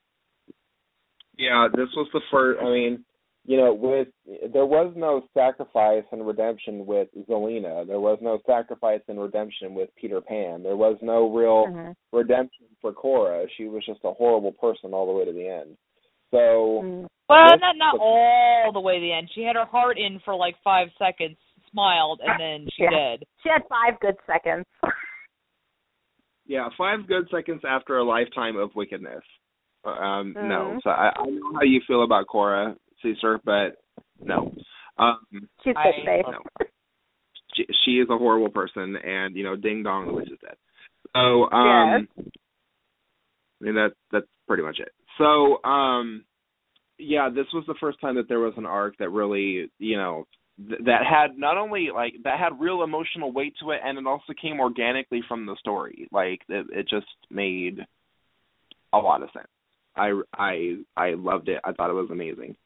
[1.36, 2.60] Yeah, this was the first.
[2.60, 3.04] I mean,
[3.44, 4.08] you know, with
[4.52, 7.86] there was no sacrifice and redemption with Zelena.
[7.86, 10.62] There was no sacrifice and redemption with Peter Pan.
[10.62, 12.16] There was no real mm-hmm.
[12.16, 13.46] redemption for Cora.
[13.56, 15.76] She was just a horrible person all the way to the end.
[16.30, 17.06] So mm-hmm.
[17.28, 19.28] Well, not not all the way to the end.
[19.34, 21.36] She had her heart in for like five seconds,
[21.70, 23.16] smiled, and then she yeah.
[23.16, 23.26] did.
[23.42, 24.64] She had five good seconds.
[26.46, 29.22] yeah, five good seconds after a lifetime of wickedness.
[29.84, 30.48] Um, mm-hmm.
[30.48, 33.76] No, so I, I know how you feel about Cora Caesar, but
[34.20, 34.54] no.
[34.96, 35.18] Um,
[35.62, 36.24] She's I, safe.
[36.26, 36.66] no.
[37.54, 40.56] She, she is a horrible person, and you know, ding dong, the witch is dead.
[41.14, 42.26] So, um, yes.
[43.60, 44.92] I mean that that's pretty much it.
[45.18, 46.24] So, um,
[46.98, 50.26] yeah, this was the first time that there was an arc that really, you know,
[50.56, 54.06] th- that had not only like that had real emotional weight to it, and it
[54.06, 56.08] also came organically from the story.
[56.12, 57.80] Like it, it just made
[58.92, 59.48] a lot of sense.
[59.96, 61.60] I I I loved it.
[61.64, 62.56] I thought it was amazing.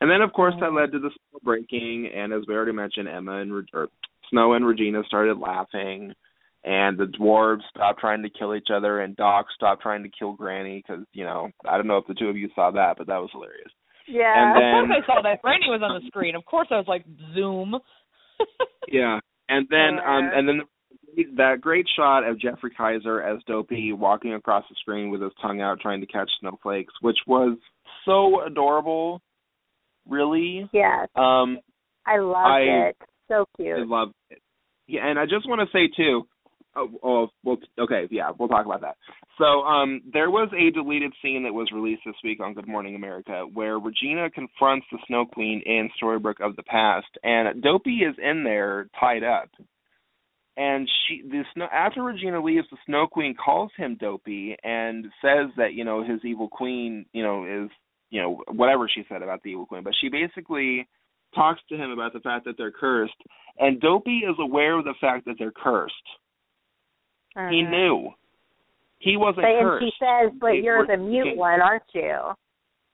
[0.00, 3.08] And then of course that led to the spell breaking, and as we already mentioned,
[3.08, 3.88] Emma and or
[4.30, 6.14] Snow and Regina started laughing
[6.66, 10.32] and the dwarves stop trying to kill each other, and Doc stop trying to kill
[10.34, 13.06] Granny because you know I don't know if the two of you saw that, but
[13.06, 13.70] that was hilarious.
[14.08, 14.34] Yeah.
[14.36, 15.42] And then, of course I saw that.
[15.42, 16.34] Granny was on the screen.
[16.36, 17.76] Of course I was like Zoom.
[18.88, 19.18] yeah,
[19.48, 20.16] and then Yeah.
[20.18, 20.60] um and then
[21.36, 25.60] that great shot of Jeffrey Kaiser as Dopey walking across the screen with his tongue
[25.62, 27.56] out trying to catch snowflakes, which was
[28.04, 29.22] so adorable.
[30.08, 30.68] Really.
[30.72, 31.08] Yes.
[31.16, 31.58] Um
[32.06, 32.96] I loved I- it.
[33.28, 33.78] So cute.
[33.78, 34.38] I love it.
[34.86, 36.28] Yeah, and I just want to say too.
[36.76, 38.96] Oh, oh, well, okay, yeah, we'll talk about that.
[39.38, 42.94] So, um, there was a deleted scene that was released this week on Good Morning
[42.94, 48.14] America where Regina confronts the Snow Queen in Storybrooke of the Past, and Dopey is
[48.22, 49.48] in there tied up.
[50.58, 55.50] And she, the snow, after Regina leaves, the Snow Queen calls him Dopey and says
[55.58, 57.70] that you know his evil queen, you know, is
[58.10, 60.88] you know whatever she said about the evil queen, but she basically
[61.34, 63.12] talks to him about the fact that they're cursed,
[63.58, 65.94] and Dopey is aware of the fact that they're cursed.
[67.50, 68.10] He knew.
[68.98, 72.34] He wasn't But, and she says, "But They you're the mute one, aren't you?"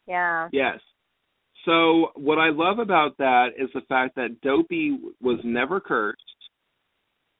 [0.07, 0.49] Yeah.
[0.53, 0.81] Yes.
[1.65, 6.21] So what I love about that is the fact that Dopey was never cursed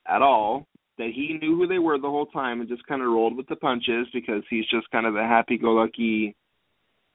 [0.07, 0.69] at all.
[0.99, 3.49] That he knew who they were the whole time and just kind of rolled with
[3.49, 6.37] the punches because he's just kind of a happy-go-lucky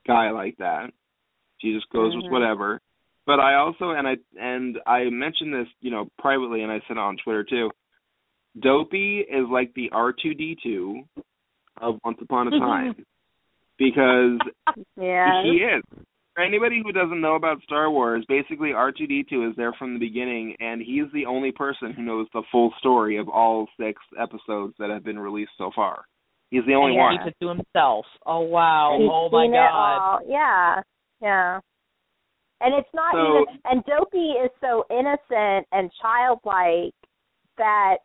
[0.06, 0.92] guy like that.
[1.60, 2.24] He just goes Mhm.
[2.24, 2.82] with whatever.
[3.26, 6.98] But I also and I and I mentioned this, you know, privately, and I said
[6.98, 7.72] it on Twitter too.
[8.62, 11.04] Dopey is like the R two D two
[11.82, 12.96] of Once Upon a Time
[13.78, 14.38] because
[14.96, 15.44] Yeah.
[15.44, 15.84] he is.
[16.34, 20.56] for anybody who doesn't know about Star Wars, basically R2D2 is there from the beginning,
[20.60, 24.90] and he's the only person who knows the full story of all six episodes that
[24.90, 26.06] have been released so far.
[26.52, 27.12] He's the only and one.
[27.14, 28.06] He keeps it to himself.
[28.26, 28.98] Oh wow!
[29.00, 30.22] He's oh my god!
[30.28, 30.82] Yeah,
[31.22, 31.60] yeah.
[32.62, 33.60] And it's not So- even.
[33.66, 36.94] And Dopey is so innocent and childlike
[37.58, 37.98] that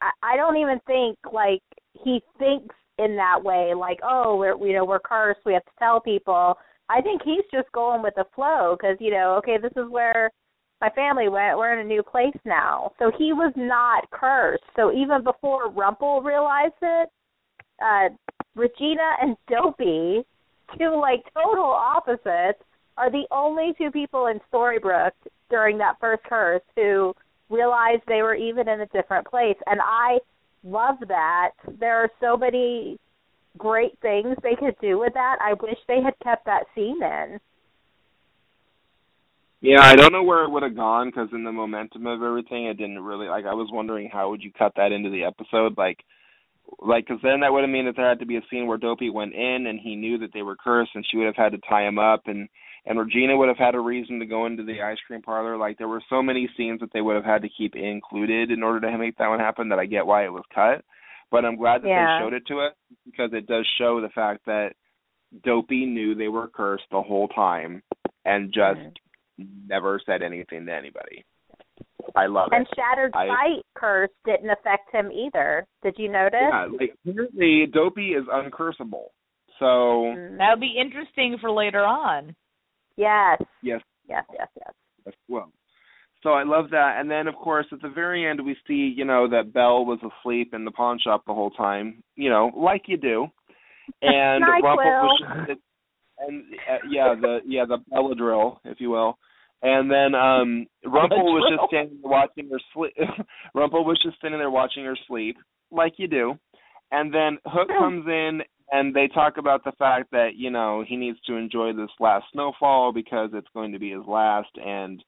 [0.00, 1.62] I, I don't even think like
[2.04, 3.72] he thinks in that way.
[3.74, 5.40] Like, oh, we're you know we're cursed.
[5.44, 6.58] We have to tell people.
[6.90, 10.30] I think he's just going with the flow because you know, okay, this is where
[10.80, 11.58] my family went.
[11.58, 12.92] We're in a new place now.
[12.98, 14.64] So he was not cursed.
[14.76, 17.08] So even before Rumple realized it,
[17.82, 18.08] uh
[18.54, 20.24] Regina and Dopey,
[20.76, 22.62] two like total opposites,
[22.96, 25.12] are the only two people in Storybrooke
[25.50, 27.14] during that first curse who
[27.50, 29.56] realized they were even in a different place.
[29.66, 30.18] And I
[30.64, 31.52] love that.
[31.78, 32.98] There are so many
[33.56, 35.38] great things they could do with that.
[35.42, 37.40] I wish they had kept that scene in.
[39.60, 42.66] Yeah, I don't know where it would have gone because in the momentum of everything,
[42.66, 43.44] it didn't really like.
[43.44, 45.98] I was wondering how would you cut that into the episode, like,
[46.78, 48.78] like because then that would have mean that there had to be a scene where
[48.78, 51.52] Dopey went in and he knew that they were cursed, and she would have had
[51.52, 52.48] to tie him up, and
[52.86, 55.56] and Regina would have had a reason to go into the ice cream parlor.
[55.56, 58.62] Like there were so many scenes that they would have had to keep included in
[58.62, 59.68] order to make that one happen.
[59.68, 60.84] That I get why it was cut,
[61.30, 62.18] but I'm glad that Yeah.
[62.18, 62.74] they showed it to us
[63.04, 64.72] because it does show the fact that
[65.44, 67.82] Dopey knew they were cursed the whole time
[68.24, 68.80] and just
[69.66, 71.24] never said anything to anybody.
[72.16, 72.68] I love And it.
[72.68, 75.66] And Shattered I- Sight curse didn't affect him either.
[75.82, 76.40] Did you notice?
[76.40, 79.08] Yeah, like apparently Dopey is uncursable.
[79.58, 80.38] So Mm.
[80.38, 82.34] That would be interesting for later on.
[82.98, 83.38] Yes.
[83.62, 84.74] yes, Yes, yes, yes.
[85.06, 85.52] as well.
[86.22, 86.96] So I love that.
[86.98, 90.00] And then of course at the very end we see, you know, that Belle was
[90.02, 93.26] asleep in the pawn shop the whole time, you know, like you do.
[94.02, 94.62] And NyQuil.
[94.62, 95.60] Rumple was just,
[96.18, 99.16] and uh, yeah, the yeah, the Belladrill, if you will.
[99.62, 102.92] And then um Rumple was just standing there watching her sleep.
[103.54, 105.36] Rumple was just sitting there watching her sleep,
[105.70, 106.34] like you do.
[106.90, 108.42] And then Hook comes in
[108.72, 112.26] and they talk about the fact that, you know, he needs to enjoy this last
[112.32, 115.02] snowfall because it's going to be his last and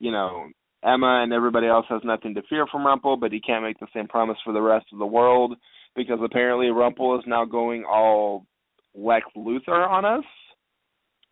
[0.00, 0.48] you know,
[0.84, 3.88] Emma and everybody else has nothing to fear from Rumple, but he can't make the
[3.92, 5.56] same promise for the rest of the world
[5.96, 8.46] because apparently Rumple is now going all
[8.94, 10.24] Lex Luthor on us.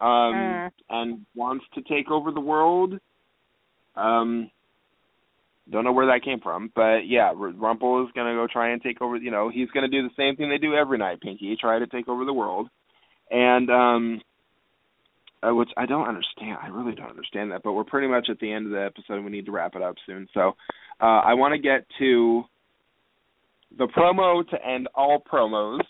[0.01, 0.71] Um Mm.
[0.91, 2.99] and wants to take over the world.
[3.95, 4.51] Um
[5.71, 8.81] don't know where that came from, but yeah, Rumple is going to go try and
[8.83, 11.21] take over, you know, he's going to do the same thing they do every night,
[11.21, 12.69] Pinky, try to take over the world.
[13.31, 14.21] And um
[15.47, 16.59] uh, which I don't understand.
[16.63, 19.23] I really don't understand that, but we're pretty much at the end of the episode.
[19.25, 20.29] We need to wrap it up soon.
[20.33, 20.55] So,
[21.01, 22.45] uh I want to get to
[23.77, 25.81] the promo to end all promos.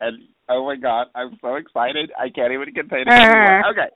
[0.00, 2.10] And oh my god, I'm so excited.
[2.18, 3.62] I can't even contain it anymore.
[3.70, 3.88] Okay.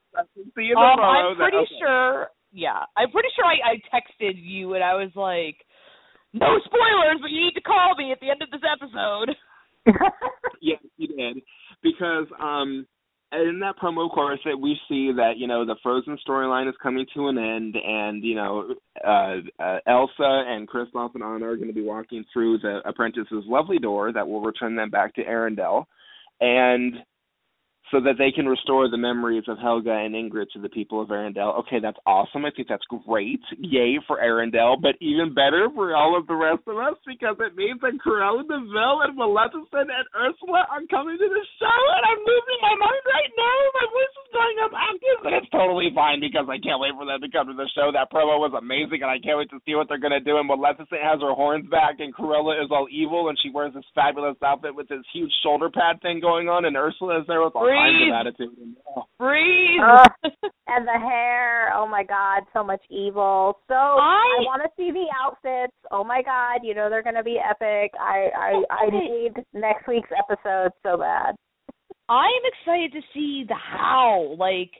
[0.55, 1.31] See you in the promo.
[1.32, 1.74] I'm pretty Okay.
[1.81, 2.28] sure.
[2.55, 5.56] Yeah, I'm pretty sure I, I texted you and I was like,
[6.32, 9.36] "No spoilers, but you need to call me at the end of this episode."
[10.62, 11.43] Yes, you did.
[11.82, 12.86] Because um
[13.32, 17.05] in that promo course that we see that, you know, the Frozen storyline is coming
[17.14, 18.74] to an end and, you know,
[19.06, 23.44] uh, uh Elsa and Kristoff and Anna are going to be walking through the apprentice's
[23.47, 25.85] lovely door that will return them back to Arendelle
[26.40, 26.94] and
[27.94, 31.14] so that they can restore the memories of Helga and Ingrid to the people of
[31.14, 31.54] Arendelle.
[31.62, 32.42] Okay, that's awesome.
[32.42, 33.38] I think that's great.
[33.54, 37.54] Yay for Arendelle, but even better for all of the rest of us because it
[37.54, 42.02] means that Cruella de Vil and Maleficent and Ursula are coming to the show, and
[42.02, 43.58] I'm losing my mind right now.
[43.78, 47.06] My voice is going up octaves, and it's totally fine because I can't wait for
[47.06, 47.94] them to come to the show.
[47.94, 50.42] That promo was amazing, and I can't wait to see what they're going to do.
[50.42, 53.86] And Maleficent has her horns back, and Cruella is all evil, and she wears this
[53.94, 57.54] fabulous outfit with this huge shoulder pad thing going on, and Ursula is there with
[57.54, 58.12] all kinds Breathe.
[58.12, 58.59] of attitude.
[58.59, 59.81] And, oh, Breathe.
[59.85, 60.32] Ugh.
[60.69, 63.59] and the hair, oh my god, so much evil.
[63.69, 65.77] So I, I- want to see the outfits.
[65.90, 67.93] Oh my god, you know they're going to be epic.
[68.01, 71.35] I I I need next week's episode so bad.
[72.09, 74.70] I am excited to see the how, like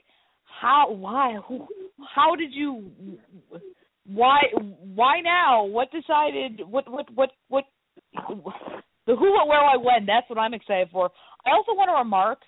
[0.61, 1.67] how, why, who,
[2.13, 2.91] how did you,
[4.05, 4.41] why,
[4.93, 5.65] why now?
[5.65, 6.61] What decided?
[6.69, 7.65] What, what, what, what?
[9.07, 10.05] The who, what, where, why, when.
[10.05, 11.09] That's what I'm excited for.
[11.45, 12.39] I also want to remark.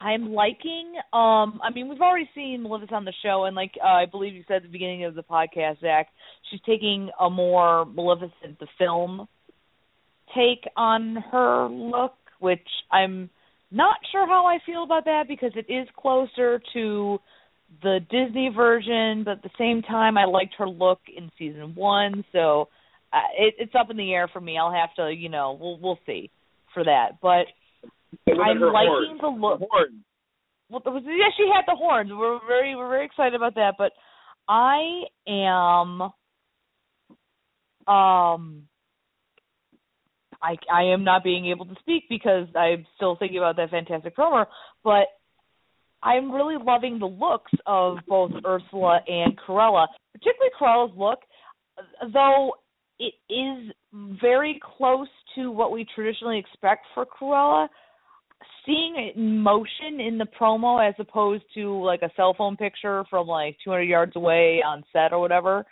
[0.00, 0.94] I'm liking.
[1.12, 4.34] Um, I mean, we've already seen Maleficent on the show, and like uh, I believe
[4.34, 6.08] you said at the beginning of the podcast, Zach,
[6.50, 9.28] she's taking a more Maleficent the film
[10.34, 13.30] take on her look, which I'm
[13.70, 17.18] not sure how I feel about that because it is closer to
[17.82, 22.24] the Disney version, but at the same time, I liked her look in season one,
[22.32, 22.68] so
[23.12, 24.58] uh, it, it's up in the air for me.
[24.58, 26.30] I'll have to, you know, we'll we'll see
[26.74, 27.20] for that.
[27.20, 27.46] But
[28.28, 29.20] I'm liking horns.
[29.20, 29.60] the look.
[29.70, 30.02] Horns.
[30.68, 32.10] well, was, yeah, she had the horns.
[32.12, 33.74] We're very we're very excited about that.
[33.78, 33.92] But
[34.48, 36.02] I am
[37.86, 38.68] um
[40.42, 44.16] I I am not being able to speak because I'm still thinking about that fantastic
[44.16, 44.46] promo,
[44.84, 45.06] but
[46.02, 51.18] I'm really loving the looks of both Ursula and Cruella, particularly Cruella's look,
[52.12, 52.54] though
[52.98, 53.72] it is
[54.20, 57.68] very close to what we traditionally expect for Cruella.
[58.66, 63.04] Seeing it in motion in the promo as opposed to like a cell phone picture
[63.08, 65.64] from like 200 yards away on set or whatever,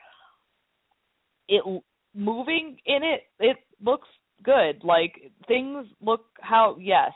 [1.49, 1.63] it
[2.15, 4.09] moving in it, it looks
[4.43, 4.83] good.
[4.85, 5.13] Like
[5.47, 7.13] things look how yes.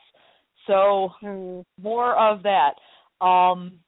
[0.66, 1.64] So Mm.
[1.80, 2.74] more of that.
[3.24, 3.80] Um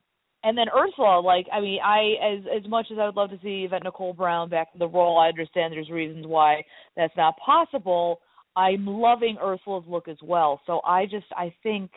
[0.43, 3.39] and then Ursula, like I mean, I as as much as I would love to
[3.43, 6.65] see Yvette Nicole Brown back in the role, I understand there's reasons why
[6.97, 8.21] that's not possible.
[8.57, 10.61] I'm loving Ursula's look as well.
[10.67, 11.91] So I just I think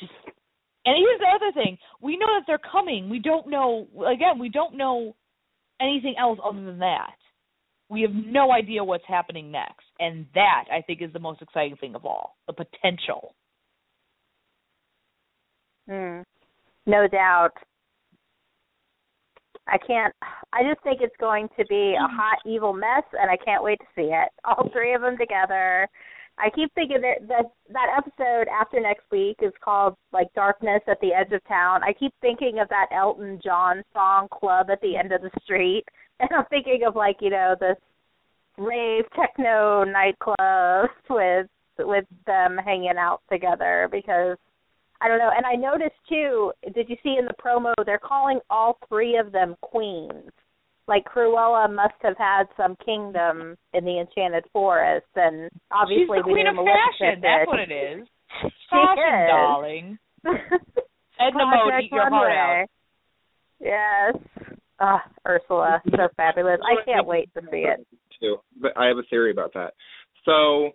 [0.00, 0.12] just
[0.84, 1.78] and here's the other thing.
[2.00, 3.08] We know that they're coming.
[3.08, 5.14] We don't know again, we don't know
[5.80, 7.14] anything else other than that.
[7.88, 9.84] We have no idea what's happening next.
[10.00, 12.36] And that I think is the most exciting thing of all.
[12.46, 13.34] The potential.
[15.88, 16.24] Mm.
[16.86, 17.52] No doubt.
[19.68, 20.12] I can't.
[20.52, 22.16] I just think it's going to be a mm.
[22.16, 24.28] hot, evil mess, and I can't wait to see it.
[24.44, 25.88] All three of them together.
[26.38, 30.98] I keep thinking that that that episode after next week is called like Darkness at
[31.00, 31.82] the Edge of Town.
[31.84, 35.84] I keep thinking of that Elton John song Club at the End of the Street,
[36.20, 37.76] and I'm thinking of like you know this
[38.58, 41.48] rave techno nightclub with
[41.78, 44.36] with them hanging out together because
[45.02, 45.30] I don't know.
[45.36, 46.52] And I noticed too.
[46.74, 50.30] Did you see in the promo they're calling all three of them queens?
[50.88, 56.26] Like Cruella must have had some kingdom in the Enchanted Forest, and obviously She's the
[56.26, 57.20] we queen of Maleficent fashion.
[57.22, 57.48] That's did.
[57.48, 58.08] what it is.
[58.42, 59.28] She Fashion, is.
[59.28, 59.98] darling.
[61.20, 62.66] Edna Mode, eat your heart out.
[63.60, 64.16] Yes.
[64.80, 66.58] Ah, Ursula, so fabulous.
[66.64, 67.86] I can't wait to see it.
[68.18, 69.74] Too, but I have a theory about that.
[70.24, 70.70] So,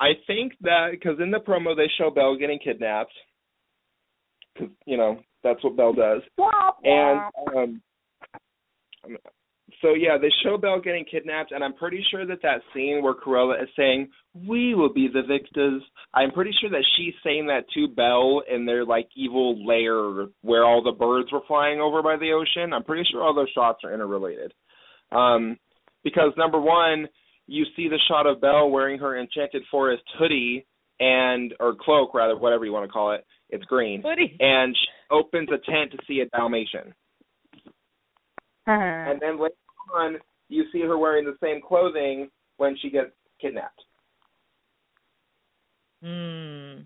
[0.00, 3.12] I think that because in the promo they show Belle getting kidnapped,
[4.58, 6.22] because you know that's what Belle does,
[6.84, 7.20] and
[7.56, 7.80] um,
[9.82, 13.14] so yeah, they show Belle getting kidnapped, and I'm pretty sure that that scene where
[13.14, 14.08] Cruella is saying
[14.46, 15.82] "We will be the victors,"
[16.14, 20.64] I'm pretty sure that she's saying that to Belle in their like evil lair where
[20.64, 22.72] all the birds were flying over by the ocean.
[22.72, 24.52] I'm pretty sure all those shots are interrelated,
[25.12, 25.58] um,
[26.02, 27.08] because number one,
[27.46, 30.66] you see the shot of Belle wearing her Enchanted Forest hoodie
[31.00, 33.24] and or cloak rather, whatever you want to call it.
[33.50, 34.36] It's green, Hoodie.
[34.40, 36.94] and she opens a tent to see a Dalmatian.
[38.66, 39.12] Mhm.
[39.12, 39.54] And then later
[39.94, 40.18] on,
[40.48, 43.84] you see her wearing the same clothing when she gets kidnapped.
[46.02, 46.82] Hmm.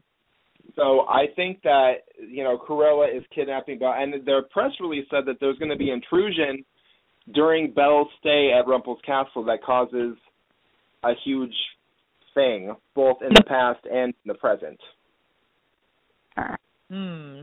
[0.76, 5.26] So I think that you know Cruella is kidnapping Belle, and their press release said
[5.26, 6.64] that there's going to be intrusion
[7.34, 10.16] during Belle's stay at Rumple's castle that causes
[11.04, 11.54] a huge
[12.34, 14.80] thing, both in the past and in the present.
[16.36, 17.42] Hmm.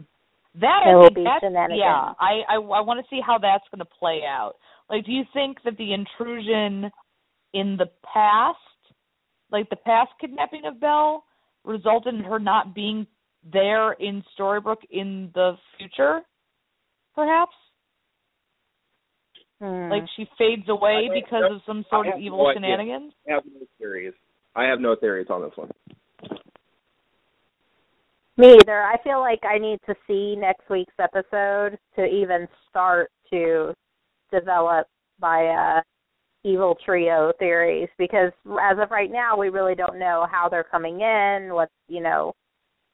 [0.55, 1.79] That There I will be that's, shenanigans.
[1.79, 2.13] yeah.
[2.19, 4.53] I I, I want to see how that's going to play out.
[4.89, 6.91] Like, do you think that the intrusion
[7.53, 8.57] in the past,
[9.51, 11.23] like the past kidnapping of Belle,
[11.63, 13.05] resulted in her not being
[13.53, 16.21] there in Storybrooke in the future?
[17.15, 17.53] Perhaps,
[19.61, 19.89] Hmm.
[19.91, 23.11] like she fades away because of some sort of evil no shenanigans.
[23.29, 24.13] I have no theories.
[24.55, 25.69] I have no theories on this one.
[28.39, 28.83] Me either.
[28.83, 33.73] I feel like I need to see next week's episode to even start to
[34.31, 34.87] develop
[35.19, 35.81] my uh
[36.45, 41.01] evil trio theories because as of right now we really don't know how they're coming
[41.01, 42.31] in, what you know,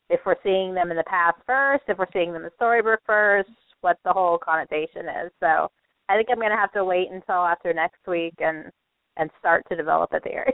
[0.09, 3.49] if we're seeing them in the past first, if we're seeing them in Storybrooke first,
[3.81, 5.31] what the whole connotation is.
[5.39, 5.69] So
[6.09, 8.71] I think I'm gonna have to wait until after next week and
[9.17, 10.53] and start to develop a theory.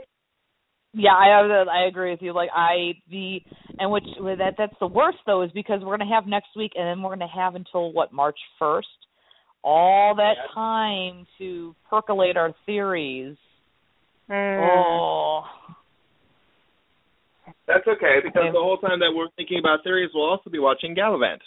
[0.94, 2.34] Yeah, I I agree with you.
[2.34, 3.40] Like I the
[3.78, 6.86] and which that that's the worst though is because we're gonna have next week and
[6.86, 8.88] then we're gonna have until what March first,
[9.64, 13.36] all that time to percolate our theories.
[14.30, 14.60] Mm.
[14.60, 15.44] Oh,
[17.66, 20.94] That's okay because the whole time that we're thinking about theories, we'll also be watching
[20.94, 21.40] Galavant.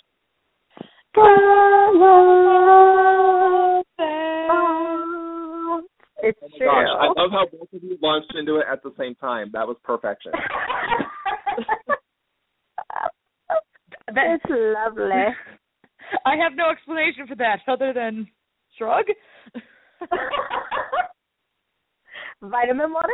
[6.24, 6.68] It's Oh my true.
[6.68, 9.50] gosh, I love how both of you launched into it at the same time.
[9.54, 10.32] That was perfection.
[14.08, 15.26] That's lovely.
[16.26, 18.28] I have no explanation for that other than
[18.78, 19.06] shrug.
[22.42, 23.14] Vitamin water?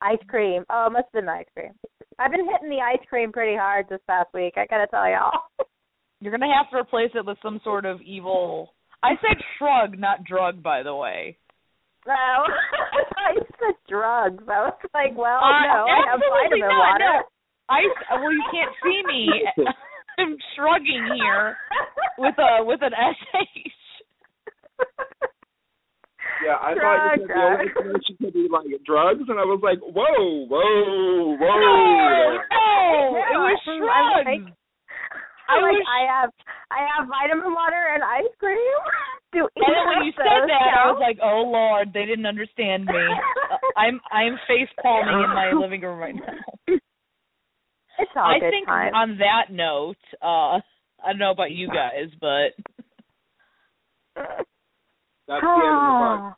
[0.00, 0.64] Ice cream.
[0.70, 1.72] Oh, it must have been ice cream.
[2.18, 4.54] I've been hitting the ice cream pretty hard this past week.
[4.56, 5.40] I gotta tell y'all.
[6.20, 8.74] You're gonna have to replace it with some sort of evil.
[9.02, 11.38] I said shrug, not drug, by the way.
[12.06, 12.14] No,
[13.18, 14.44] I said drugs.
[14.46, 17.04] I was like, well, Uh, no, I have vitamin not, water.
[17.04, 17.22] no.
[17.68, 17.80] I
[18.22, 19.26] well, you can't see me.
[20.18, 21.56] I'm shrugging here
[22.18, 23.72] with a with an sh.
[26.44, 27.70] Yeah, I thought you said the only Drugs.
[27.74, 31.58] explanation could be like drugs, and I was like, whoa, whoa, whoa.
[31.58, 31.74] No,
[32.38, 34.52] no, it was I'm- I'm like-
[35.48, 36.30] I I'm like, was- I have,
[36.70, 38.58] I have vitamin water and ice cream.
[39.32, 42.26] Do And then when you said those that, I was like, "Oh Lord, they didn't
[42.26, 42.94] understand me."
[43.76, 46.74] I'm I'm face palming in my living room right now.
[47.98, 48.94] it's all I good think time.
[48.94, 50.60] on that note, uh,
[51.04, 52.54] I don't know about you guys, but
[55.28, 56.34] That's the end of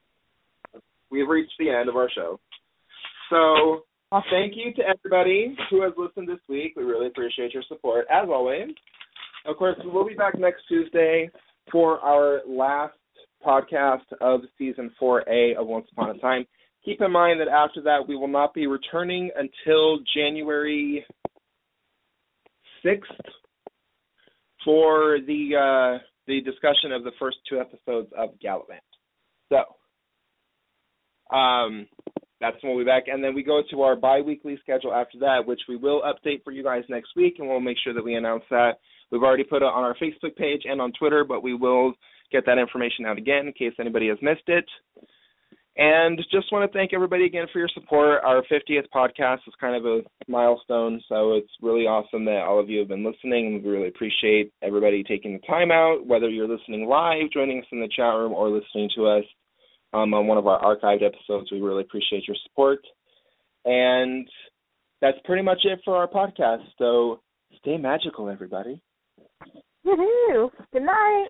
[0.72, 0.80] the.
[1.10, 2.40] We've reached the end of our show.
[3.30, 3.84] So
[4.30, 6.74] thank you to everybody who has listened this week.
[6.76, 8.70] We really appreciate your support, as always.
[9.46, 11.30] Of course, we will be back next Tuesday
[11.70, 12.94] for our last
[13.46, 16.44] podcast of season 4A of Once Upon a Time.
[16.84, 21.04] Keep in mind that after that, we will not be returning until January
[22.84, 23.00] 6th
[24.64, 28.80] for the uh, the discussion of the first two episodes of Galavant.
[29.48, 31.86] So, um,
[32.40, 35.46] that's when we'll be back, and then we go to our bi-weekly schedule after that,
[35.46, 38.14] which we will update for you guys next week, and we'll make sure that we
[38.14, 38.78] announce that.
[39.10, 41.94] We've already put it on our Facebook page and on Twitter, but we will
[42.30, 44.66] get that information out again in case anybody has missed it.
[45.76, 48.20] And just want to thank everybody again for your support.
[48.24, 52.68] Our 50th podcast is kind of a milestone, so it's really awesome that all of
[52.68, 56.88] you have been listening, we really appreciate everybody taking the time out, whether you're listening
[56.88, 59.24] live, joining us in the chat room, or listening to us
[59.94, 61.52] um, on one of our archived episodes.
[61.52, 62.80] We really appreciate your support.
[63.64, 64.28] And
[65.00, 66.64] that's pretty much it for our podcast.
[66.78, 67.20] So
[67.60, 68.82] stay magical, everybody.
[69.86, 70.50] Woohoo!
[70.72, 71.28] Good night.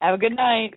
[0.00, 0.74] have a good night.